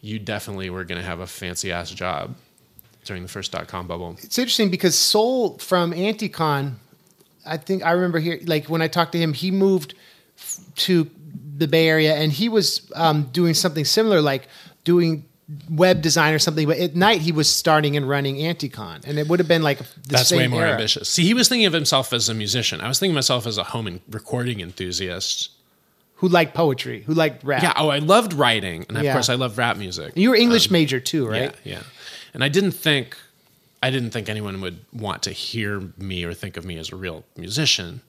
you 0.00 0.18
definitely 0.18 0.70
were 0.70 0.82
going 0.84 1.00
to 1.00 1.06
have 1.06 1.20
a 1.20 1.26
fancy 1.26 1.70
ass 1.70 1.90
job 1.90 2.34
during 3.10 3.24
the 3.24 3.28
first 3.28 3.50
dot 3.50 3.66
com 3.66 3.88
bubble. 3.88 4.16
it's 4.22 4.38
interesting 4.38 4.70
because 4.70 4.96
Sole 4.96 5.58
from 5.58 5.90
Anticon, 5.92 6.74
I 7.44 7.56
think 7.56 7.84
I 7.84 7.90
remember 7.90 8.20
here, 8.20 8.38
like 8.44 8.66
when 8.68 8.82
I 8.82 8.86
talked 8.88 9.10
to 9.12 9.18
him, 9.18 9.32
he 9.32 9.50
moved 9.50 9.94
f- 10.38 10.60
to 10.86 11.10
the 11.56 11.66
Bay 11.66 11.88
Area 11.88 12.14
and 12.14 12.30
he 12.30 12.48
was 12.48 12.88
um, 12.94 13.24
doing 13.32 13.54
something 13.54 13.84
similar, 13.84 14.20
like 14.22 14.46
doing 14.84 15.24
web 15.68 16.00
design 16.02 16.32
or 16.34 16.38
something. 16.38 16.68
But 16.68 16.78
at 16.78 16.94
night, 16.94 17.20
he 17.20 17.32
was 17.32 17.50
starting 17.50 17.96
and 17.96 18.08
running 18.08 18.36
Anticon, 18.36 19.04
and 19.04 19.18
it 19.18 19.26
would 19.26 19.40
have 19.40 19.48
been 19.48 19.62
like 19.64 19.78
the 19.78 19.86
That's 20.08 20.28
same 20.28 20.38
way 20.38 20.46
more 20.46 20.62
era. 20.62 20.70
ambitious. 20.72 21.08
See, 21.08 21.24
he 21.24 21.34
was 21.34 21.48
thinking 21.48 21.66
of 21.66 21.72
himself 21.72 22.12
as 22.12 22.28
a 22.28 22.34
musician. 22.34 22.80
I 22.80 22.86
was 22.86 23.00
thinking 23.00 23.14
of 23.14 23.16
myself 23.16 23.44
as 23.48 23.58
a 23.58 23.64
home 23.64 23.88
and 23.88 24.00
recording 24.08 24.60
enthusiast. 24.60 25.50
Who 26.20 26.28
liked 26.28 26.54
poetry? 26.54 27.02
Who 27.06 27.14
liked 27.14 27.42
rap? 27.44 27.62
Yeah. 27.62 27.72
Oh, 27.76 27.88
I 27.88 27.98
loved 27.98 28.34
writing, 28.34 28.84
and 28.88 28.96
of 28.98 29.04
course, 29.10 29.28
I 29.30 29.36
love 29.36 29.56
rap 29.56 29.76
music. 29.78 30.12
You 30.16 30.28
were 30.30 30.36
English 30.36 30.70
major 30.70 31.00
too, 31.00 31.26
right? 31.26 31.48
Um, 31.48 31.54
Yeah, 31.64 31.72
yeah. 31.78 31.82
And 32.34 32.44
I 32.44 32.48
didn't 32.48 32.72
think, 32.72 33.16
I 33.82 33.90
didn't 33.90 34.10
think 34.10 34.28
anyone 34.28 34.60
would 34.60 34.80
want 34.92 35.22
to 35.24 35.30
hear 35.32 35.80
me 35.96 36.24
or 36.24 36.34
think 36.34 36.56
of 36.56 36.64
me 36.64 36.76
as 36.76 36.90
a 36.90 36.96
real 36.96 37.24
musician. 37.36 38.00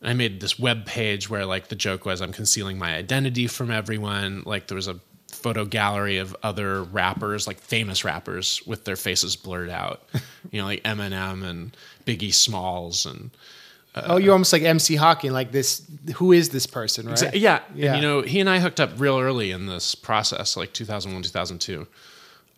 And 0.00 0.10
I 0.10 0.12
made 0.12 0.40
this 0.40 0.58
web 0.58 0.86
page 0.86 1.30
where 1.30 1.46
like 1.46 1.68
the 1.68 1.76
joke 1.76 2.04
was 2.04 2.20
I'm 2.20 2.32
concealing 2.32 2.78
my 2.78 2.94
identity 2.94 3.46
from 3.46 3.70
everyone. 3.70 4.42
Like 4.44 4.66
there 4.66 4.76
was 4.76 4.88
a 4.88 5.00
photo 5.28 5.64
gallery 5.64 6.18
of 6.18 6.36
other 6.42 6.82
rappers, 6.82 7.46
like 7.46 7.58
famous 7.58 8.04
rappers, 8.04 8.62
with 8.66 8.84
their 8.84 8.96
faces 8.96 9.36
blurred 9.36 9.70
out. 9.70 10.02
you 10.50 10.60
know, 10.60 10.66
like 10.66 10.82
Eminem 10.82 11.44
and 11.44 11.76
Biggie 12.06 12.34
Smalls 12.34 13.06
and 13.06 13.30
uh, 13.96 14.02
oh, 14.08 14.16
you're 14.18 14.32
almost 14.32 14.52
like 14.52 14.62
MC 14.62 14.94
Hawking, 14.94 15.32
like 15.32 15.52
this. 15.52 15.82
Who 16.16 16.32
is 16.32 16.50
this 16.50 16.66
person, 16.66 17.08
right? 17.08 17.34
yeah, 17.34 17.60
Yeah. 17.74 17.94
And, 17.94 18.02
you 18.02 18.08
know, 18.08 18.20
he 18.20 18.40
and 18.40 18.50
I 18.50 18.58
hooked 18.58 18.78
up 18.78 18.90
real 18.98 19.18
early 19.18 19.50
in 19.52 19.66
this 19.66 19.94
process, 19.94 20.54
like 20.54 20.74
2001, 20.74 21.22
2002. 21.22 21.86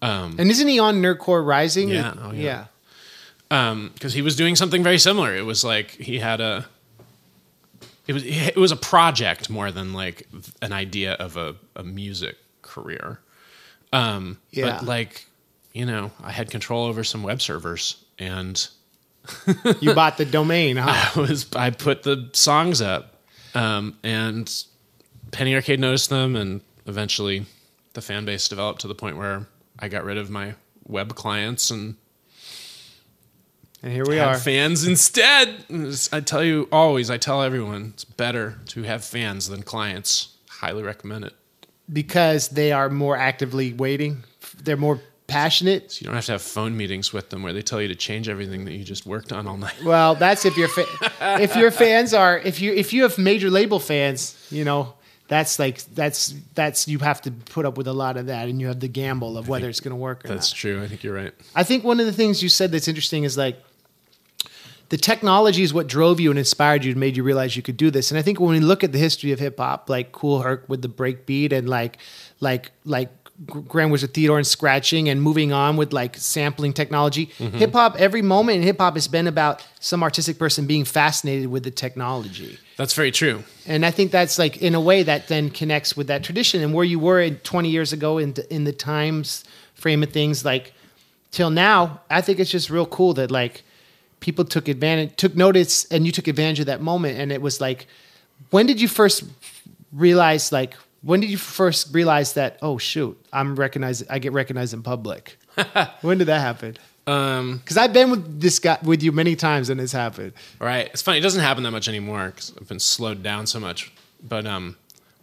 And 0.01 0.51
isn't 0.51 0.69
he 0.69 0.79
on 0.79 1.03
Nerdcore 1.03 1.45
Rising? 1.45 1.89
Yeah, 1.89 2.15
oh, 2.21 2.33
yeah. 2.33 2.67
because 3.49 4.13
he 4.13 4.23
was 4.23 4.37
doing 4.37 4.57
something 4.57 4.83
very 4.83 4.99
similar. 4.99 5.35
It 5.35 5.45
was 5.45 5.65
like 5.65 5.91
he 5.91 6.19
had 6.19 6.41
a. 6.41 6.67
It 8.07 8.13
was 8.15 8.25
it 8.25 8.57
was 8.57 8.73
a 8.73 8.77
project 8.77 9.51
more 9.51 9.71
than 9.71 9.93
like 9.93 10.27
an 10.63 10.73
idea 10.73 11.13
of 11.15 11.37
a, 11.37 11.57
a 11.77 11.83
music 11.83 12.37
career. 12.63 13.21
Um, 13.93 14.39
Yeah. 14.51 14.79
But 14.79 14.87
like, 14.87 15.27
you 15.73 15.85
know, 15.85 16.11
I 16.23 16.31
had 16.31 16.51
control 16.51 16.87
over 16.87 17.05
some 17.05 17.23
web 17.23 17.43
servers, 17.43 18.03
and 18.19 18.67
You 19.81 19.95
bought 19.95 20.17
the 20.17 20.25
domain, 20.31 20.77
huh? 20.77 21.11
I 21.15 21.21
was 21.21 21.47
I 21.55 21.71
put 21.71 22.03
the 22.03 22.31
songs 22.33 22.81
up, 22.81 23.15
um, 23.55 23.97
and 24.03 24.51
Penny 25.31 25.55
Arcade 25.55 25.81
noticed 25.81 26.11
them, 26.11 26.37
and 26.37 26.61
eventually, 26.87 27.47
the 27.95 28.01
fan 28.01 28.25
base 28.25 28.49
developed 28.49 28.81
to 28.83 28.89
the 28.89 28.95
point 28.95 29.17
where 29.17 29.47
I 29.79 29.89
got 29.89 30.05
rid 30.05 30.16
of 30.18 30.29
my 30.31 30.55
web 30.87 31.14
clients 31.14 31.70
and 31.70 31.97
And 33.83 33.93
here 33.93 34.05
we 34.07 34.16
have 34.16 34.37
are. 34.37 34.39
fans 34.39 34.87
instead. 34.87 35.64
I 36.12 36.20
tell 36.20 36.43
you 36.43 36.68
always, 36.72 37.11
I 37.11 37.16
tell 37.16 37.43
everyone, 37.43 37.93
it's 37.95 38.05
better 38.05 38.59
to 38.68 38.83
have 38.83 39.05
fans 39.05 39.49
than 39.49 39.62
clients. 39.62 40.37
Highly 40.49 40.83
recommend 40.83 41.24
it. 41.24 41.35
because 41.93 42.49
they 42.49 42.72
are 42.72 42.91
more 42.91 43.16
actively 43.16 43.72
waiting. 43.72 44.24
They're 44.62 44.76
more 44.76 45.01
passionate. 45.29 45.93
So 45.93 46.01
you 46.03 46.07
don't 46.07 46.16
have 46.16 46.26
to 46.26 46.33
have 46.33 46.43
phone 46.43 46.76
meetings 46.76 47.12
with 47.12 47.31
them 47.31 47.43
where 47.45 47.53
they 47.53 47.62
tell 47.62 47.81
you 47.81 47.89
to 47.89 47.95
change 47.95 48.29
everything 48.29 48.64
that 48.64 48.72
you 48.72 48.83
just 48.85 49.07
worked 49.07 49.33
on 49.33 49.47
all 49.47 49.57
night. 49.57 49.83
Well, 49.85 50.14
that's 50.16 50.45
if 50.45 50.57
your 50.57 50.68
fa- 50.68 50.87
if 51.41 51.55
your 51.55 51.70
fans 51.70 52.12
are 52.12 52.37
if 52.39 52.61
you 52.61 52.72
if 52.74 52.93
you 52.93 53.03
have 53.05 53.16
major 53.18 53.49
label 53.51 53.79
fans, 53.79 54.35
you 54.51 54.64
know 54.64 54.95
that's 55.29 55.59
like 55.59 55.83
that's 55.95 56.35
that's 56.55 56.89
you 56.89 56.99
have 56.99 57.20
to 57.22 57.31
put 57.31 57.64
up 57.66 57.76
with 57.76 57.87
a 57.87 57.93
lot 57.93 58.16
of 58.16 58.26
that, 58.26 58.49
and 58.49 58.61
you 58.61 58.66
have 58.68 58.81
the 58.81 58.89
gamble 58.89 59.39
of 59.39 59.49
whether 59.49 59.68
it's 59.68 59.81
going 59.81 59.91
to 59.93 59.97
work 59.97 60.24
or 60.24 60.29
That's 60.29 60.51
not. 60.53 60.57
true. 60.57 60.83
I 60.83 60.89
think 60.89 61.05
you're 61.05 61.14
right. 61.14 61.35
I 61.55 61.62
think 61.64 61.85
one 61.85 62.01
of 62.01 62.07
the 62.07 62.12
things 62.12 62.43
you 62.43 62.49
said 62.49 62.72
that's 62.72 62.89
interesting 62.89 63.24
is 63.24 63.37
like 63.37 63.62
the 64.89 64.97
technology 64.97 65.62
is 65.62 65.74
what 65.74 65.87
drove 65.87 66.18
you 66.18 66.31
and 66.31 66.39
inspired 66.39 66.83
you 66.83 66.93
and 66.93 67.01
made 67.01 67.14
you 67.16 67.22
realize 67.22 67.57
you 67.57 67.62
could 67.62 67.76
do 67.76 67.91
this. 67.91 68.11
And 68.11 68.18
I 68.18 68.22
think 68.22 68.41
when 68.41 68.51
we 68.51 68.61
look 68.61 68.83
at 68.83 68.93
the 68.93 68.99
history 68.99 69.33
of 69.33 69.39
hip 69.39 69.59
hop, 69.59 69.91
like 69.91 70.12
Kool 70.12 70.41
Herc 70.41 70.66
with 70.66 70.81
the 70.81 70.89
break 70.89 71.26
beat 71.26 71.53
and 71.53 71.68
like 71.68 71.99
like 72.41 72.70
like 72.85 73.18
Grand 73.47 73.93
Wizard 73.93 74.14
Theodore 74.14 74.39
and 74.39 74.47
scratching 74.47 75.09
and 75.09 75.22
moving 75.22 75.53
on 75.53 75.76
with 75.76 75.93
like 75.93 76.16
sampling 76.16 76.72
technology, 76.72 77.26
mm-hmm. 77.39 77.57
hip 77.57 77.72
hop 77.72 77.95
every 77.97 78.22
moment 78.22 78.57
in 78.57 78.62
hip 78.62 78.78
hop 78.78 78.95
has 78.95 79.07
been 79.07 79.28
about 79.28 79.64
some 79.78 80.03
artistic 80.03 80.39
person 80.39 80.66
being 80.66 80.84
fascinated 80.84 81.47
with 81.47 81.62
the 81.62 81.70
technology. 81.70 82.59
That's 82.76 82.95
very 82.95 83.12
true. 83.12 83.45
And 83.66 83.86
I 83.86 83.93
think 83.93 84.11
that's 84.11 84.39
like 84.39 84.57
in 84.57 84.74
a 84.74 84.80
way 84.80 85.05
that 85.05 85.28
then 85.28 85.51
connects 85.51 85.97
with 85.97 86.09
that 86.09 86.24
tradition 86.24 86.62
and 86.62 86.74
where 86.74 86.84
you 86.84 86.99
were 86.99 87.20
in 87.20 87.36
20 87.36 87.68
years 87.68 87.93
ago 87.93 88.18
in 88.18 88.34
the, 88.34 88.53
in 88.53 88.64
the 88.64 88.72
times 88.72 89.45
frame 89.74 90.03
of 90.03 90.11
things 90.11 90.45
like 90.45 90.72
till 91.30 91.51
now. 91.51 92.01
I 92.11 92.20
think 92.20 92.41
it's 92.41 92.51
just 92.51 92.70
real 92.70 92.86
cool 92.86 93.14
that 93.14 93.30
like 93.30 93.62
people 94.18 94.45
took 94.45 94.66
advantage, 94.66 95.14
took 95.16 95.36
notice, 95.36 95.84
and 95.86 96.05
you 96.05 96.11
took 96.11 96.26
advantage 96.26 96.59
of 96.59 96.66
that 96.66 96.80
moment. 96.80 97.18
And 97.18 97.30
it 97.30 97.41
was 97.41 97.61
like, 97.61 97.86
when 98.51 98.66
did 98.66 98.80
you 98.80 98.89
first 98.89 99.22
realize 99.93 100.51
like 100.51 100.74
when 101.03 101.21
did 101.21 101.31
you 101.31 101.39
first 101.39 101.95
realize 101.95 102.33
that 102.35 102.59
oh 102.63 102.79
shoot 102.79 103.17
I'm 103.33 103.55
recognized 103.57 104.05
I 104.11 104.19
get 104.19 104.33
recognized 104.33 104.75
in 104.75 104.83
public? 104.83 105.39
when 106.03 106.19
did 106.19 106.27
that 106.27 106.41
happen? 106.41 106.77
Um, 107.07 107.59
Because 107.59 107.77
I've 107.79 107.93
been 107.93 108.11
with 108.11 108.41
this 108.41 108.59
guy 108.59 108.79
with 108.83 109.03
you 109.03 109.13
many 109.13 109.35
times 109.35 109.71
and 109.71 109.81
it's 109.81 109.93
happened. 109.93 110.33
right. 110.61 110.89
It's 110.93 111.01
funny. 111.03 111.19
It 111.19 111.23
doesn't 111.23 111.41
happen 111.43 111.63
that 111.63 111.71
much 111.71 111.89
anymore 111.89 112.27
because 112.27 112.53
I've 112.61 112.69
been 112.69 112.81
slowed 112.81 113.23
down 113.23 113.47
so 113.47 113.59
much. 113.59 113.91
But 114.23 114.47
um, 114.47 114.77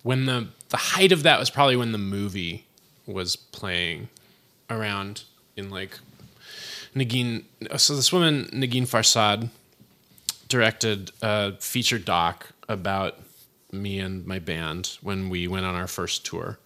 when 0.04 0.26
the 0.26 0.48
the 0.70 0.78
height 0.78 1.12
of 1.12 1.24
that 1.24 1.40
was 1.40 1.50
probably 1.50 1.76
when 1.76 1.92
the 1.92 1.98
movie 2.00 2.66
was 3.06 3.36
playing 3.36 4.10
around 4.70 5.24
in 5.56 5.70
like 5.70 6.00
Negin. 6.96 7.44
So 7.78 7.96
this 7.96 8.12
woman 8.12 8.46
Negin 8.52 8.84
Farsad 8.88 9.50
directed 10.48 11.12
a 11.22 11.54
feature 11.60 12.00
doc 12.00 12.52
about 12.68 13.20
me 13.72 14.00
and 14.00 14.26
my 14.26 14.40
band 14.40 14.98
when 15.02 15.30
we 15.30 15.48
went 15.48 15.66
on 15.66 15.76
our 15.76 15.88
first 15.88 16.26
tour 16.26 16.60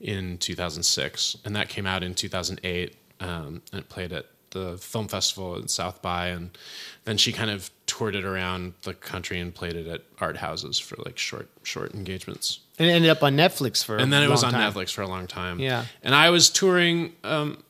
in 0.00 0.38
2006, 0.38 1.36
and 1.44 1.54
that 1.56 1.68
came 1.68 1.86
out 1.86 2.02
in 2.02 2.14
2008, 2.14 2.96
um, 3.20 3.62
and 3.72 3.80
it 3.80 3.88
played 3.88 4.12
at 4.12 4.26
the 4.50 4.76
film 4.78 5.08
festival 5.08 5.56
in 5.56 5.68
South 5.68 6.02
by, 6.02 6.26
and 6.28 6.56
then 7.04 7.16
she 7.16 7.32
kind 7.32 7.50
of 7.50 7.70
toured 7.86 8.14
it 8.14 8.24
around 8.24 8.74
the 8.82 8.94
country 8.94 9.38
and 9.40 9.54
played 9.54 9.74
it 9.74 9.86
at 9.86 10.02
art 10.20 10.36
houses 10.36 10.78
for 10.78 10.96
like 11.04 11.18
short 11.18 11.48
short 11.62 11.94
engagements 11.94 12.60
And 12.78 12.88
it 12.88 12.92
ended 12.92 13.10
up 13.10 13.22
on 13.22 13.36
Netflix 13.36 13.84
for 13.84 13.96
and 13.98 14.12
then 14.12 14.22
it 14.22 14.30
was 14.30 14.42
on 14.42 14.52
time. 14.52 14.72
Netflix 14.72 14.92
for 14.92 15.02
a 15.02 15.06
long 15.08 15.26
time. 15.26 15.58
Yeah. 15.58 15.84
and 16.02 16.14
I 16.14 16.30
was 16.30 16.48
touring 16.50 17.12
um, 17.22 17.62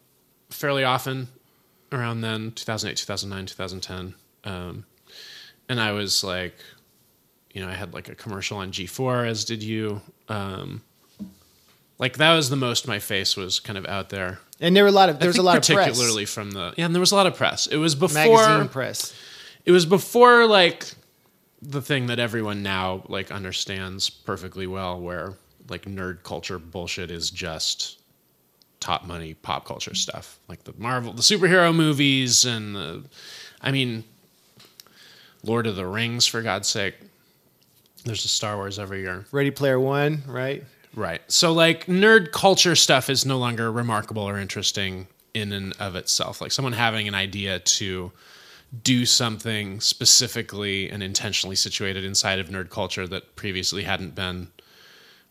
fairly 0.51 0.85
often 0.85 1.29
around 1.91 2.21
then, 2.23 2.53
2008, 2.53 2.97
2009, 2.97 3.47
2010, 3.47 4.15
um, 4.45 4.85
and 5.69 5.81
I 5.81 5.93
was 5.93 6.25
like, 6.25 6.55
you 7.53 7.63
know, 7.63 7.69
I 7.69 7.75
had 7.75 7.95
like 7.95 8.09
a 8.09 8.15
commercial 8.15 8.59
on 8.59 8.73
G4, 8.73 9.29
as 9.29 9.45
did 9.45 9.63
you. 9.63 10.01
Um, 10.29 10.83
like 11.99 12.17
that 12.17 12.35
was 12.35 12.51
the 12.51 12.57
most 12.57 12.89
my 12.89 12.99
face 12.99 13.37
was 13.37 13.61
kind 13.61 13.79
of 13.79 13.87
out 13.87 14.09
there. 14.09 14.39
And 14.61 14.75
there 14.75 14.85
were 14.85 14.89
a 14.89 14.93
lot 14.93 15.09
of 15.09 15.19
there 15.19 15.29
was 15.29 15.39
a 15.39 15.43
lot 15.43 15.57
of 15.57 15.63
particularly 15.63 16.25
from 16.25 16.53
the 16.53 16.75
yeah, 16.77 16.87
and 16.87 16.95
there 16.95 17.01
was 17.01 17.13
a 17.13 17.17
lot 17.17 17.27
of 17.27 17.37
press. 17.37 17.67
It 17.67 17.77
was 17.77 17.95
before 17.95 18.37
magazine 18.37 18.69
press. 18.69 19.15
it 19.65 19.73
was 19.73 19.87
before 19.87 20.47
like 20.47 20.87
the 21.61 21.81
thing 21.81 22.07
that 22.07 22.19
everyone 22.19 22.63
now 22.63 23.05
like 23.09 23.31
understands 23.31 24.11
perfectly 24.11 24.67
well 24.67 25.01
where 25.01 25.35
like 25.69 25.85
nerd 25.85 26.23
culture 26.25 26.59
bullshit 26.59 27.11
is 27.11 27.31
just 27.31 28.01
top 28.81 29.05
money 29.07 29.35
pop 29.35 29.65
culture 29.65 29.95
stuff 29.95 30.41
like 30.49 30.65
the 30.65 30.75
marvel 30.77 31.13
the 31.13 31.23
superhero 31.23 31.73
movies 31.73 32.45
and 32.45 32.75
the 32.75 33.05
i 33.61 33.71
mean 33.71 34.03
lord 35.45 35.69
of 35.69 35.77
the 35.77 35.87
rings 35.87 36.27
for 36.27 36.43
god's 36.43 36.67
sake 36.69 36.97
there's 38.05 38.25
a 38.25 38.29
star 38.29 38.57
wars 38.57 38.79
every 38.79 39.01
year 39.01 39.25
Ready 39.33 39.51
Player 39.51 39.79
One, 39.79 40.23
right? 40.27 40.65
Right. 40.95 41.23
So 41.29 41.53
like 41.53 41.87
nerd 41.87 42.33
culture 42.33 42.75
stuff 42.75 43.09
is 43.09 43.25
no 43.25 43.39
longer 43.39 43.73
remarkable 43.73 44.23
or 44.23 44.39
interesting 44.39 45.07
in 45.35 45.53
and 45.53 45.73
of 45.79 45.97
itself. 45.97 46.41
Like 46.41 46.53
someone 46.53 46.75
having 46.75 47.09
an 47.09 47.15
idea 47.15 47.59
to 47.61 48.13
do 48.83 49.05
something 49.05 49.81
specifically 49.81 50.91
and 50.91 51.03
intentionally 51.03 51.57
situated 51.57 52.05
inside 52.05 52.39
of 52.39 52.49
nerd 52.49 52.71
culture 52.71 53.07
that 53.07 53.37
previously 53.37 53.83
hadn't 53.83 54.15
been 54.15 54.49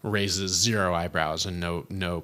raises 0.04 0.52
zero 0.52 0.94
eyebrows 0.94 1.46
and 1.46 1.60
no 1.60 1.86
no 1.90 2.24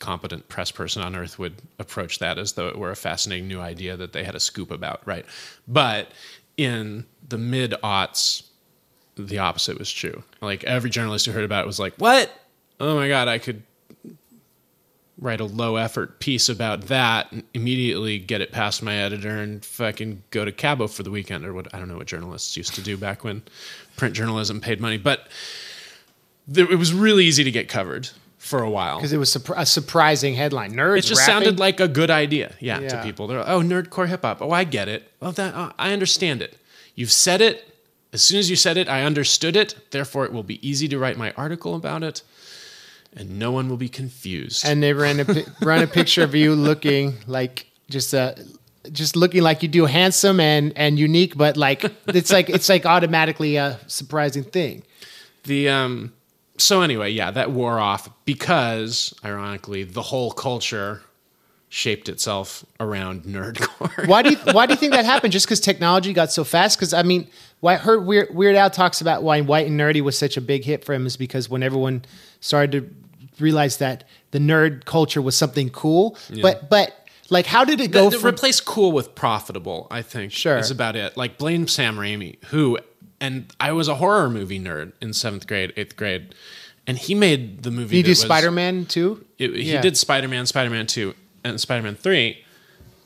competent 0.00 0.48
press 0.48 0.72
person 0.72 1.00
on 1.00 1.14
earth 1.14 1.38
would 1.38 1.54
approach 1.78 2.18
that 2.18 2.36
as 2.36 2.54
though 2.54 2.66
it 2.66 2.76
were 2.76 2.90
a 2.90 2.96
fascinating 2.96 3.46
new 3.46 3.60
idea 3.60 3.96
that 3.96 4.12
they 4.12 4.24
had 4.24 4.34
a 4.34 4.40
scoop 4.40 4.72
about, 4.72 5.00
right? 5.06 5.24
But 5.68 6.10
in 6.56 7.06
the 7.28 7.38
mid 7.38 7.72
aughts, 7.84 8.42
the 9.16 9.38
opposite 9.38 9.78
was 9.78 9.90
true. 9.90 10.22
Like 10.40 10.64
every 10.64 10.90
journalist 10.90 11.26
who 11.26 11.32
heard 11.32 11.44
about 11.44 11.64
it 11.64 11.66
was 11.66 11.78
like, 11.78 11.94
"What? 11.96 12.30
Oh 12.80 12.96
my 12.96 13.08
god, 13.08 13.28
I 13.28 13.38
could 13.38 13.62
write 15.18 15.40
a 15.40 15.44
low 15.44 15.76
effort 15.76 16.18
piece 16.18 16.48
about 16.48 16.82
that 16.82 17.30
and 17.30 17.44
immediately 17.54 18.18
get 18.18 18.40
it 18.40 18.50
past 18.50 18.82
my 18.82 18.96
editor 18.96 19.38
and 19.38 19.64
fucking 19.64 20.22
go 20.30 20.44
to 20.44 20.50
Cabo 20.50 20.88
for 20.88 21.04
the 21.04 21.10
weekend 21.10 21.44
or 21.44 21.52
what 21.52 21.72
I 21.72 21.78
don't 21.78 21.88
know 21.88 21.96
what 21.96 22.06
journalists 22.06 22.56
used 22.56 22.74
to 22.74 22.82
do 22.82 22.96
back 22.96 23.22
when 23.22 23.42
print 23.96 24.14
journalism 24.14 24.60
paid 24.60 24.80
money, 24.80 24.98
but 24.98 25.28
it 26.52 26.78
was 26.78 26.92
really 26.92 27.24
easy 27.24 27.44
to 27.44 27.50
get 27.50 27.68
covered 27.68 28.08
for 28.38 28.60
a 28.60 28.68
while 28.68 28.96
because 28.96 29.12
it 29.12 29.18
was 29.18 29.36
a 29.56 29.64
surprising 29.64 30.34
headline. 30.34 30.72
Nerds. 30.72 30.98
it 30.98 31.02
just 31.02 31.20
rapping? 31.20 31.44
sounded 31.44 31.60
like 31.60 31.78
a 31.78 31.86
good 31.86 32.10
idea, 32.10 32.54
yeah, 32.58 32.80
to 32.80 33.02
people. 33.04 33.28
They're 33.28 33.38
like, 33.38 33.48
oh, 33.48 33.60
nerdcore 33.60 34.08
hip 34.08 34.22
hop. 34.22 34.42
Oh, 34.42 34.50
I 34.50 34.64
get 34.64 34.88
it. 34.88 35.10
Well, 35.20 35.32
that 35.32 35.54
uh, 35.54 35.72
I 35.78 35.92
understand 35.92 36.42
it. 36.42 36.58
You've 36.96 37.12
said 37.12 37.40
it. 37.40 37.71
As 38.12 38.22
soon 38.22 38.38
as 38.38 38.50
you 38.50 38.56
said 38.56 38.76
it, 38.76 38.88
I 38.88 39.04
understood 39.04 39.56
it. 39.56 39.90
Therefore, 39.90 40.24
it 40.26 40.32
will 40.32 40.42
be 40.42 40.66
easy 40.66 40.86
to 40.88 40.98
write 40.98 41.16
my 41.16 41.32
article 41.32 41.74
about 41.74 42.02
it, 42.02 42.22
and 43.16 43.38
no 43.38 43.50
one 43.52 43.68
will 43.68 43.78
be 43.78 43.88
confused. 43.88 44.64
and 44.66 44.82
they 44.82 44.92
ran 44.92 45.20
a 45.20 45.24
pi- 45.24 45.44
ran 45.62 45.82
a 45.82 45.86
picture 45.86 46.22
of 46.22 46.34
you 46.34 46.54
looking 46.54 47.14
like 47.26 47.66
just 47.88 48.12
uh 48.14 48.34
just 48.90 49.14
looking 49.16 49.42
like 49.42 49.62
you 49.62 49.68
do 49.68 49.86
handsome 49.86 50.40
and 50.40 50.72
and 50.76 50.98
unique, 50.98 51.36
but 51.36 51.56
like 51.56 51.84
it's 52.08 52.32
like 52.32 52.50
it's 52.50 52.68
like 52.68 52.84
automatically 52.84 53.56
a 53.56 53.78
surprising 53.86 54.44
thing. 54.44 54.82
the 55.44 55.68
um. 55.68 56.12
So 56.58 56.82
anyway, 56.82 57.10
yeah, 57.10 57.30
that 57.32 57.50
wore 57.50 57.80
off 57.80 58.08
because, 58.26 59.14
ironically, 59.24 59.84
the 59.84 60.02
whole 60.02 60.30
culture 60.30 61.00
shaped 61.74 62.10
itself 62.10 62.66
around 62.80 63.22
nerdcore. 63.24 64.06
Why 64.06 64.20
do 64.22 64.28
you 64.30 64.36
why 64.52 64.66
do 64.66 64.74
you 64.74 64.76
think 64.76 64.92
that 64.92 65.06
happened? 65.06 65.32
Just 65.32 65.46
because 65.46 65.58
technology 65.58 66.12
got 66.12 66.30
so 66.30 66.44
fast? 66.44 66.76
Because 66.78 66.92
I 66.92 67.02
mean, 67.02 67.26
why 67.60 67.74
I 67.74 67.76
heard 67.78 68.04
Weird, 68.04 68.34
Weird 68.34 68.56
Al 68.56 68.68
talks 68.68 69.00
about 69.00 69.22
why 69.22 69.40
White 69.40 69.66
and 69.68 69.80
Nerdy 69.80 70.02
was 70.02 70.18
such 70.18 70.36
a 70.36 70.42
big 70.42 70.64
hit 70.64 70.84
for 70.84 70.92
him 70.92 71.06
is 71.06 71.16
because 71.16 71.48
when 71.48 71.62
everyone 71.62 72.04
started 72.40 72.72
to 73.38 73.42
realize 73.42 73.78
that 73.78 74.04
the 74.32 74.38
nerd 74.38 74.84
culture 74.84 75.22
was 75.22 75.34
something 75.34 75.70
cool, 75.70 76.16
but 76.42 76.68
but 76.68 76.94
like 77.30 77.46
how 77.46 77.64
did 77.64 77.80
it 77.80 77.90
go 77.90 78.10
to 78.10 78.18
from 78.18 78.28
replace 78.34 78.60
cool 78.60 78.92
with 78.92 79.14
profitable, 79.14 79.86
I 79.90 80.02
think 80.02 80.32
Sure. 80.32 80.58
is 80.58 80.70
about 80.70 80.94
it. 80.94 81.16
Like 81.16 81.38
blame 81.38 81.66
Sam 81.68 81.96
Raimi, 81.96 82.42
who 82.46 82.78
and 83.18 83.50
I 83.58 83.72
was 83.72 83.88
a 83.88 83.94
horror 83.94 84.28
movie 84.28 84.60
nerd 84.60 84.92
in 85.00 85.14
seventh 85.14 85.46
grade, 85.46 85.72
eighth 85.76 85.96
grade, 85.96 86.34
and 86.86 86.98
he 86.98 87.14
made 87.14 87.62
the 87.62 87.70
movie. 87.70 87.96
He 87.96 88.02
Did 88.02 88.08
do 88.10 88.14
Spider 88.16 88.50
Man 88.50 88.84
too? 88.84 89.24
it- 89.38 89.54
he 89.54 89.72
Yeah. 89.72 89.80
did 89.80 89.96
Spider 89.96 90.28
Man, 90.28 90.44
Spider 90.44 90.68
Man 90.68 90.86
Two, 90.86 91.14
and 91.44 91.60
Spider 91.60 91.82
Man 91.82 91.94
Three. 91.96 92.44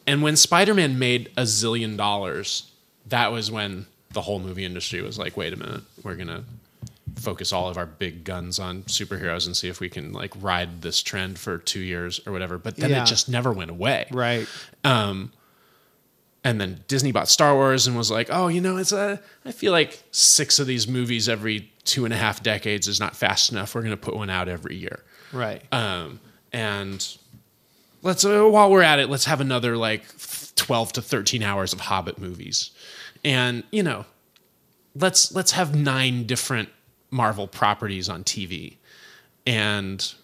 And 0.07 0.22
when 0.22 0.37
Spider 0.37 0.74
Man 0.74 0.99
made 0.99 1.30
a 1.37 1.43
zillion 1.43 1.97
dollars, 1.97 2.70
that 3.07 3.32
was 3.32 3.51
when 3.51 3.87
the 4.12 4.20
whole 4.22 4.39
movie 4.39 4.64
industry 4.64 5.03
was 5.03 5.18
like, 5.18 5.37
"Wait 5.37 5.53
a 5.53 5.57
minute, 5.57 5.82
we're 6.03 6.14
gonna 6.16 6.45
focus 7.16 7.53
all 7.53 7.68
of 7.68 7.76
our 7.78 7.87
big 7.87 8.24
guns 8.24 8.59
on 8.59 8.82
superheroes 8.84 9.47
and 9.47 9.57
see 9.57 9.68
if 9.68 9.80
we 9.80 9.89
can 9.89 10.12
like 10.12 10.32
ride 10.41 10.82
this 10.82 11.03
trend 11.03 11.39
for 11.39 11.59
two 11.59 11.80
years 11.80 12.20
or 12.26 12.32
whatever." 12.32 12.57
But 12.59 12.76
then 12.76 12.91
Yeah. 12.91 13.03
it 13.03 13.07
just 13.07 13.28
never 13.28 13.53
went 13.53 13.70
away 13.70 14.07
Right. 14.12 14.47
and 14.84 15.30
then 16.61 16.84
Disney 16.87 17.11
bought 17.12 17.28
Star 17.28 17.55
Wars 17.55 17.87
and 17.89 17.97
was 17.97 18.11
like, 18.11 18.28
oh, 18.30 18.47
you 18.49 18.61
know, 18.61 18.76
it's 18.76 18.93
a. 18.93 19.20
I 19.45 19.51
feel 19.53 19.72
like 19.72 20.01
six 20.12 20.59
of 20.61 20.66
these 20.68 20.87
movies 20.87 21.28
every 21.28 21.72
two 21.84 22.05
and 22.05 22.14
a 22.14 22.16
half 22.16 22.43
decades 22.43 22.87
is 22.87 23.01
not 23.01 23.16
fast 23.16 23.51
enough. 23.51 23.74
We're 23.74 23.80
going 23.82 23.91
to 23.91 23.97
put 23.97 24.14
one 24.14 24.30
out 24.30 24.49
every 24.49 24.76
year. 24.76 25.03
Right. 25.32 25.62
Um, 25.72 26.20
and 26.53 27.05
let's 28.07 28.24
uh, 28.24 28.44
while 28.44 28.70
we're 28.70 28.82
at 28.82 28.98
it, 28.98 29.11
let's 29.11 29.26
have 29.26 29.40
another 29.40 29.76
like 29.76 30.04
twelve 30.54 30.92
to 30.94 31.02
thirteen 31.02 31.42
hours 31.42 31.72
of 31.72 31.80
Hobbit 31.80 32.18
movies, 32.18 32.70
and 33.24 33.64
you 33.70 33.82
know, 33.82 34.07
let's 34.94 35.34
let's 35.34 35.52
have 35.52 35.74
nine 35.74 36.24
different 36.24 36.70
Marvel 37.11 37.48
properties 37.48 38.09
on 38.09 38.24
TV, 38.24 38.76
and 39.46 40.14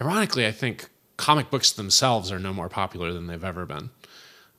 ironically, 0.00 0.46
I 0.46 0.52
think 0.52 0.88
comic 1.16 1.50
books 1.50 1.72
themselves 1.72 2.32
are 2.32 2.38
no 2.38 2.52
more 2.52 2.68
popular 2.68 3.12
than 3.12 3.26
they've 3.26 3.44
ever 3.44 3.66
been. 3.66 3.90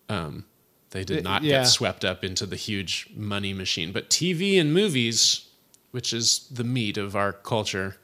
Um, 0.07 0.45
they 0.91 1.03
did 1.03 1.23
not 1.23 1.43
yeah. 1.43 1.59
get 1.59 1.67
swept 1.67 2.05
up 2.05 2.23
into 2.23 2.45
the 2.45 2.55
huge 2.55 3.09
money 3.15 3.53
machine, 3.53 3.91
but 3.91 4.09
TV 4.09 4.59
and 4.59 4.73
movies, 4.73 5.47
which 5.91 6.13
is 6.13 6.47
the 6.51 6.63
meat 6.63 6.97
of 6.97 7.15
our 7.15 7.33
culture, 7.33 7.97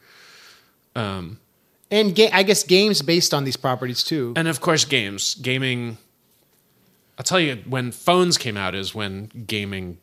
and 1.91 2.15
ga- 2.15 2.31
I 2.31 2.43
guess 2.43 2.63
games 2.63 3.01
based 3.01 3.33
on 3.33 3.43
these 3.43 3.57
properties 3.57 4.03
too. 4.03 4.33
and 4.35 4.47
of 4.47 4.61
course 4.61 4.85
games 4.85 5.35
gaming 5.35 5.97
i'll 7.17 7.23
tell 7.23 7.39
you 7.39 7.57
when 7.67 7.91
phones 7.91 8.37
came 8.37 8.57
out 8.57 8.73
is 8.75 8.95
when 8.95 9.25
gaming 9.45 9.97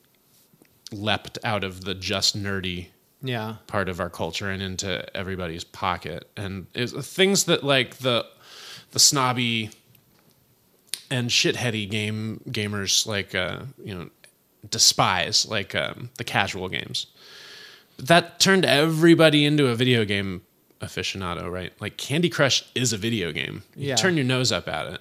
leapt 0.93 1.39
out 1.45 1.64
of 1.64 1.84
the 1.84 1.95
just 1.95 2.36
nerdy 2.36 2.89
Yeah. 3.22 3.57
part 3.66 3.89
of 3.89 4.01
our 4.01 4.11
culture 4.11 4.51
and 4.51 4.62
into 4.62 5.05
everybody's 5.16 5.64
pocket 5.64 6.28
and 6.36 6.66
it's 6.74 6.93
things 7.14 7.45
that 7.45 7.64
like 7.64 7.97
the 7.99 8.24
the 8.93 8.99
snobby 8.99 9.70
and 11.11 11.30
shitheady 11.30 11.89
game 11.89 12.41
gamers 12.49 13.07
like 13.07 13.34
uh 13.34 13.61
you 13.82 13.95
know 13.95 14.11
despise 14.68 15.47
like 15.47 15.74
um, 15.74 16.11
the 16.18 16.24
casual 16.24 16.68
games 16.68 17.07
that 17.99 18.39
turned 18.41 18.64
everybody 18.64 19.45
into 19.45 19.66
a 19.68 19.74
video 19.74 20.05
game 20.05 20.43
aficionado, 20.81 21.51
right? 21.51 21.72
Like 21.81 21.97
Candy 21.97 22.29
Crush 22.29 22.64
is 22.74 22.93
a 22.93 22.97
video 22.97 23.33
game. 23.33 23.62
You 23.76 23.89
Yeah. 23.89 23.97
turn 23.97 24.16
your 24.16 24.24
nose 24.24 24.53
up 24.53 24.68
at 24.68 24.87
it, 24.93 25.01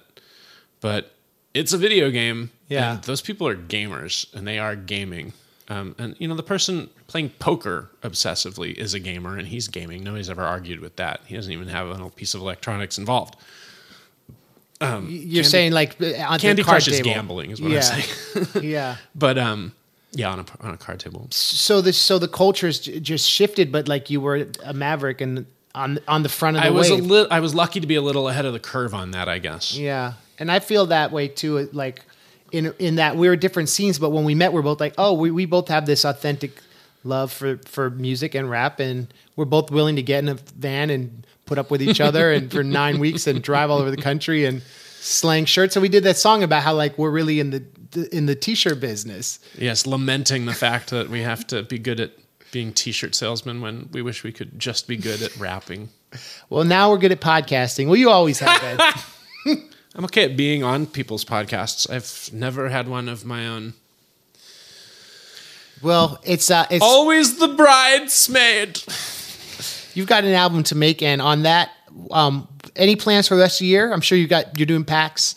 but 0.80 1.12
it's 1.54 1.72
a 1.72 1.78
video 1.78 2.10
game. 2.10 2.50
Yeah. 2.68 2.98
those 3.04 3.20
people 3.22 3.46
are 3.48 3.56
gamers 3.56 4.32
and 4.34 4.46
they 4.46 4.58
are 4.58 4.76
gaming. 4.76 5.32
Um, 5.68 5.94
and 5.98 6.14
you 6.18 6.26
know, 6.28 6.34
the 6.34 6.42
person 6.42 6.88
playing 7.08 7.30
poker 7.38 7.90
obsessively 8.02 8.74
is 8.74 8.94
a 8.94 9.00
gamer 9.00 9.36
and 9.36 9.48
he's 9.48 9.68
gaming. 9.68 10.02
Nobody's 10.02 10.30
ever 10.30 10.42
argued 10.42 10.80
with 10.80 10.96
that. 10.96 11.20
He 11.26 11.34
doesn't 11.36 11.52
even 11.52 11.68
have 11.68 11.86
a 11.88 11.90
little 11.92 12.10
piece 12.10 12.34
of 12.34 12.40
electronics 12.40 12.96
involved. 12.98 13.36
You're 14.80 15.44
saying 15.44 15.72
like 15.72 16.00
uh, 16.00 16.14
on 16.28 16.38
Candy 16.38 16.62
Crush 16.62 16.86
is 16.88 17.00
gambling, 17.00 17.50
is 17.50 17.60
what 17.60 17.70
yeah. 17.72 17.78
I'm 17.78 17.82
saying. 17.82 18.46
yeah. 18.64 18.96
But 19.14 19.36
um, 19.36 19.72
yeah, 20.12 20.30
on 20.30 20.38
a 20.40 20.44
on 20.60 20.74
a 20.74 20.76
card 20.76 21.00
table. 21.00 21.26
So 21.30 21.80
the 21.80 21.92
so 21.92 22.18
the 22.18 22.28
culture's 22.28 22.78
j- 22.80 23.00
just 23.00 23.28
shifted, 23.28 23.72
but 23.72 23.88
like 23.88 24.08
you 24.08 24.20
were 24.20 24.46
a 24.64 24.72
maverick 24.72 25.20
and 25.20 25.46
on 25.74 25.98
on 26.08 26.22
the 26.22 26.28
front 26.28 26.56
of 26.56 26.62
the 26.62 26.68
I 26.68 26.70
was 26.70 26.90
a 26.90 26.94
wave. 26.94 27.04
little. 27.04 27.32
I 27.32 27.40
was 27.40 27.54
lucky 27.54 27.80
to 27.80 27.86
be 27.86 27.94
a 27.94 28.02
little 28.02 28.28
ahead 28.28 28.44
of 28.44 28.52
the 28.52 28.60
curve 28.60 28.94
on 28.94 29.12
that, 29.12 29.28
I 29.28 29.38
guess. 29.38 29.76
Yeah, 29.76 30.14
and 30.38 30.50
I 30.50 30.60
feel 30.60 30.86
that 30.86 31.12
way 31.12 31.28
too. 31.28 31.68
Like 31.72 32.02
in 32.52 32.74
in 32.78 32.96
that 32.96 33.16
we 33.16 33.28
were 33.28 33.36
different 33.36 33.68
scenes, 33.68 33.98
but 33.98 34.10
when 34.10 34.24
we 34.24 34.34
met, 34.34 34.52
we're 34.52 34.62
both 34.62 34.80
like, 34.80 34.94
oh, 34.98 35.12
we, 35.12 35.30
we 35.30 35.46
both 35.46 35.68
have 35.68 35.86
this 35.86 36.04
authentic 36.04 36.62
love 37.04 37.32
for 37.32 37.58
for 37.66 37.90
music 37.90 38.34
and 38.34 38.50
rap, 38.50 38.80
and 38.80 39.12
we're 39.36 39.44
both 39.44 39.70
willing 39.70 39.96
to 39.96 40.02
get 40.02 40.22
in 40.24 40.28
a 40.28 40.34
van 40.56 40.90
and 40.90 41.26
put 41.46 41.58
up 41.58 41.70
with 41.70 41.80
each 41.82 42.00
other 42.00 42.32
and 42.32 42.50
for 42.50 42.62
nine 42.82 42.98
weeks 42.98 43.26
and 43.26 43.42
drive 43.42 43.70
all 43.70 43.78
over 43.78 43.90
the 43.90 43.96
country 43.96 44.44
and 44.44 44.62
slang 45.00 45.44
shirts. 45.44 45.74
So 45.74 45.80
we 45.80 45.88
did 45.88 46.04
that 46.04 46.16
song 46.16 46.42
about 46.42 46.62
how 46.62 46.74
like 46.74 46.98
we're 46.98 47.10
really 47.10 47.40
in 47.40 47.50
the 47.50 47.64
in 48.12 48.26
the 48.26 48.34
t-shirt 48.34 48.80
business. 48.80 49.38
Yes, 49.56 49.86
lamenting 49.86 50.44
the 50.44 50.52
fact 50.54 50.90
that 50.90 51.08
we 51.08 51.22
have 51.22 51.46
to 51.48 51.62
be 51.62 51.78
good 51.78 52.00
at 52.00 52.12
being 52.52 52.72
t-shirt 52.72 53.14
salesmen 53.14 53.60
when 53.60 53.88
we 53.92 54.02
wish 54.02 54.22
we 54.24 54.32
could 54.32 54.58
just 54.58 54.86
be 54.88 54.96
good 54.96 55.22
at 55.22 55.36
rapping. 55.36 55.88
Well, 56.48 56.64
now 56.64 56.90
we're 56.90 56.96
good 56.96 57.12
at 57.12 57.20
podcasting. 57.20 57.84
Well, 57.86 57.96
you 57.96 58.08
always 58.08 58.38
have 58.40 58.58
been. 59.44 59.58
I'm 59.94 60.04
okay 60.06 60.24
at 60.24 60.38
being 60.38 60.62
on 60.64 60.86
people's 60.86 61.22
podcasts. 61.22 61.90
I've 61.90 62.32
never 62.32 62.70
had 62.70 62.88
one 62.88 63.10
of 63.10 63.26
my 63.26 63.46
own. 63.46 63.74
well, 65.82 66.18
it's 66.24 66.50
uh, 66.50 66.64
it's 66.70 66.82
Always 66.82 67.38
the 67.38 67.48
bridesmaid. 67.48 68.82
you've 69.94 70.06
got 70.06 70.24
an 70.24 70.32
album 70.32 70.62
to 70.64 70.74
make, 70.74 71.02
and 71.02 71.20
on 71.20 71.42
that, 71.42 71.70
um, 72.10 72.48
any 72.74 72.96
plans 72.96 73.28
for 73.28 73.36
the 73.36 73.42
rest 73.42 73.60
of 73.60 73.64
the 73.64 73.68
year? 73.68 73.92
I'm 73.92 74.00
sure 74.00 74.16
you 74.16 74.26
got 74.26 74.58
you're 74.58 74.64
doing 74.66 74.84
packs. 74.84 75.36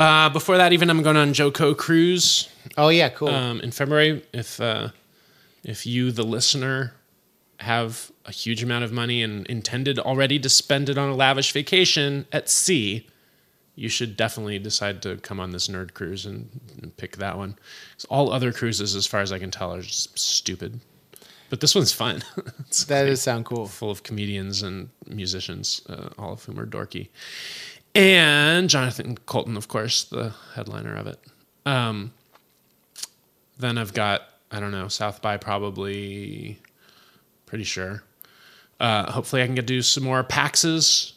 Uh, 0.00 0.28
before 0.30 0.56
that, 0.56 0.72
even 0.72 0.90
I'm 0.90 1.02
going 1.04 1.16
on 1.16 1.32
JoCo 1.32 1.76
cruise 1.76 2.48
Oh 2.76 2.88
yeah, 2.88 3.08
cool. 3.10 3.28
um, 3.28 3.60
in 3.60 3.70
February. 3.70 4.24
If 4.32 4.60
uh, 4.60 4.88
if 5.64 5.86
you, 5.86 6.12
the 6.12 6.24
listener, 6.24 6.94
have 7.60 8.10
a 8.26 8.32
huge 8.32 8.62
amount 8.62 8.84
of 8.84 8.92
money 8.92 9.22
and 9.22 9.46
intended 9.46 9.98
already 9.98 10.38
to 10.38 10.48
spend 10.48 10.88
it 10.88 10.98
on 10.98 11.08
a 11.08 11.14
lavish 11.14 11.52
vacation 11.52 12.26
at 12.32 12.48
sea, 12.48 13.08
you 13.74 13.88
should 13.88 14.16
definitely 14.16 14.58
decide 14.58 15.00
to 15.02 15.16
come 15.18 15.40
on 15.40 15.50
this 15.50 15.68
nerd 15.68 15.94
cruise 15.94 16.26
and, 16.26 16.60
and 16.82 16.96
pick 16.96 17.16
that 17.16 17.38
one. 17.38 17.56
all 18.10 18.32
other 18.32 18.52
cruises, 18.52 18.94
as 18.94 19.06
far 19.06 19.20
as 19.20 19.32
I 19.32 19.38
can 19.38 19.50
tell, 19.50 19.74
are 19.74 19.82
just 19.82 20.18
stupid. 20.18 20.80
But 21.48 21.60
this 21.60 21.74
one's 21.74 21.92
fun. 21.92 22.22
that 22.36 22.86
great. 22.86 23.06
does 23.06 23.22
sound 23.22 23.44
cool. 23.44 23.66
full 23.66 23.90
of 23.90 24.02
comedians 24.02 24.62
and 24.62 24.88
musicians, 25.06 25.82
uh, 25.88 26.08
all 26.18 26.32
of 26.32 26.44
whom 26.44 26.58
are 26.58 26.66
dorky. 26.66 27.08
And 27.94 28.68
Jonathan 28.70 29.18
Coulton, 29.26 29.56
of 29.56 29.68
course, 29.68 30.04
the 30.04 30.34
headliner 30.54 30.96
of 30.96 31.06
it. 31.06 31.20
Um, 31.66 32.12
then 33.58 33.76
I've 33.76 33.92
got, 33.92 34.22
I 34.52 34.60
don't 34.60 34.70
know, 34.70 34.88
South 34.88 35.22
by 35.22 35.38
probably, 35.38 36.58
pretty 37.46 37.64
sure. 37.64 38.02
Uh, 38.78 39.10
hopefully, 39.10 39.42
I 39.42 39.46
can 39.46 39.54
get 39.54 39.62
to 39.62 39.66
do 39.66 39.82
some 39.82 40.04
more 40.04 40.22
PAXs. 40.22 41.12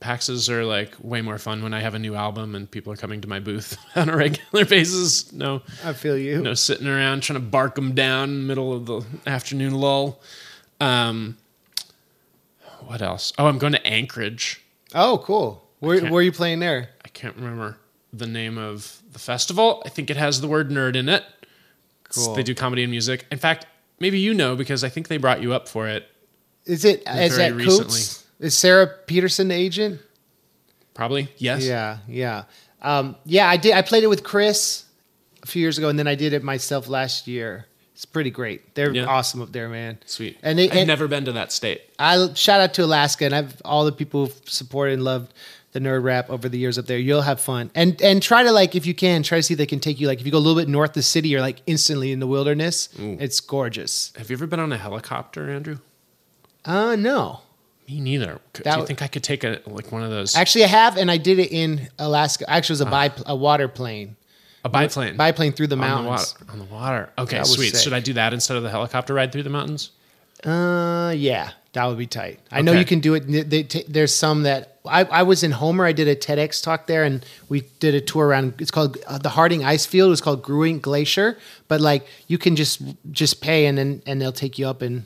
PAXs 0.00 0.48
are 0.48 0.64
like 0.64 0.94
way 1.00 1.20
more 1.20 1.38
fun 1.38 1.62
when 1.62 1.74
I 1.74 1.80
have 1.80 1.94
a 1.94 1.98
new 1.98 2.14
album 2.14 2.54
and 2.54 2.68
people 2.68 2.92
are 2.92 2.96
coming 2.96 3.20
to 3.20 3.28
my 3.28 3.38
booth 3.38 3.76
on 3.96 4.08
a 4.08 4.16
regular 4.16 4.64
basis. 4.64 5.32
No, 5.32 5.62
I 5.84 5.92
feel 5.92 6.16
you. 6.18 6.40
no 6.42 6.54
sitting 6.54 6.88
around 6.88 7.22
trying 7.22 7.38
to 7.38 7.44
bark 7.44 7.74
them 7.76 7.94
down 7.94 8.30
in 8.30 8.40
the 8.40 8.46
middle 8.46 8.72
of 8.72 8.86
the 8.86 9.04
afternoon 9.26 9.74
lull. 9.74 10.20
Um, 10.80 11.36
what 12.80 13.02
else? 13.02 13.32
Oh, 13.38 13.46
I'm 13.46 13.58
going 13.58 13.74
to 13.74 13.86
Anchorage. 13.86 14.60
Oh, 14.94 15.22
cool. 15.24 15.68
Where, 15.78 16.00
where 16.00 16.14
are 16.14 16.22
you 16.22 16.32
playing 16.32 16.60
there? 16.60 16.90
I 17.04 17.08
can't 17.08 17.36
remember 17.36 17.76
the 18.12 18.26
name 18.26 18.58
of 18.58 19.02
the 19.12 19.18
festival. 19.18 19.82
I 19.86 19.88
think 19.88 20.10
it 20.10 20.16
has 20.16 20.40
the 20.40 20.48
word 20.48 20.70
nerd 20.70 20.96
in 20.96 21.08
it. 21.08 21.24
Cool. 22.14 22.34
They 22.34 22.42
do 22.42 22.54
comedy 22.54 22.82
and 22.82 22.90
music. 22.90 23.26
In 23.30 23.38
fact, 23.38 23.66
maybe 23.98 24.18
you 24.18 24.34
know 24.34 24.56
because 24.56 24.84
I 24.84 24.88
think 24.88 25.08
they 25.08 25.16
brought 25.16 25.42
you 25.42 25.52
up 25.52 25.68
for 25.68 25.88
it. 25.88 26.06
Is 26.64 26.84
it 26.84 27.02
is 27.08 27.36
that 27.36 27.54
recently. 27.54 27.84
Coots? 27.84 28.24
Is 28.38 28.56
Sarah 28.56 28.86
Peterson 29.06 29.48
the 29.48 29.54
agent? 29.54 30.00
Probably 30.94 31.28
yes. 31.38 31.64
Yeah, 31.64 31.98
yeah, 32.06 32.44
um, 32.82 33.16
yeah. 33.24 33.48
I 33.48 33.56
did. 33.56 33.72
I 33.74 33.82
played 33.82 34.04
it 34.04 34.08
with 34.08 34.22
Chris 34.24 34.84
a 35.42 35.46
few 35.46 35.62
years 35.62 35.78
ago, 35.78 35.88
and 35.88 35.98
then 35.98 36.06
I 36.06 36.14
did 36.14 36.32
it 36.34 36.42
myself 36.42 36.88
last 36.88 37.26
year. 37.26 37.66
It's 37.94 38.04
pretty 38.04 38.30
great. 38.30 38.74
They're 38.74 38.92
Yeah. 38.92 39.04
awesome 39.06 39.40
up 39.42 39.52
there, 39.52 39.68
man. 39.68 39.98
Sweet. 40.06 40.38
And 40.42 40.58
they, 40.58 40.68
I've 40.68 40.76
and 40.78 40.88
never 40.88 41.06
been 41.08 41.24
to 41.26 41.32
that 41.32 41.52
state. 41.52 41.82
I 41.98 42.32
shout 42.34 42.60
out 42.60 42.74
to 42.74 42.84
Alaska, 42.84 43.24
and 43.24 43.34
I've 43.34 43.60
all 43.64 43.84
the 43.84 43.92
people 43.92 44.26
who've 44.26 44.40
supported 44.48 44.94
and 44.94 45.04
loved 45.04 45.32
the 45.72 45.80
nerd 45.80 46.02
rap 46.02 46.28
over 46.30 46.48
the 46.48 46.58
years 46.58 46.78
up 46.78 46.86
there. 46.86 46.98
You'll 46.98 47.22
have 47.22 47.40
fun, 47.40 47.70
and 47.74 48.00
and 48.02 48.22
try 48.22 48.42
to 48.42 48.52
like 48.52 48.74
if 48.74 48.84
you 48.86 48.94
can 48.94 49.22
try 49.22 49.38
to 49.38 49.42
see 49.42 49.54
if 49.54 49.58
they 49.58 49.66
can 49.66 49.80
take 49.80 49.98
you 50.00 50.06
like 50.06 50.20
if 50.20 50.26
you 50.26 50.32
go 50.32 50.38
a 50.38 50.40
little 50.46 50.60
bit 50.60 50.68
north 50.68 50.90
of 50.90 50.94
the 50.94 51.02
city, 51.02 51.28
you're 51.30 51.40
like 51.40 51.62
instantly 51.66 52.12
in 52.12 52.20
the 52.20 52.26
wilderness. 52.26 52.88
It's 52.98 53.40
gorgeous. 53.40 54.12
Have 54.16 54.30
you 54.30 54.36
ever 54.36 54.46
been 54.46 54.60
on 54.60 54.72
a 54.72 54.76
helicopter, 54.78 55.50
Andrew? 55.50 55.78
Uh 56.64 56.94
no, 56.96 57.40
Me 57.88 58.00
neither. 58.00 58.38
That 58.64 58.74
Do 58.74 58.80
you 58.80 58.86
think 58.86 59.02
I 59.02 59.08
could 59.08 59.24
take 59.24 59.42
a 59.44 59.60
like 59.66 59.90
one 59.90 60.02
of 60.02 60.10
those 60.10 60.36
actually 60.36 60.64
I 60.64 60.68
have, 60.68 60.96
and 60.96 61.10
I 61.10 61.16
did 61.16 61.38
it 61.38 61.50
in 61.52 61.88
Alaska. 61.98 62.48
Actually, 62.48 62.74
it 62.74 62.80
was 62.80 62.80
a 62.82 62.86
Ah. 62.86 63.08
bi 63.08 63.10
a 63.26 63.34
water 63.34 63.66
plane, 63.68 64.16
a 64.64 64.68
biplane 64.68 65.16
biplane 65.16 65.52
through 65.52 65.68
the 65.68 65.76
mountains. 65.76 66.34
on 66.48 66.58
the 66.58 66.64
water? 66.64 66.68
On 66.68 66.68
the 66.68 66.74
water. 66.74 67.12
Okay, 67.18 67.38
That 67.38 67.46
sweet. 67.46 67.76
Should 67.76 67.92
I 67.94 68.00
do 68.00 68.12
that 68.12 68.32
instead 68.32 68.56
of 68.56 68.62
the 68.62 68.70
helicopter 68.70 69.14
ride 69.14 69.32
through 69.32 69.42
the 69.44 69.50
mountains? 69.50 69.90
Uh, 70.44 71.12
yeah, 71.16 71.50
that 71.72 71.84
would 71.86 71.98
be 71.98 72.06
tight. 72.06 72.40
I 72.50 72.62
know 72.62 72.72
you 72.72 72.84
can 72.84 73.00
do 73.00 73.14
it. 73.14 73.26
They, 73.28 73.62
they, 73.62 73.84
there's 73.88 74.14
some 74.14 74.42
that 74.42 74.71
I, 74.86 75.04
I 75.04 75.22
was 75.22 75.42
in 75.44 75.52
Homer. 75.52 75.84
I 75.84 75.92
did 75.92 76.08
a 76.08 76.16
TEDx 76.16 76.62
talk 76.62 76.86
there, 76.88 77.04
and 77.04 77.24
we 77.48 77.60
did 77.78 77.94
a 77.94 78.00
tour 78.00 78.26
around. 78.26 78.54
It's 78.60 78.70
called 78.72 78.98
uh, 79.06 79.18
the 79.18 79.28
Harding 79.28 79.64
Ice 79.64 79.86
Field. 79.86 80.08
It 80.08 80.10
was 80.10 80.20
called 80.20 80.42
Grewingk 80.42 80.80
Glacier, 80.82 81.38
but 81.68 81.80
like 81.80 82.06
you 82.26 82.36
can 82.38 82.56
just 82.56 82.82
just 83.12 83.40
pay, 83.40 83.66
and 83.66 83.78
then 83.78 84.02
and 84.06 84.20
they'll 84.20 84.32
take 84.32 84.58
you 84.58 84.66
up, 84.66 84.82
and 84.82 85.04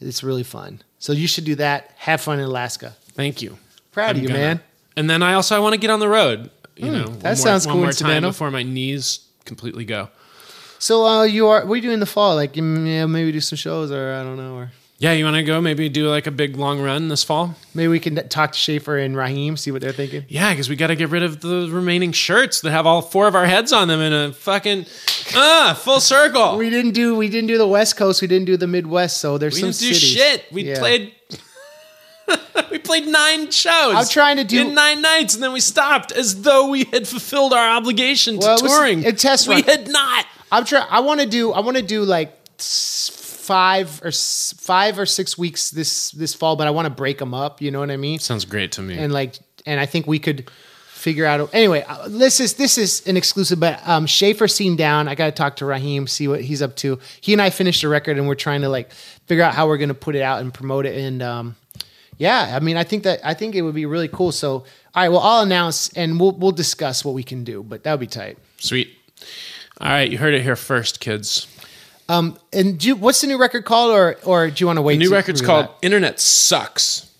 it's 0.00 0.22
really 0.22 0.42
fun. 0.42 0.82
So 0.98 1.12
you 1.12 1.26
should 1.26 1.44
do 1.44 1.54
that. 1.56 1.92
Have 1.96 2.20
fun 2.20 2.38
in 2.38 2.44
Alaska. 2.44 2.94
Thank 3.12 3.40
you. 3.40 3.56
Proud 3.92 4.10
of 4.10 4.16
I'm 4.18 4.22
you, 4.22 4.28
gonna. 4.28 4.38
man. 4.40 4.60
And 4.96 5.08
then 5.08 5.22
I 5.22 5.32
also 5.34 5.56
I 5.56 5.60
want 5.60 5.72
to 5.74 5.80
get 5.80 5.88
on 5.90 6.00
the 6.00 6.08
road. 6.08 6.50
You 6.76 6.90
know, 6.90 7.04
one 7.04 7.06
Hmm, 7.14 7.18
that 7.20 7.28
more- 7.30 7.36
sounds 7.36 7.66
one 7.66 7.78
more 7.80 7.92
time 7.92 8.22
before 8.22 8.50
my 8.50 8.62
knees 8.62 9.20
completely 9.46 9.86
go. 9.86 10.10
So 10.78 11.06
uh, 11.06 11.22
you 11.22 11.46
are 11.48 11.64
what 11.64 11.72
are 11.72 11.76
you 11.76 11.82
doing 11.82 11.94
in 11.94 12.00
the 12.00 12.06
fall? 12.06 12.34
Like 12.34 12.52
mm, 12.52 12.86
yeah, 12.86 13.06
maybe 13.06 13.32
do 13.32 13.40
some 13.40 13.56
shows, 13.56 13.90
or 13.90 14.12
I 14.12 14.22
don't 14.22 14.36
know, 14.36 14.56
or 14.56 14.72
Yeah, 14.98 15.12
you 15.12 15.24
want 15.24 15.36
to 15.36 15.42
go? 15.42 15.60
Maybe 15.60 15.90
do 15.90 16.08
like 16.08 16.26
a 16.26 16.30
big 16.30 16.56
long 16.56 16.80
run 16.80 17.08
this 17.08 17.22
fall. 17.22 17.54
maybe 17.74 17.88
we 17.88 18.00
can 18.00 18.14
talk 18.30 18.52
to 18.52 18.58
Schaefer 18.58 18.96
and 18.96 19.14
Raheem, 19.14 19.58
see 19.58 19.70
what 19.70 19.82
they're 19.82 19.92
thinking. 19.92 20.24
Yeah, 20.28 20.50
because 20.50 20.70
we 20.70 20.76
got 20.76 20.86
to 20.86 20.96
get 20.96 21.10
rid 21.10 21.22
of 21.22 21.42
the 21.42 21.68
remaining 21.70 22.12
shirts 22.12 22.62
that 22.62 22.70
have 22.70 22.86
all 22.86 23.02
four 23.02 23.28
of 23.28 23.34
our 23.34 23.44
heads 23.44 23.74
on 23.74 23.88
them 23.88 24.00
in 24.00 24.14
a 24.14 24.32
fucking 24.32 24.86
ah 25.34 25.78
full 25.78 26.00
circle. 26.00 26.56
We 26.56 26.70
didn't 26.70 26.92
do 26.92 27.14
we 27.14 27.28
didn't 27.28 27.48
do 27.48 27.58
the 27.58 27.66
West 27.68 27.98
Coast. 27.98 28.22
We 28.22 28.28
didn't 28.28 28.46
do 28.46 28.56
the 28.56 28.66
Midwest. 28.66 29.18
So 29.18 29.36
there's 29.36 29.54
We 29.56 29.60
some 29.60 29.70
didn't 29.72 29.80
do 29.80 29.94
cities. 29.94 30.08
shit. 30.08 30.44
We 30.50 30.64
Yeah. 30.64 30.78
played. 30.78 31.12
we 32.70 32.78
played 32.78 33.06
nine 33.06 33.50
shows. 33.50 33.94
I'm 33.94 34.06
trying 34.08 34.38
to 34.38 34.44
do- 34.44 34.60
in 34.62 34.74
nine 34.74 35.02
nights, 35.02 35.34
and 35.34 35.42
then 35.42 35.52
we 35.52 35.60
stopped 35.60 36.10
as 36.10 36.40
though 36.42 36.70
we 36.70 36.84
had 36.84 37.06
fulfilled 37.06 37.52
our 37.52 37.76
obligation 37.76 38.38
Well, 38.38 38.56
to 38.56 38.64
it 38.64 38.68
was 38.68 38.72
touring. 38.72 39.04
a 39.06 39.12
test 39.12 39.46
we 39.46 39.60
had 39.62 39.88
not. 39.88 40.24
I'm 40.50 40.64
trying. 40.64 40.86
I 40.88 41.00
want 41.00 41.20
to 41.20 41.26
do. 41.26 41.52
I 41.52 41.60
want 41.60 41.76
to 41.76 41.82
do 41.82 42.02
like 42.02 42.32
five 43.46 44.02
or 44.02 44.10
five 44.10 44.98
or 44.98 45.06
six 45.06 45.38
weeks 45.38 45.70
this 45.70 46.10
this 46.10 46.34
fall, 46.34 46.56
but 46.56 46.66
I 46.66 46.70
want 46.70 46.86
to 46.86 46.90
break 46.90 47.18
them 47.18 47.32
up. 47.32 47.62
You 47.62 47.70
know 47.70 47.78
what 47.78 47.90
I 47.90 47.96
mean? 47.96 48.18
Sounds 48.18 48.44
great 48.44 48.72
to 48.72 48.82
me. 48.82 48.98
And 48.98 49.12
like, 49.12 49.38
and 49.64 49.78
I 49.78 49.86
think 49.86 50.06
we 50.06 50.18
could 50.18 50.50
figure 50.88 51.24
out. 51.24 51.48
Anyway, 51.54 51.84
uh, 51.86 52.08
this 52.08 52.40
is 52.40 52.54
this 52.54 52.76
is 52.76 53.06
an 53.06 53.16
exclusive. 53.16 53.60
But 53.60 53.86
um, 53.86 54.06
Schaefer 54.06 54.48
seemed 54.48 54.78
down. 54.78 55.06
I 55.06 55.14
got 55.14 55.26
to 55.26 55.32
talk 55.32 55.56
to 55.56 55.64
Raheem, 55.64 56.08
see 56.08 56.26
what 56.26 56.40
he's 56.40 56.60
up 56.60 56.74
to. 56.76 56.98
He 57.20 57.32
and 57.32 57.40
I 57.40 57.50
finished 57.50 57.84
a 57.84 57.88
record, 57.88 58.18
and 58.18 58.26
we're 58.26 58.34
trying 58.34 58.62
to 58.62 58.68
like 58.68 58.92
figure 59.26 59.44
out 59.44 59.54
how 59.54 59.68
we're 59.68 59.78
going 59.78 59.90
to 59.90 59.94
put 59.94 60.16
it 60.16 60.22
out 60.22 60.40
and 60.40 60.52
promote 60.52 60.84
it. 60.84 60.98
And 60.98 61.22
um, 61.22 61.54
yeah, 62.18 62.56
I 62.56 62.58
mean, 62.58 62.76
I 62.76 62.82
think 62.82 63.04
that 63.04 63.20
I 63.24 63.34
think 63.34 63.54
it 63.54 63.62
would 63.62 63.76
be 63.76 63.86
really 63.86 64.08
cool. 64.08 64.32
So, 64.32 64.50
all 64.50 64.64
right, 64.96 65.08
well, 65.08 65.20
I'll 65.20 65.42
announce 65.42 65.90
and 65.90 66.18
we'll 66.18 66.32
we'll 66.32 66.50
discuss 66.50 67.04
what 67.04 67.14
we 67.14 67.22
can 67.22 67.44
do. 67.44 67.62
But 67.62 67.84
that 67.84 67.92
would 67.92 68.00
be 68.00 68.08
tight. 68.08 68.38
Sweet. 68.58 68.90
All 69.78 69.88
right, 69.88 70.10
you 70.10 70.18
heard 70.18 70.34
it 70.34 70.42
here 70.42 70.56
first, 70.56 71.00
kids. 71.00 71.46
Um, 72.08 72.38
and 72.52 72.78
do 72.78 72.88
you, 72.88 72.96
what's 72.96 73.20
the 73.20 73.26
new 73.26 73.38
record 73.38 73.64
called, 73.64 73.92
or 73.92 74.16
or 74.24 74.48
do 74.50 74.62
you 74.62 74.66
want 74.66 74.76
to 74.76 74.82
wait? 74.82 74.94
The 74.94 74.98
new 75.00 75.08
to 75.08 75.14
record's 75.14 75.40
reveal 75.40 75.64
called 75.64 75.76
"Internet 75.82 76.20
Sucks." 76.20 77.12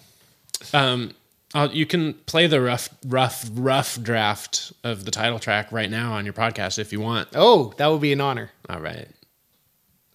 um, 0.72 1.12
I'll, 1.54 1.70
you 1.70 1.86
can 1.86 2.14
play 2.14 2.46
the 2.46 2.60
rough, 2.60 2.88
rough, 3.06 3.48
rough 3.54 4.02
draft 4.02 4.72
of 4.82 5.04
the 5.04 5.10
title 5.10 5.38
track 5.38 5.70
right 5.70 5.90
now 5.90 6.14
on 6.14 6.24
your 6.24 6.34
podcast 6.34 6.78
if 6.78 6.92
you 6.92 7.00
want. 7.00 7.28
Oh, 7.34 7.72
that 7.76 7.86
would 7.86 8.00
be 8.00 8.12
an 8.12 8.20
honor. 8.20 8.50
All 8.68 8.80
right. 8.80 9.06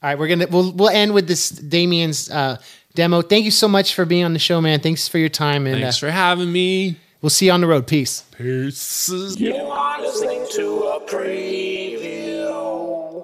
All 0.02 0.10
right, 0.10 0.18
we're 0.18 0.28
gonna 0.28 0.48
we'll 0.50 0.72
we'll 0.72 0.90
end 0.90 1.14
with 1.14 1.28
this 1.28 1.50
Damian's 1.50 2.30
uh, 2.30 2.58
demo. 2.96 3.22
Thank 3.22 3.46
you 3.46 3.52
so 3.52 3.68
much 3.68 3.94
for 3.96 4.06
being 4.06 4.24
on 4.24 4.34
the 4.34 4.40
show, 4.40 4.62
man. 4.62 4.80
Thanks 4.80 5.08
for 5.08 5.18
your 5.18 5.30
time, 5.30 5.68
and 5.68 5.76
uh, 5.76 5.80
Thanks 5.80 5.98
for 5.98 6.10
having 6.10 6.52
me. 6.52 6.98
we'll 7.22 7.30
see 7.30 7.48
you 7.48 7.52
on 7.52 7.60
the 7.62 7.68
road. 7.68 7.86
Peace. 7.86 8.22
Peace. 8.38 9.10
You 9.38 9.56
are 9.56 10.02
listening 10.02 10.46
to 10.52 10.84
a 10.84 11.00
preview. 11.02 11.89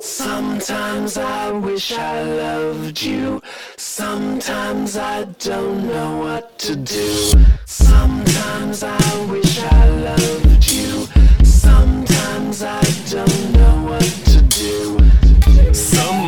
Sometimes 0.07 1.17
I 1.17 1.49
wish 1.49 1.91
I 1.91 2.21
loved 2.21 3.01
you. 3.01 3.41
Sometimes 3.75 4.97
I 4.97 5.23
don't 5.39 5.87
know 5.87 6.19
what 6.19 6.59
to 6.59 6.75
do. 6.75 7.33
Sometimes 7.65 8.83
I 8.83 9.25
wish 9.31 9.63
I 9.63 9.89
loved 9.89 10.71
you. 10.71 11.07
Sometimes 11.43 12.61
I 12.61 12.83
don't 13.09 13.51
know 13.53 13.89
what 13.89 14.03
to 14.03 14.29
do. 14.29 14.34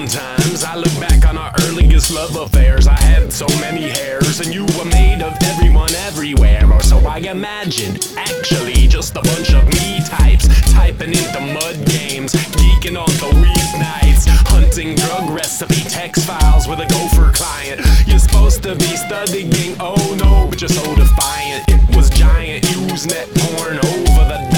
Sometimes 0.09 0.63
I 0.63 0.75
look 0.75 0.99
back 1.01 1.27
on 1.27 1.37
our 1.37 1.51
earliest 1.63 2.13
love 2.13 2.33
affairs. 2.37 2.87
I 2.87 2.97
had 2.97 3.33
so 3.33 3.45
many 3.59 3.89
hairs, 3.89 4.39
and 4.39 4.53
you 4.53 4.63
were 4.77 4.85
made 4.85 5.21
of 5.21 5.35
everyone 5.43 5.93
everywhere. 6.07 6.63
Or 6.71 6.81
so 6.81 6.97
I 6.99 7.17
imagined. 7.17 8.07
Actually, 8.15 8.87
just 8.87 9.17
a 9.17 9.21
bunch 9.21 9.53
of 9.53 9.65
me 9.65 9.99
types 10.07 10.47
typing 10.71 11.09
into 11.09 11.41
mud 11.41 11.85
games, 11.85 12.31
geeking 12.55 12.97
on 12.97 13.11
the 13.19 13.31
weeknights, 13.43 14.27
hunting 14.47 14.95
drug 14.95 15.29
recipe 15.29 15.81
text 15.89 16.25
files 16.25 16.69
with 16.69 16.79
a 16.79 16.87
gopher 16.87 17.33
client. 17.33 17.81
You're 18.07 18.19
supposed 18.19 18.63
to 18.63 18.75
be 18.75 18.95
studying, 18.95 19.75
oh 19.81 20.15
no, 20.17 20.47
but 20.49 20.61
you're 20.61 20.69
so 20.69 20.95
defiant. 20.95 21.65
It 21.67 21.97
was 21.97 22.09
giant 22.11 22.63
Usenet 22.63 23.27
porn 23.35 23.75
over 23.75 24.23
the 24.23 24.56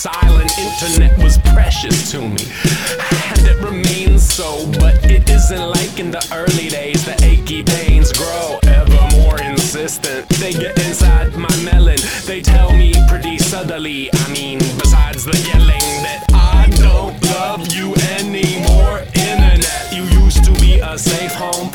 silent. 0.00 0.50
Internet 0.58 1.18
was 1.18 1.36
precious 1.52 2.10
to 2.10 2.20
me, 2.22 2.44
and 3.36 3.46
it 3.46 3.58
remains 3.60 4.22
so. 4.22 4.66
But 4.80 5.04
it 5.04 5.28
isn't 5.28 5.66
like 5.76 6.00
in 6.00 6.10
the 6.10 6.24
early 6.32 6.68
days. 6.70 7.04
The 7.04 7.16
achy 7.22 7.62
pains 7.62 8.10
grow 8.12 8.58
ever 8.62 9.16
more 9.18 9.38
insistent. 9.42 10.26
They 10.40 10.52
get 10.52 10.78
inside 10.86 11.36
my 11.36 11.54
melon. 11.62 11.98
They 12.24 12.40
tell 12.40 12.72
me 12.72 12.94
pretty 13.08 13.36
subtly. 13.36 14.08
I 14.12 14.32
mean, 14.32 14.58
besides 14.78 15.26
the 15.26 15.36
yelling, 15.52 15.90
that 16.06 16.24
I 16.32 16.70
don't 16.80 17.20
love 17.36 17.70
you 17.70 17.94
anymore. 18.16 19.00
Internet, 19.14 19.92
you 19.92 20.04
used 20.22 20.44
to 20.44 20.52
be 20.52 20.80
a 20.80 20.96
safe 20.96 21.34
home 21.34 21.69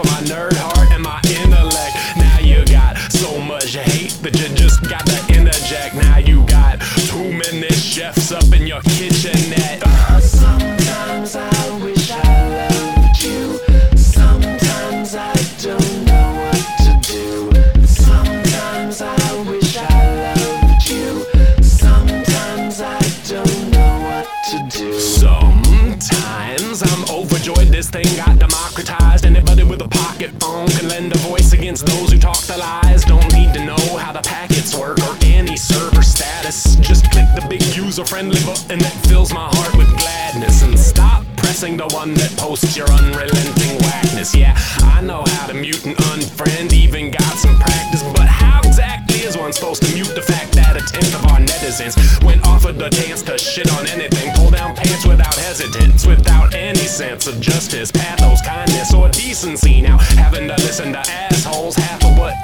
the 37.95 38.01
user 38.01 38.09
friendly 38.09 38.41
button 38.43 38.79
that 38.79 38.91
fills 39.07 39.31
my 39.31 39.47
heart 39.55 39.73
with 39.77 39.87
gladness 39.97 40.63
and 40.63 40.77
stop 40.77 41.23
pressing 41.37 41.77
the 41.77 41.87
one 41.95 42.13
that 42.15 42.31
posts 42.35 42.75
your 42.75 42.89
unrelenting 42.91 43.77
whackness. 43.79 44.35
Yeah, 44.35 44.53
I 44.83 45.01
know 45.01 45.23
how 45.23 45.47
to 45.47 45.53
mute 45.53 45.85
and 45.85 45.95
unfriend, 46.11 46.73
even 46.73 47.11
got 47.11 47.35
some 47.37 47.55
practice. 47.55 48.03
But 48.11 48.27
how 48.27 48.59
exactly 48.65 49.23
is 49.23 49.37
one 49.37 49.53
supposed 49.53 49.83
to 49.83 49.93
mute 49.93 50.11
the 50.13 50.21
fact 50.21 50.51
that 50.53 50.75
a 50.75 50.83
tenth 50.91 51.15
of 51.15 51.25
our 51.31 51.39
netizens, 51.39 51.95
when 52.23 52.41
offered 52.43 52.77
the 52.77 52.89
chance 52.89 53.21
to 53.23 53.37
shit 53.37 53.71
on 53.71 53.87
anything, 53.87 54.33
pull 54.35 54.51
down 54.51 54.75
pants 54.75 55.05
without 55.05 55.35
hesitance, 55.35 56.05
without 56.05 56.53
any 56.53 56.87
sense 56.99 57.27
of 57.27 57.39
justice, 57.39 57.91
pathos, 57.91 58.41
kindness, 58.41 58.93
or 58.93 59.07
decency? 59.09 59.79
Now, 59.79 59.99
having 60.19 60.47
to 60.47 60.55
listen 60.67 60.91
to 60.91 60.99
assholes, 60.99 61.75
half 61.75 62.03
of 62.03 62.17
what 62.17 62.35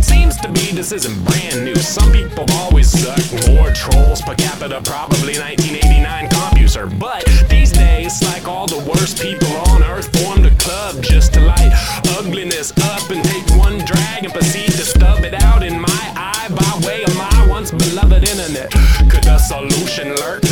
and 0.00 0.04
seems 0.06 0.36
to 0.38 0.48
be 0.50 0.72
this 0.72 0.92
isn't 0.92 1.24
brand 1.26 1.62
new. 1.62 1.76
Some 1.76 2.10
people 2.10 2.46
always 2.52 2.88
suck 2.88 3.20
more 3.48 3.70
trolls 3.72 4.22
per 4.22 4.34
capita, 4.34 4.80
probably 4.82 5.36
1989 5.36 6.28
CompuServe. 6.28 6.98
But 6.98 7.24
these 7.50 7.70
days, 7.70 8.22
like 8.22 8.48
all 8.48 8.66
the 8.66 8.80
worst 8.88 9.20
people 9.20 9.52
on 9.68 9.82
earth, 9.82 10.08
formed 10.16 10.46
a 10.46 10.54
club 10.56 11.02
just 11.02 11.34
to 11.34 11.40
light 11.40 11.72
ugliness 12.16 12.72
up 12.94 13.10
and 13.10 13.22
take 13.22 13.44
one 13.58 13.78
drag 13.84 14.24
and 14.24 14.32
proceed 14.32 14.72
to 14.72 14.84
stub 14.84 15.22
it 15.24 15.34
out 15.34 15.62
in 15.62 15.78
my 15.78 16.02
eye 16.16 16.48
by 16.48 16.86
way 16.86 17.02
of 17.04 17.14
my 17.16 17.46
once 17.48 17.70
beloved 17.70 18.26
internet. 18.26 18.70
Could 19.10 19.26
a 19.26 19.38
solution 19.38 20.14
lurk 20.16 20.49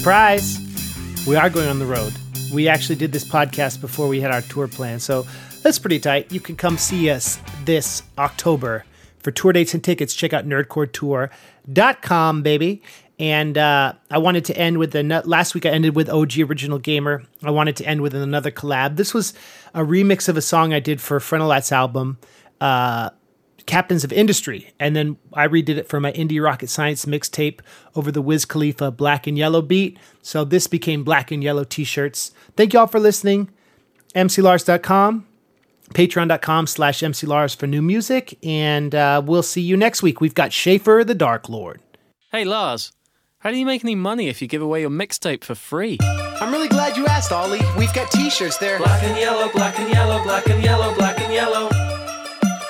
Surprise! 0.00 0.58
We 1.26 1.36
are 1.36 1.50
going 1.50 1.68
on 1.68 1.78
the 1.78 1.84
road. 1.84 2.14
We 2.54 2.68
actually 2.68 2.96
did 2.96 3.12
this 3.12 3.22
podcast 3.22 3.82
before 3.82 4.08
we 4.08 4.18
had 4.18 4.30
our 4.30 4.40
tour 4.40 4.66
plan, 4.66 4.98
so 4.98 5.26
that's 5.62 5.78
pretty 5.78 6.00
tight. 6.00 6.32
You 6.32 6.40
can 6.40 6.56
come 6.56 6.78
see 6.78 7.10
us 7.10 7.38
this 7.66 8.02
October. 8.16 8.86
For 9.18 9.30
tour 9.30 9.52
dates 9.52 9.74
and 9.74 9.84
tickets, 9.84 10.14
check 10.14 10.32
out 10.32 10.46
nerdcoretour.com, 10.46 12.42
baby. 12.42 12.82
And 13.18 13.58
uh, 13.58 13.92
I 14.10 14.16
wanted 14.16 14.46
to 14.46 14.56
end 14.56 14.78
with 14.78 14.92
the 14.92 15.02
last 15.26 15.54
week. 15.54 15.66
I 15.66 15.68
ended 15.68 15.94
with 15.94 16.08
OG 16.08 16.38
Original 16.38 16.78
Gamer. 16.78 17.22
I 17.42 17.50
wanted 17.50 17.76
to 17.76 17.84
end 17.84 18.00
with 18.00 18.14
another 18.14 18.50
collab. 18.50 18.96
This 18.96 19.12
was 19.12 19.34
a 19.74 19.80
remix 19.80 20.30
of 20.30 20.38
a 20.38 20.42
song 20.42 20.72
I 20.72 20.80
did 20.80 21.02
for 21.02 21.20
Frontalot's 21.20 21.72
album. 21.72 22.16
Uh, 22.58 23.10
Captains 23.66 24.04
of 24.04 24.12
Industry. 24.12 24.72
And 24.78 24.94
then 24.94 25.16
I 25.32 25.46
redid 25.46 25.76
it 25.76 25.88
for 25.88 26.00
my 26.00 26.12
Indie 26.12 26.42
Rocket 26.42 26.68
Science 26.68 27.04
mixtape 27.04 27.60
over 27.94 28.10
the 28.10 28.22
Wiz 28.22 28.44
Khalifa 28.44 28.90
Black 28.90 29.26
and 29.26 29.36
Yellow 29.36 29.62
beat. 29.62 29.98
So 30.22 30.44
this 30.44 30.66
became 30.66 31.04
Black 31.04 31.30
and 31.30 31.42
Yellow 31.42 31.64
t 31.64 31.84
shirts. 31.84 32.32
Thank 32.56 32.72
you 32.72 32.80
all 32.80 32.86
for 32.86 33.00
listening. 33.00 33.50
MCLars.com, 34.14 35.26
patreon.com 35.94 36.66
slash 36.66 37.00
MCLars 37.00 37.54
for 37.56 37.66
new 37.66 37.82
music. 37.82 38.38
And 38.44 38.94
uh, 38.94 39.22
we'll 39.24 39.42
see 39.42 39.62
you 39.62 39.76
next 39.76 40.02
week. 40.02 40.20
We've 40.20 40.34
got 40.34 40.52
Schaefer 40.52 41.04
the 41.04 41.14
Dark 41.14 41.48
Lord. 41.48 41.80
Hey, 42.32 42.44
Lars, 42.44 42.92
how 43.38 43.50
do 43.50 43.56
you 43.56 43.66
make 43.66 43.84
any 43.84 43.94
money 43.94 44.28
if 44.28 44.42
you 44.42 44.48
give 44.48 44.62
away 44.62 44.82
your 44.82 44.90
mixtape 44.90 45.44
for 45.44 45.54
free? 45.54 45.98
I'm 46.02 46.52
really 46.52 46.68
glad 46.68 46.96
you 46.96 47.06
asked, 47.06 47.32
Ollie. 47.32 47.60
We've 47.76 47.92
got 47.92 48.10
t-shirts 48.10 48.58
there. 48.58 48.78
Black 48.78 49.02
and 49.02 49.18
yellow, 49.18 49.50
black 49.52 49.78
and 49.78 49.92
yellow, 49.92 50.22
black 50.22 50.48
and 50.48 50.62
yellow, 50.62 50.94
black 50.94 51.20
and 51.20 51.32
yellow. 51.32 51.68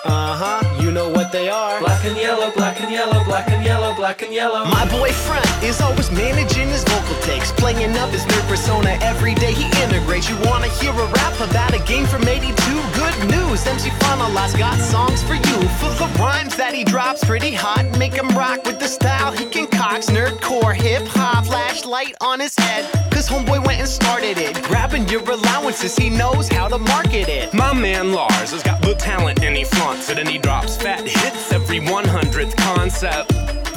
Uh-huh, 0.04 0.60
you 0.90 0.94
know 0.94 1.08
what 1.08 1.30
they 1.30 1.48
are. 1.48 1.78
Black 1.78 2.04
and 2.04 2.16
yellow, 2.16 2.50
black 2.50 2.80
and 2.80 2.90
yellow, 2.90 3.22
black 3.22 3.48
and 3.48 3.64
yellow, 3.64 3.94
black 3.94 4.22
and 4.22 4.34
yellow. 4.34 4.64
My 4.64 4.88
boyfriend 4.90 5.46
is 5.62 5.80
always 5.80 6.10
managing 6.10 6.66
his 6.66 6.82
vocal 6.82 7.14
takes, 7.22 7.52
playing 7.52 7.96
up 7.96 8.10
his 8.10 8.24
nerd 8.24 8.48
persona 8.48 8.98
every 9.00 9.36
day. 9.36 9.52
He 9.52 9.66
integrates. 9.84 10.28
You 10.28 10.36
wanna 10.50 10.66
hear 10.66 10.90
a 10.90 11.06
rap 11.06 11.38
about 11.38 11.74
a 11.74 11.82
game 11.84 12.06
from 12.06 12.26
'82? 12.26 12.52
Good 13.02 13.16
news, 13.30 13.64
MC 13.68 13.90
Frontalot's 14.00 14.56
got 14.56 14.76
songs 14.80 15.22
for 15.22 15.34
you. 15.34 15.58
Full 15.78 16.02
of 16.02 16.10
rhymes 16.18 16.56
that 16.56 16.74
he 16.74 16.82
drops 16.82 17.22
pretty 17.24 17.52
hot, 17.52 17.86
make 17.96 18.14
him 18.14 18.28
rock 18.30 18.64
with 18.64 18.80
the 18.80 18.88
style 18.88 19.30
he 19.30 19.44
concocts. 19.44 20.10
Nerdcore, 20.10 20.74
hip 20.74 21.06
hop, 21.06 21.46
flashlight 21.46 22.16
on 22.20 22.40
his 22.40 22.56
head. 22.58 22.90
Cause 23.12 23.28
homeboy 23.28 23.64
went 23.66 23.78
and 23.80 23.88
started 23.88 24.38
it, 24.38 24.60
grabbing 24.62 25.06
your 25.08 25.22
allowances. 25.30 25.94
He 25.94 26.08
knows 26.10 26.48
how 26.48 26.66
to 26.68 26.78
market 26.78 27.28
it. 27.28 27.52
My 27.52 27.72
man 27.72 28.12
Lars 28.12 28.50
has 28.50 28.62
got 28.62 28.80
the 28.80 28.94
talent 28.94 29.44
and 29.44 29.54
he 29.54 29.64
flaunts 29.64 30.10
it 30.10 30.18
and 30.18 30.28
he 30.28 30.38
drops 30.38 30.79
fat 30.80 31.06
hits 31.06 31.52
every 31.52 31.78
100th 31.78 32.56
concept. 32.56 33.28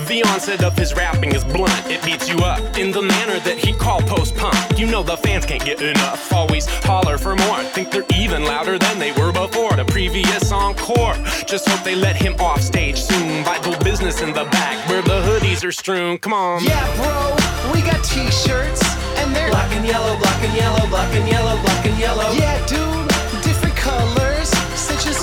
The 0.07 0.23
onset 0.23 0.63
of 0.63 0.77
his 0.77 0.93
rapping 0.93 1.35
is 1.35 1.43
blunt, 1.43 1.73
it 1.87 2.03
beats 2.03 2.29
you 2.29 2.37
up 2.39 2.77
in 2.77 2.91
the 2.91 3.01
manner 3.01 3.39
that 3.41 3.57
he 3.57 3.73
call 3.73 4.01
post 4.01 4.35
punk. 4.35 4.55
You 4.79 4.85
know 4.85 5.03
the 5.03 5.17
fans 5.17 5.45
can't 5.45 5.63
get 5.63 5.81
enough, 5.81 6.31
always 6.31 6.65
holler 6.85 7.17
for 7.17 7.35
more. 7.35 7.61
Think 7.75 7.91
they're 7.91 8.05
even 8.15 8.45
louder 8.45 8.77
than 8.79 8.99
they 8.99 9.11
were 9.13 9.33
before 9.33 9.75
the 9.75 9.85
previous 9.85 10.51
encore. 10.51 11.15
Just 11.45 11.67
hope 11.67 11.83
they 11.83 11.95
let 11.95 12.15
him 12.15 12.35
off 12.39 12.61
stage 12.61 12.99
soon. 12.99 13.43
Vital 13.43 13.77
business 13.83 14.21
in 14.21 14.29
the 14.33 14.45
back 14.45 14.87
where 14.87 15.01
the 15.01 15.21
hoodies 15.27 15.63
are 15.65 15.71
strewn. 15.73 16.17
Come 16.17 16.33
on. 16.33 16.63
Yeah, 16.63 16.85
bro, 16.95 17.71
we 17.73 17.81
got 17.81 18.03
t-shirts 18.03 18.81
and 19.19 19.35
they're 19.35 19.49
Black 19.49 19.71
and 19.75 19.85
yellow, 19.85 20.17
black 20.19 20.41
and 20.43 20.55
yellow, 20.55 20.87
black 20.87 21.13
and 21.15 21.27
yellow, 21.27 21.61
black 21.61 21.85
and 21.85 21.99
yellow. 21.99 22.31
yeah, 22.31 22.65
dude, 22.65 23.02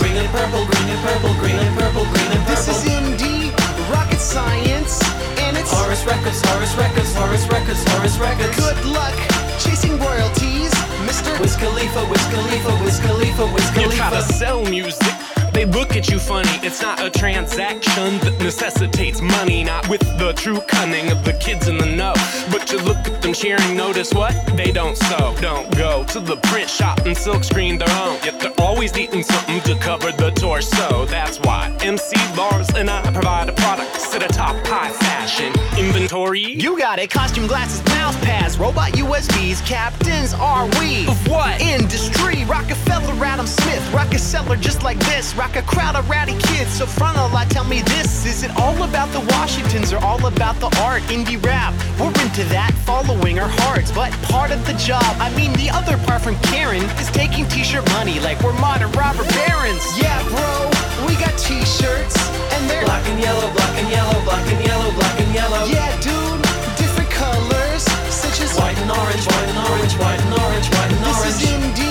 Green 0.00 0.16
and 0.16 0.28
purple, 0.32 0.64
green 0.64 0.88
and 0.88 1.00
purple, 1.04 1.34
green 1.38 1.56
and 1.56 1.78
purple, 1.78 2.04
green 2.08 2.30
and 2.32 2.40
purple. 2.42 2.56
This 2.56 2.68
is 2.68 2.80
purple. 2.82 3.12
indie 3.12 3.52
rocket 3.92 4.18
science, 4.18 4.98
and 5.44 5.56
it's 5.56 5.70
Horris 5.70 6.04
Records, 6.04 6.40
Horris 6.48 6.74
Records, 6.74 7.14
Horris 7.14 7.46
Records, 7.46 7.84
Horris 7.92 8.18
Records. 8.18 8.56
good 8.56 8.84
luck 8.86 9.14
chasing 9.60 9.98
royalties, 9.98 10.72
Mr. 11.04 11.38
Wiz 11.38 11.54
Khalifa, 11.56 12.02
Wiz 12.08 12.24
Khalifa, 12.32 12.72
Wiz 12.82 12.98
Khalifa, 12.98 13.46
Wiz 13.52 13.70
Khalifa. 13.70 13.92
You 13.92 13.96
try 13.96 14.10
to 14.10 14.22
sell 14.32 14.64
music. 14.64 15.29
They 15.52 15.64
look 15.64 15.96
at 15.96 16.08
you 16.08 16.18
funny. 16.18 16.48
It's 16.62 16.80
not 16.80 17.02
a 17.02 17.10
transaction 17.10 18.18
that 18.20 18.38
necessitates 18.40 19.20
money, 19.20 19.64
not 19.64 19.88
with 19.88 20.00
the 20.18 20.32
true 20.32 20.60
cunning 20.68 21.10
of 21.10 21.24
the 21.24 21.32
kids 21.34 21.68
in 21.68 21.76
the 21.78 21.86
know. 21.86 22.14
But 22.50 22.70
you 22.70 22.78
look 22.78 22.96
at 22.98 23.20
them 23.22 23.32
cheering, 23.32 23.76
notice 23.76 24.12
what? 24.14 24.34
They 24.56 24.70
don't 24.72 24.96
sew. 24.96 25.34
Don't 25.40 25.70
go 25.76 26.04
to 26.04 26.20
the 26.20 26.36
print 26.36 26.70
shop 26.70 27.00
and 27.06 27.16
silk 27.16 27.44
screen 27.44 27.78
their 27.78 27.90
own. 28.02 28.18
Yet 28.24 28.40
they're 28.40 28.58
always 28.58 28.96
eating 28.96 29.22
something 29.22 29.60
to 29.62 29.74
cover 29.80 30.12
the 30.12 30.30
torso. 30.30 31.06
That's 31.06 31.38
why 31.40 31.76
MC 31.82 32.16
Lars 32.36 32.70
and 32.74 32.88
I 32.88 33.02
provide 33.12 33.48
a 33.48 33.52
product 33.52 34.00
set 34.00 34.22
atop 34.22 34.56
high 34.66 34.92
fashion 34.92 35.52
inventory. 35.78 36.40
You 36.40 36.78
got 36.78 36.98
it. 36.98 37.10
Costume 37.10 37.46
glasses, 37.46 37.84
mouse 37.86 38.16
pads, 38.24 38.58
robot 38.58 38.92
USBs. 38.92 39.66
Captains 39.66 40.34
are 40.34 40.66
we? 40.78 41.06
Of 41.08 41.26
what? 41.28 41.60
Industry. 41.60 42.44
Rockefeller, 42.44 43.24
Adam 43.24 43.46
Smith. 43.46 43.92
Rock 43.92 44.12
a 44.14 44.56
just 44.56 44.82
like 44.82 44.98
this. 45.00 45.34
Rock 45.40 45.56
a 45.56 45.62
crowd 45.62 45.96
of 45.96 46.04
rowdy 46.10 46.36
kids. 46.52 46.68
So 46.68 46.84
front 46.84 47.16
a 47.16 47.24
lot, 47.32 47.48
tell 47.48 47.64
me 47.64 47.80
this. 47.96 48.26
Is 48.26 48.42
it 48.42 48.50
all 48.60 48.76
about 48.84 49.08
the 49.08 49.20
Washingtons 49.32 49.90
or 49.90 49.96
all 50.04 50.20
about 50.26 50.60
the 50.60 50.68
art? 50.84 51.00
Indie 51.08 51.42
rap. 51.42 51.72
We're 51.98 52.12
into 52.20 52.44
that, 52.52 52.76
following 52.84 53.40
our 53.40 53.48
hearts. 53.64 53.90
But 53.90 54.12
part 54.28 54.50
of 54.50 54.60
the 54.66 54.74
job, 54.74 55.08
I 55.16 55.32
mean 55.34 55.54
the 55.54 55.70
other 55.72 55.96
part 56.04 56.20
from 56.20 56.36
Karen, 56.52 56.84
is 57.00 57.08
taking 57.16 57.48
t-shirt 57.48 57.88
money 57.96 58.20
like 58.20 58.36
we're 58.44 58.52
modern 58.60 58.92
robber 58.92 59.24
barons. 59.32 59.80
Yeah, 59.96 60.12
bro. 60.28 60.68
We 61.08 61.16
got 61.16 61.32
t-shirts. 61.40 62.20
And 62.52 62.68
they're 62.68 62.84
Black 62.84 63.08
and 63.08 63.18
yellow, 63.18 63.48
black 63.56 63.72
and 63.80 63.88
yellow, 63.88 64.20
black 64.28 64.44
and 64.44 64.60
yellow, 64.60 64.92
black 64.92 65.16
and 65.24 65.32
yellow. 65.32 65.64
Yeah, 65.72 65.88
dude, 66.04 66.44
different 66.76 67.08
colors, 67.08 67.88
such 68.12 68.44
as 68.44 68.52
White 68.60 68.76
and 68.76 68.92
orange, 68.92 69.24
white 69.24 69.48
and 69.48 69.60
orange, 69.72 69.94
white 69.96 70.20
and 70.20 70.34
orange, 70.36 70.68
white 70.68 70.92
and 70.92 71.00
orange. 71.00 71.32
This 71.32 71.40
is 71.40 71.48
indie 71.48 71.89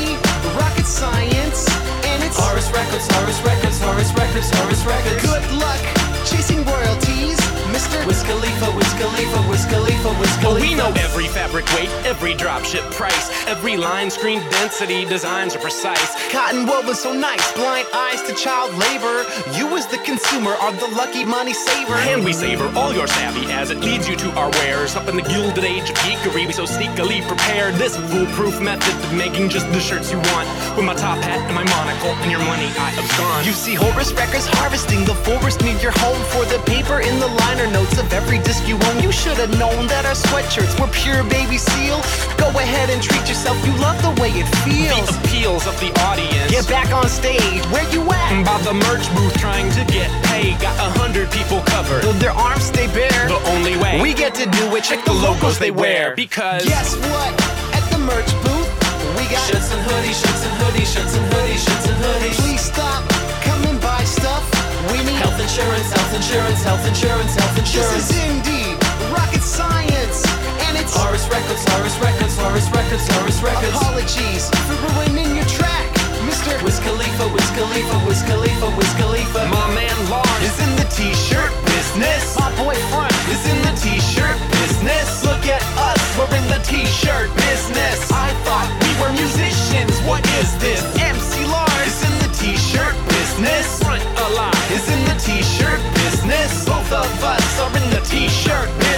Horris 2.59 2.71
Records, 2.75 3.07
Horris 3.15 3.41
Records, 3.41 3.79
Horris 3.79 4.13
Records, 4.13 4.51
Horris 4.51 4.85
Records. 4.85 5.28
Weight, 11.75 11.89
every 12.03 12.33
dropship 12.33 12.89
price, 12.91 13.29
every 13.45 13.77
line 13.77 14.09
screen 14.09 14.39
density, 14.49 15.05
designs 15.05 15.55
are 15.55 15.59
precise. 15.59 16.15
Cotton 16.31 16.65
woven 16.65 16.95
so 16.95 17.13
nice, 17.13 17.51
blind 17.53 17.87
eyes 17.93 18.23
to 18.23 18.33
child 18.33 18.73
labor. 18.73 19.23
You 19.53 19.77
as 19.77 19.85
the 19.85 19.99
consumer 19.99 20.51
are 20.51 20.73
the 20.73 20.87
lucky 20.97 21.23
money 21.23 21.53
saver. 21.53 21.93
And 21.93 22.25
we 22.25 22.33
savor 22.33 22.71
all 22.75 22.91
your 22.91 23.05
savvy 23.07 23.45
as 23.51 23.69
it 23.69 23.79
leads 23.81 24.09
you 24.09 24.15
to 24.15 24.31
our 24.31 24.49
wares. 24.61 24.95
Up 24.95 25.07
in 25.07 25.15
the 25.15 25.21
gilded 25.21 25.63
age 25.63 25.89
of 25.91 25.95
geekery, 25.97 26.47
we 26.47 26.53
so 26.53 26.65
sneakily 26.65 27.21
prepared 27.27 27.75
this 27.75 27.95
foolproof 28.09 28.59
method 28.59 28.95
of 29.05 29.13
making 29.13 29.49
just 29.49 29.67
the 29.71 29.79
shirts 29.79 30.11
you 30.11 30.17
want. 30.33 30.49
With 30.75 30.85
my 30.85 30.95
top 30.95 31.19
hat 31.19 31.37
and 31.45 31.53
my 31.53 31.63
monocle 31.69 32.17
and 32.25 32.31
your 32.31 32.43
money 32.49 32.65
I 32.81 32.97
abscond. 32.97 33.45
You 33.45 33.53
see 33.53 33.75
Horris 33.75 34.11
Records 34.13 34.47
harvesting 34.57 35.05
the 35.05 35.15
forest 35.21 35.61
near 35.61 35.77
your 35.77 35.93
home 36.01 36.23
for 36.33 36.45
the 36.45 36.57
paper 36.65 36.99
in 36.99 37.19
the 37.19 37.27
liner 37.27 37.69
notes 37.69 37.99
of 37.99 38.11
every 38.11 38.39
disc 38.39 38.67
you 38.67 38.79
own. 38.89 39.03
You 39.03 39.11
should 39.11 39.37
have 39.37 39.53
known 39.59 39.85
that 39.87 40.05
our 40.05 40.17
sweatshirts 40.17 40.73
were 40.81 40.89
pure 40.89 41.23
baby 41.29 41.58
seal. 41.59 41.99
Go 42.39 42.47
ahead 42.55 42.89
and 42.89 43.03
treat 43.03 43.27
yourself. 43.27 43.59
You 43.67 43.73
love 43.83 43.99
the 44.01 44.15
way 44.21 44.31
it 44.31 44.47
feels. 44.63 44.95
The 45.11 45.19
appeals 45.19 45.67
of 45.67 45.75
the 45.83 45.91
audience. 46.07 46.49
Get 46.49 46.67
back 46.67 46.89
on 46.95 47.07
stage. 47.11 47.61
Where 47.69 47.87
you 47.91 48.01
at? 48.09 48.43
By 48.47 48.57
the 48.63 48.73
merch 48.87 49.05
booth 49.15 49.35
trying 49.37 49.69
to 49.75 49.83
get 49.91 50.09
paid. 50.31 50.59
Got 50.63 50.75
a 50.79 50.89
hundred 50.97 51.29
people 51.31 51.59
covered. 51.67 52.03
Though 52.03 52.17
their 52.23 52.31
arms 52.31 52.63
stay 52.63 52.87
bare. 52.95 53.27
The 53.27 53.41
only 53.53 53.75
way 53.77 54.01
We 54.01 54.13
get 54.13 54.33
to 54.35 54.45
do 54.47 54.63
it. 54.75 54.83
Check 54.83 55.03
the 55.05 55.13
logos 55.13 55.59
they 55.59 55.71
wear. 55.71 56.15
Because 56.15 56.63
Guess 56.65 56.95
what? 57.11 57.31
At 57.75 57.83
the 57.91 57.99
merch 57.99 58.31
booth, 58.43 58.69
we 59.17 59.23
got 59.27 59.43
Shirts 59.49 59.69
and 59.75 59.83
hoodies, 59.85 60.17
shirts 60.23 60.43
and 60.47 60.55
hoodies, 60.63 60.89
shirts 60.95 61.13
and 61.17 61.25
hoodies, 61.33 61.61
shirts 61.65 61.85
and 61.91 61.97
hoodies. 62.03 62.35
Please 62.41 62.61
stop. 62.61 63.01
Come 63.43 63.61
and 63.67 63.79
buy 63.81 64.03
stuff. 64.03 64.43
We 64.91 64.97
need 65.03 65.19
Health 65.19 65.39
insurance, 65.39 65.91
health 65.91 66.15
insurance, 66.15 66.63
health 66.63 66.85
insurance, 66.87 67.35
health 67.35 67.57
insurance. 67.59 68.07
This 68.07 68.11
is 68.15 68.29
indeed 68.31 68.75
rocket 69.11 69.41
science. 69.43 69.88
Records. 70.89 70.97
Horris 70.97 71.29
Records, 71.29 71.63
Horris 71.69 71.97
Records, 71.99 72.35
Horris 72.37 72.69
Records, 72.71 73.07
Horris 73.13 73.41
Records. 73.41 73.75
Apologies 73.77 74.49
for 74.65 74.77
ruining 74.89 75.35
your 75.35 75.45
track, 75.45 75.89
Mr. 76.25 76.57
Wiz 76.63 76.79
Khalifa, 76.79 77.27
Wiz 77.29 77.49
Khalifa, 77.51 77.95
Wiz 78.07 78.21
Khalifa, 78.23 78.67
Wiz 78.77 78.91
Khalifa. 78.97 79.47
My 79.49 79.67
man 79.75 79.97
Lars 80.09 80.41
is 80.41 80.57
in 80.59 80.71
the 80.77 80.87
t-shirt 80.89 81.51
business. 81.65 82.37
My 82.37 82.49
boyfriend 82.57 83.13
is 83.29 83.43
in 83.45 83.59
the 83.61 83.73
t-shirt 83.77 84.37
business. 84.61 85.23
Look 85.23 85.45
at 85.45 85.61
us, 85.77 86.01
we're 86.17 86.31
in 86.33 86.45
the 86.49 86.61
t-shirt 86.65 87.29
business. 87.35 88.09
I 88.11 88.33
thought 88.45 88.69
we 88.81 88.89
were 88.97 89.13
musicians, 89.13 89.93
what 90.09 90.25
is 90.41 90.49
this? 90.57 90.81
MC 90.97 91.45
Lars 91.45 91.85
is 91.85 92.01
in 92.01 92.15
the 92.25 92.31
t-shirt 92.33 92.95
business. 93.05 93.83
Front 93.83 94.03
Alive 94.25 94.71
is 94.73 94.85
in 94.89 95.01
the 95.05 95.17
t-shirt 95.21 95.81
business. 96.01 96.65
Both 96.65 96.91
of 96.91 97.09
us 97.23 97.47
are 97.61 97.73
in 97.77 97.85
the 97.93 98.01
t-shirt 98.09 98.67
business. 98.79 98.88